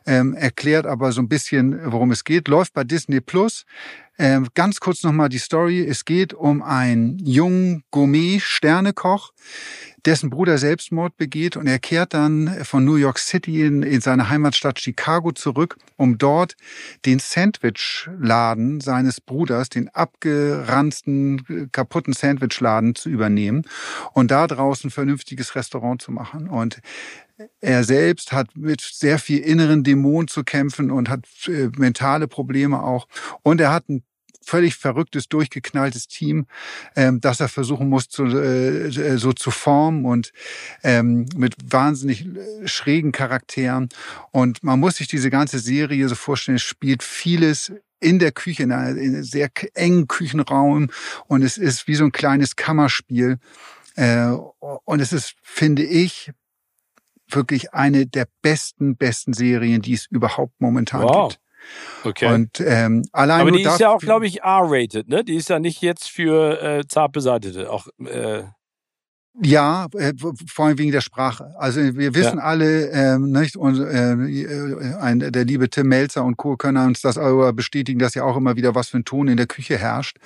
ähm, 0.08 0.34
erklärt 0.34 0.88
aber 0.88 1.12
so 1.12 1.22
ein 1.22 1.30
bisschen, 1.30 1.80
worum 1.92 2.10
es 2.10 2.24
geht. 2.24 2.48
Läuft 2.48 2.74
bei 2.74 2.84
Disney 2.84 3.22
Plus. 3.22 3.68
Ähm, 4.20 4.48
ganz 4.56 4.80
kurz 4.80 5.04
nochmal 5.04 5.30
die 5.30 5.38
Story. 5.38 5.86
Es 5.86 6.04
geht 6.04 6.34
um 6.34 6.64
einen 6.64 7.20
jungen 7.20 7.84
Gourmet-Sternekoch, 7.92 9.32
dessen 10.06 10.32
Bruder 10.32 10.58
Selbstmord 10.58 11.18
begeht 11.18 11.56
und 11.56 11.68
er 11.68 11.78
kehrt 11.78 12.16
dann 12.16 12.64
von 12.64 12.84
New 12.84 12.96
York 12.96 13.20
City 13.20 13.64
in, 13.64 13.84
in 13.84 14.02
seine 14.02 14.30
Heimatstadt 14.30 14.80
Chicago 14.80 15.34
zurück, 15.34 15.78
um 15.98 16.18
dort 16.18 16.56
den 17.06 17.20
Sandwichladen 17.20 18.82
seines 18.82 19.22
Bruders, 19.22 19.70
den 19.70 19.90
abgeranzten, 19.90 21.70
kaputten 21.72 22.14
Sandwichladen 22.14 22.96
zu 22.96 23.10
übernehmen 23.10 23.64
und 24.14 24.32
da 24.32 24.48
draußen 24.48 24.90
vernünftiges 24.90 25.56
Restaurant 25.56 26.02
zu 26.02 26.12
machen. 26.12 26.50
Und 26.50 26.82
er 27.62 27.84
selbst 27.84 28.32
hat 28.32 28.56
mit 28.56 28.82
sehr 28.82 29.20
viel 29.20 29.40
inneren 29.40 29.84
Dämonen 29.84 30.28
zu 30.28 30.44
kämpfen 30.44 30.92
und 30.92 31.10
hat 31.10 31.26
äh, 31.48 31.70
mentale 31.78 32.28
Probleme 32.28 32.82
auch. 32.82 33.08
Und 33.44 33.62
er 33.62 33.72
hat 33.72 33.90
ein 33.90 34.04
völlig 34.48 34.76
verrücktes, 34.76 35.28
durchgeknalltes 35.28 36.08
Team, 36.08 36.48
ähm, 36.96 37.20
das 37.20 37.42
er 37.42 37.50
versuchen 37.50 37.90
muss, 37.90 38.08
zu, 38.08 38.26
äh, 38.26 39.18
so 39.18 39.34
zu 39.34 39.52
formen 39.52 40.06
und 40.06 40.32
ähm, 40.84 41.26
mit 41.36 41.56
wahnsinnig 41.70 42.26
äh, 42.26 42.68
schrägen 42.68 43.12
Charakteren. 43.12 43.90
Und 44.32 44.64
man 44.64 44.80
muss 44.80 44.96
sich 44.96 45.08
diese 45.08 45.30
ganze 45.30 45.60
Serie 45.60 46.08
so 46.08 46.16
vorstellen, 46.16 46.56
es 46.56 46.64
spielt 46.64 47.04
vieles 47.04 47.74
in 48.00 48.20
der 48.20 48.32
Küche, 48.32 48.64
in 48.64 48.72
einem 48.72 49.24
sehr 49.24 49.50
engen 49.74 50.08
Küchenraum 50.08 50.90
und 51.28 51.44
es 51.44 51.58
ist 51.58 51.88
wie 51.88 51.96
so 51.96 52.06
ein 52.06 52.12
kleines 52.12 52.56
Kammerspiel. 52.56 53.40
Äh, 53.96 54.28
und 54.60 55.02
es 55.02 55.12
ist, 55.12 55.36
finde 55.42 55.84
ich, 55.84 56.32
wirklich 57.30 57.74
eine 57.74 58.06
der 58.06 58.28
besten, 58.42 58.96
besten 58.96 59.34
Serien, 59.34 59.82
die 59.82 59.94
es 59.94 60.08
überhaupt 60.08 60.54
momentan 60.60 61.04
wow. 61.04 61.30
gibt. 61.30 61.42
Okay. 62.04 62.34
Und 62.34 62.62
ähm, 62.62 63.04
allein 63.12 63.42
Aber 63.42 63.52
die 63.52 63.64
ist 63.64 63.80
ja 63.80 63.90
auch, 63.90 64.00
glaube 64.00 64.26
ich, 64.26 64.42
R-rated, 64.42 65.10
ne? 65.10 65.24
Die 65.24 65.36
ist 65.36 65.50
ja 65.50 65.60
nicht 65.60 65.82
jetzt 65.82 66.10
für 66.10 66.62
äh, 66.62 66.88
zart 66.88 67.12
beseitete. 67.12 67.72
Auch 67.72 67.88
äh, 68.00 68.44
ja, 69.42 69.88
äh, 69.94 70.14
vor 70.48 70.66
allem 70.66 70.78
wegen 70.78 70.92
der 70.92 71.02
Sprache. 71.02 71.54
Also 71.58 71.80
wir 71.96 72.16
wissen 72.16 72.38
ja. 72.38 72.44
alle, 72.44 72.90
ähm, 72.90 73.32
nicht, 73.32 73.56
und 73.56 73.80
äh, 73.80 74.16
ein, 75.00 75.20
der 75.20 75.46
liebe 75.46 75.70
Tim 75.70 75.88
Melzer 75.88 76.24
und 76.24 76.38
Co. 76.38 76.58
können 76.58 76.88
uns 76.88 77.02
das 77.02 77.18
aber 77.18 77.54
bestätigen, 77.54 78.00
dass 78.00 78.16
ja 78.16 78.24
auch 78.24 78.36
immer 78.36 78.56
wieder 78.56 78.74
was 78.74 78.90
für 78.90 78.98
ein 78.98 79.06
Ton 79.06 79.28
in 79.28 79.38
der 79.38 79.46
Küche 79.46 79.78
herrscht. 79.78 80.18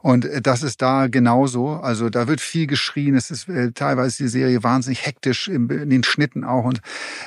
Und 0.00 0.24
äh, 0.24 0.40
das 0.40 0.62
ist 0.62 0.80
da 0.80 1.08
genauso. 1.08 1.72
Also 1.72 2.08
da 2.08 2.26
wird 2.26 2.40
viel 2.40 2.66
geschrien. 2.66 3.16
Es 3.16 3.30
ist 3.30 3.48
äh, 3.48 3.72
teilweise 3.72 4.22
die 4.22 4.28
Serie 4.28 4.62
wahnsinnig 4.62 5.04
hektisch 5.04 5.48
in, 5.48 5.68
in 5.68 5.90
den 5.90 6.04
Schnitten 6.04 6.44
auch. 6.44 6.64
Und 6.64 6.80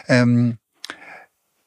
ähm, 0.07 0.57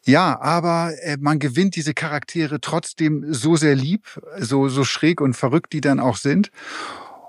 ja, 0.05 0.41
aber 0.41 0.95
äh, 1.03 1.17
man 1.21 1.39
gewinnt 1.39 1.77
diese 1.77 1.95
Charaktere 1.95 2.61
trotzdem 2.61 3.33
so 3.33 3.55
sehr 3.55 3.77
lieb, 3.77 4.21
so, 4.39 4.69
so 4.69 4.83
schräg 4.83 5.21
und 5.21 5.35
verrückt 5.35 5.73
die 5.73 5.81
dann 5.81 6.01
auch 6.01 6.17
sind. 6.17 6.51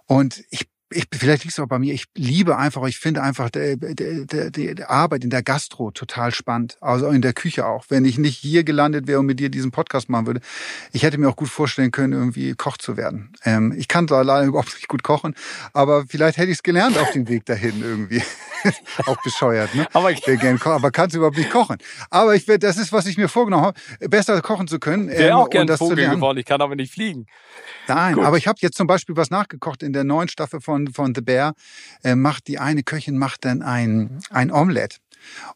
Und 0.07 0.43
ich 0.49 0.70
ich, 0.91 1.05
vielleicht 1.13 1.43
liegt 1.43 1.53
es 1.53 1.59
auch 1.59 1.67
bei 1.67 1.79
mir, 1.79 1.93
ich 1.93 2.05
liebe 2.15 2.57
einfach, 2.57 2.85
ich 2.85 2.97
finde 2.97 3.23
einfach 3.23 3.49
die, 3.49 3.77
die, 3.77 4.51
die 4.51 4.83
Arbeit 4.83 5.23
in 5.23 5.29
der 5.29 5.43
Gastro 5.43 5.91
total 5.91 6.33
spannend. 6.33 6.77
Also 6.81 7.07
in 7.07 7.21
der 7.21 7.33
Küche 7.33 7.65
auch. 7.65 7.85
Wenn 7.89 8.05
ich 8.05 8.17
nicht 8.17 8.37
hier 8.37 8.63
gelandet 8.63 9.07
wäre 9.07 9.19
und 9.19 9.25
mit 9.25 9.39
dir 9.39 9.49
diesen 9.49 9.71
Podcast 9.71 10.09
machen 10.09 10.27
würde, 10.27 10.41
ich 10.91 11.03
hätte 11.03 11.17
mir 11.17 11.29
auch 11.29 11.35
gut 11.35 11.49
vorstellen 11.49 11.91
können, 11.91 12.13
irgendwie 12.13 12.53
Koch 12.53 12.77
zu 12.77 12.97
werden. 12.97 13.33
Ähm, 13.43 13.73
ich 13.77 13.87
kann 13.87 14.07
zwar 14.07 14.23
leider 14.23 14.45
überhaupt 14.47 14.73
nicht 14.75 14.87
gut 14.87 15.03
kochen, 15.03 15.35
aber 15.73 16.05
vielleicht 16.07 16.37
hätte 16.37 16.51
ich 16.51 16.57
es 16.57 16.63
gelernt 16.63 16.97
auf 16.97 17.11
dem 17.11 17.27
Weg 17.27 17.45
dahin 17.45 17.81
irgendwie. 17.81 18.21
auch 19.05 19.21
bescheuert, 19.23 19.73
ne? 19.75 19.87
Aber, 19.93 20.11
ich 20.11 20.21
gern 20.21 20.59
kochen, 20.59 20.73
aber 20.73 20.91
kannst 20.91 21.15
überhaupt 21.15 21.37
nicht 21.37 21.49
kochen. 21.49 21.77
Aber 22.09 22.35
ich 22.35 22.45
das 22.45 22.77
ist, 22.77 22.91
was 22.91 23.05
ich 23.05 23.17
mir 23.17 23.27
vorgenommen 23.27 23.65
habe, 23.65 23.79
besser 24.09 24.39
kochen 24.41 24.67
zu 24.67 24.79
können. 24.79 25.09
Ich 25.09 25.17
wäre 25.17 25.31
ähm, 25.31 25.35
auch 25.35 25.49
gerne 25.49 25.77
Vogel 25.77 26.09
geworden, 26.09 26.37
ich 26.37 26.45
kann 26.45 26.61
aber 26.61 26.75
nicht 26.75 26.93
fliegen. 26.93 27.25
Nein, 27.87 28.15
Gut. 28.15 28.25
aber 28.25 28.37
ich 28.37 28.47
habe 28.47 28.57
jetzt 28.61 28.77
zum 28.77 28.87
Beispiel 28.87 29.15
was 29.15 29.29
nachgekocht 29.29 29.83
in 29.83 29.93
der 29.93 30.03
neuen 30.03 30.27
Staffel 30.27 30.61
von, 30.61 30.80
von 30.89 31.13
The 31.15 31.21
Bear. 31.21 31.53
Äh, 32.03 32.15
macht 32.15 32.47
die 32.47 32.59
eine 32.59 32.83
Köchin 32.83 33.17
macht 33.17 33.45
dann 33.45 33.61
ein, 33.61 34.19
ein 34.29 34.51
Omelette. 34.51 34.97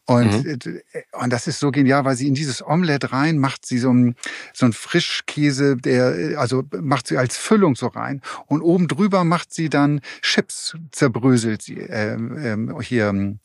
Und, 0.05 0.43
mhm. 0.43 0.81
Äh, 0.91 1.01
und 1.21 1.31
das 1.31 1.47
ist 1.47 1.59
so 1.59 1.71
genial, 1.71 2.05
weil 2.05 2.15
sie 2.15 2.27
in 2.27 2.33
dieses 2.33 2.65
Omelett 2.65 3.11
rein 3.11 3.37
macht 3.37 3.65
sie 3.65 3.77
so 3.77 3.91
ein, 3.91 4.15
so 4.53 4.65
ein 4.65 4.73
Frischkäse, 4.73 5.77
der, 5.77 6.39
also 6.39 6.63
macht 6.81 7.07
sie 7.07 7.17
als 7.17 7.37
Füllung 7.37 7.75
so 7.75 7.87
rein. 7.87 8.21
Und 8.47 8.61
oben 8.61 8.87
drüber 8.87 9.23
macht 9.23 9.53
sie 9.53 9.69
dann 9.69 10.01
Chips, 10.21 10.75
zerbröselt 10.91 11.61
sie. 11.61 11.79
Ähm, 11.79 12.37
ähm, 12.37 12.81
hier 12.81 13.07
ähm, 13.07 13.39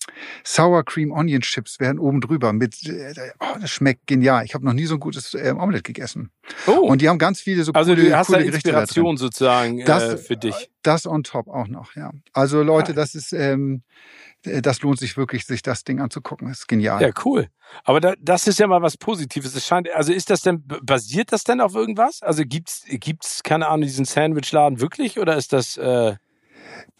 Sour 0.44 0.84
Cream 0.84 1.12
Onion 1.12 1.40
Chips 1.40 1.80
werden 1.80 1.98
oben 1.98 2.20
drüber 2.20 2.52
mit, 2.52 2.86
äh, 2.86 3.14
oh, 3.40 3.58
das 3.60 3.70
schmeckt 3.70 4.06
genial. 4.06 4.44
Ich 4.44 4.54
habe 4.54 4.64
noch 4.64 4.72
nie 4.72 4.86
so 4.86 4.94
ein 4.94 5.00
gutes 5.00 5.34
äh, 5.34 5.54
Omelett 5.56 5.84
gegessen. 5.84 6.30
Oh. 6.66 6.72
Und 6.72 7.00
die 7.00 7.08
haben 7.08 7.18
ganz 7.18 7.40
viele 7.40 7.64
so 7.64 7.72
also 7.72 7.94
coole, 7.94 8.08
du 8.08 8.16
hast 8.16 8.26
coole 8.26 8.40
da 8.40 8.44
Inspiration 8.44 9.16
sozusagen 9.16 9.84
das, 9.84 10.02
äh, 10.02 10.16
für 10.16 10.36
dich. 10.36 10.70
Das 10.82 11.06
on 11.06 11.22
top 11.22 11.48
auch 11.48 11.68
noch, 11.68 11.94
ja. 11.94 12.10
Also 12.32 12.62
Leute, 12.62 12.94
das 12.94 13.14
ist 13.14 13.32
ähm, 13.32 13.82
äh, 13.82 14.29
das 14.42 14.80
lohnt 14.82 14.98
sich 14.98 15.16
wirklich, 15.16 15.44
sich 15.44 15.62
das 15.62 15.84
Ding 15.84 16.00
anzugucken. 16.00 16.48
Das 16.48 16.60
ist 16.60 16.68
genial. 16.68 17.02
Ja, 17.02 17.10
cool. 17.24 17.48
Aber 17.84 18.00
da, 18.00 18.14
das 18.20 18.46
ist 18.46 18.58
ja 18.58 18.66
mal 18.66 18.82
was 18.82 18.96
Positives. 18.96 19.54
Es 19.54 19.66
scheint, 19.66 19.90
also 19.90 20.12
ist 20.12 20.30
das 20.30 20.42
denn, 20.42 20.64
basiert 20.82 21.32
das 21.32 21.44
denn 21.44 21.60
auf 21.60 21.74
irgendwas? 21.74 22.22
Also 22.22 22.44
gibt's, 22.44 22.84
gibt's, 22.88 23.42
keine 23.42 23.68
Ahnung, 23.68 23.82
diesen 23.82 24.04
Sandwichladen 24.04 24.80
wirklich 24.80 25.18
oder 25.18 25.36
ist 25.36 25.52
das, 25.52 25.76
äh 25.76 26.16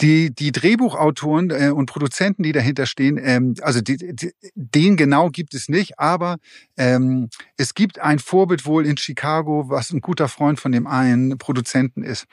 die, 0.01 0.35
die 0.35 0.53
Drehbuchautoren 0.53 1.51
äh, 1.51 1.71
und 1.71 1.87
Produzenten, 1.87 2.43
die 2.43 2.53
dahinter 2.53 2.87
stehen, 2.87 3.19
ähm, 3.23 3.55
also 3.63 3.81
die, 3.81 3.97
die, 3.97 4.33
den 4.55 4.97
genau 4.97 5.31
gibt 5.31 5.55
es 5.55 5.69
nicht, 5.69 5.99
aber 5.99 6.37
ähm, 6.77 7.29
es 7.57 7.75
gibt 7.75 7.99
ein 7.99 8.19
Vorbild 8.19 8.65
wohl 8.65 8.87
in 8.87 8.97
Chicago, 8.97 9.69
was 9.69 9.91
ein 9.91 10.01
guter 10.01 10.29
Freund 10.29 10.59
von 10.59 10.73
dem 10.73 10.87
einen 10.87 11.37
Produzenten 11.39 12.03
ist, 12.03 12.27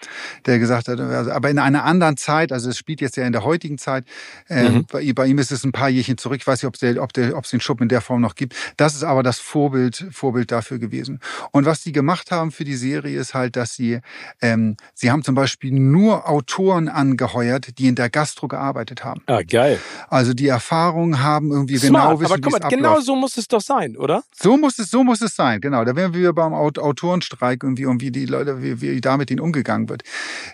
der 0.45 0.59
gesagt 0.59 0.87
hat, 0.87 0.99
also, 0.99 1.31
aber 1.31 1.49
in 1.49 1.59
einer 1.59 1.83
anderen 1.83 2.17
Zeit, 2.17 2.51
also 2.51 2.69
es 2.69 2.77
spielt 2.77 3.01
jetzt 3.01 3.17
ja 3.17 3.25
in 3.25 3.33
der 3.33 3.43
heutigen 3.43 3.77
Zeit, 3.77 4.05
äh, 4.47 4.69
mhm. 4.69 4.85
bei, 4.85 5.11
bei, 5.13 5.27
ihm 5.27 5.37
ist 5.39 5.51
es 5.51 5.63
ein 5.63 5.71
paar 5.73 5.89
Jährchen 5.89 6.17
zurück, 6.17 6.37
ich 6.39 6.47
weiß 6.47 6.61
nicht, 6.61 6.67
ob 6.67 6.75
es 6.81 6.97
ob 6.97 7.13
der, 7.13 7.41
den 7.41 7.59
Schuppen 7.59 7.83
in 7.83 7.89
der 7.89 8.01
Form 8.01 8.21
noch 8.21 8.35
gibt. 8.35 8.55
Das 8.77 8.95
ist 8.95 9.03
aber 9.03 9.23
das 9.23 9.39
Vorbild, 9.39 10.07
Vorbild 10.11 10.51
dafür 10.51 10.79
gewesen. 10.79 11.19
Und 11.51 11.65
was 11.65 11.83
sie 11.83 11.91
gemacht 11.91 12.31
haben 12.31 12.51
für 12.51 12.63
die 12.63 12.75
Serie 12.75 13.19
ist 13.19 13.33
halt, 13.33 13.55
dass 13.55 13.75
sie, 13.75 13.99
ähm, 14.41 14.77
sie 14.93 15.11
haben 15.11 15.23
zum 15.23 15.35
Beispiel 15.35 15.73
nur 15.73 16.29
Autoren 16.29 16.87
angeheuert, 17.27 17.77
die 17.77 17.87
in 17.87 17.95
der 17.95 18.09
Gastro 18.09 18.47
gearbeitet 18.47 19.03
haben. 19.03 19.21
Ah, 19.25 19.41
geil. 19.41 19.79
Also 20.09 20.33
die 20.33 20.47
Erfahrung 20.47 21.19
haben 21.19 21.51
irgendwie 21.51 21.77
Smart, 21.77 22.17
genau 22.17 22.19
wissen, 22.19 22.31
aber 22.31 22.41
guck 22.41 22.61
mal, 22.61 22.69
genau 22.69 22.99
so 22.99 23.15
muss 23.15 23.37
es 23.37 23.47
doch 23.47 23.61
sein, 23.61 23.97
oder? 23.97 24.23
So 24.35 24.57
muss 24.57 24.79
es, 24.79 24.89
so 24.89 25.03
muss 25.03 25.21
es 25.21 25.35
sein, 25.35 25.61
genau. 25.61 25.83
Da 25.83 25.95
wären 25.95 26.13
wir 26.13 26.33
beim 26.33 26.53
Autorenstreik 26.53 27.63
irgendwie 27.63 27.85
und 27.85 28.01
wie 28.01 28.11
die 28.11 28.25
Leute, 28.25 28.61
wie, 28.61 28.81
wie 28.81 29.01
da 29.01 29.17
mit 29.17 29.31
ihnen 29.31 29.39
umgegangen 29.39 29.89
wird. 29.89 30.03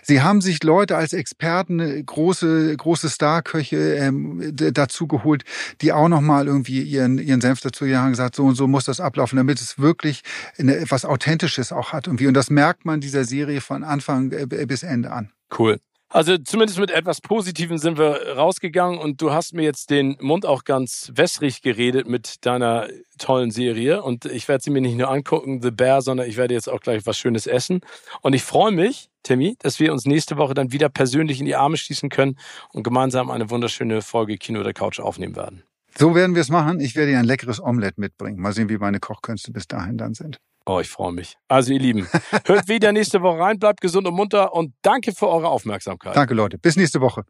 Sie 0.02 0.22
haben 0.22 0.40
sich 0.40 0.62
Leute 0.62 0.96
als 0.96 1.12
Experten, 1.12 2.04
große, 2.04 2.76
große 2.76 3.08
Starköche 3.08 3.94
ähm, 3.94 4.52
dazu 4.54 5.06
geholt, 5.06 5.44
die 5.80 5.92
auch 5.92 6.08
nochmal 6.08 6.46
irgendwie 6.46 6.82
ihren, 6.82 7.18
ihren 7.18 7.40
Senf 7.40 7.60
dazu 7.60 7.86
haben 7.86 8.10
gesagt, 8.10 8.36
so 8.36 8.44
und 8.44 8.54
so 8.54 8.66
muss 8.66 8.84
das 8.84 9.00
ablaufen, 9.00 9.36
damit 9.36 9.60
es 9.60 9.78
wirklich 9.78 10.22
eine, 10.58 10.76
etwas 10.76 11.04
Authentisches 11.04 11.72
auch 11.72 11.92
hat 11.92 12.06
irgendwie. 12.06 12.26
Und 12.26 12.34
das 12.34 12.50
merkt 12.50 12.84
man 12.84 13.00
dieser 13.00 13.24
Serie 13.24 13.60
von 13.60 13.84
Anfang 13.84 14.32
äh, 14.32 14.46
bis 14.66 14.82
Ende 14.82 15.12
an. 15.12 15.30
Cool. 15.56 15.78
Also 16.14 16.38
zumindest 16.38 16.78
mit 16.78 16.92
etwas 16.92 17.20
Positivem 17.20 17.76
sind 17.76 17.98
wir 17.98 18.36
rausgegangen 18.36 19.00
und 19.00 19.20
du 19.20 19.32
hast 19.32 19.52
mir 19.52 19.62
jetzt 19.62 19.90
den 19.90 20.16
Mund 20.20 20.46
auch 20.46 20.62
ganz 20.62 21.10
wässrig 21.12 21.60
geredet 21.60 22.06
mit 22.06 22.46
deiner 22.46 22.86
tollen 23.18 23.50
Serie 23.50 24.00
und 24.00 24.24
ich 24.24 24.46
werde 24.46 24.62
sie 24.62 24.70
mir 24.70 24.80
nicht 24.80 24.96
nur 24.96 25.10
angucken, 25.10 25.60
The 25.60 25.72
Bear, 25.72 26.02
sondern 26.02 26.28
ich 26.28 26.36
werde 26.36 26.54
jetzt 26.54 26.68
auch 26.68 26.78
gleich 26.78 27.04
was 27.04 27.18
Schönes 27.18 27.48
essen 27.48 27.80
und 28.22 28.32
ich 28.32 28.44
freue 28.44 28.70
mich, 28.70 29.10
Timmy, 29.24 29.56
dass 29.58 29.80
wir 29.80 29.92
uns 29.92 30.06
nächste 30.06 30.36
Woche 30.36 30.54
dann 30.54 30.70
wieder 30.70 30.88
persönlich 30.88 31.40
in 31.40 31.46
die 31.46 31.56
Arme 31.56 31.76
schließen 31.76 32.10
können 32.10 32.38
und 32.72 32.84
gemeinsam 32.84 33.28
eine 33.28 33.50
wunderschöne 33.50 34.00
Folge 34.00 34.36
Kino 34.36 34.62
der 34.62 34.72
Couch 34.72 35.00
aufnehmen 35.00 35.34
werden. 35.34 35.64
So 35.98 36.14
werden 36.14 36.36
wir 36.36 36.42
es 36.42 36.48
machen. 36.48 36.78
Ich 36.78 36.94
werde 36.94 37.10
dir 37.10 37.18
ein 37.18 37.24
leckeres 37.24 37.60
Omelett 37.60 37.98
mitbringen. 37.98 38.38
Mal 38.38 38.52
sehen, 38.52 38.68
wie 38.68 38.78
meine 38.78 39.00
Kochkünste 39.00 39.50
bis 39.50 39.66
dahin 39.66 39.98
dann 39.98 40.14
sind. 40.14 40.38
Oh, 40.66 40.80
ich 40.80 40.88
freue 40.88 41.12
mich. 41.12 41.36
Also 41.46 41.72
ihr 41.72 41.78
Lieben, 41.78 42.08
hört 42.46 42.68
wieder 42.68 42.92
nächste 42.92 43.20
Woche 43.20 43.38
rein, 43.38 43.58
bleibt 43.58 43.80
gesund 43.80 44.06
und 44.06 44.14
munter 44.14 44.54
und 44.54 44.72
danke 44.82 45.12
für 45.12 45.28
eure 45.28 45.48
Aufmerksamkeit. 45.48 46.16
Danke 46.16 46.34
Leute, 46.34 46.58
bis 46.58 46.76
nächste 46.76 47.00
Woche. 47.00 47.24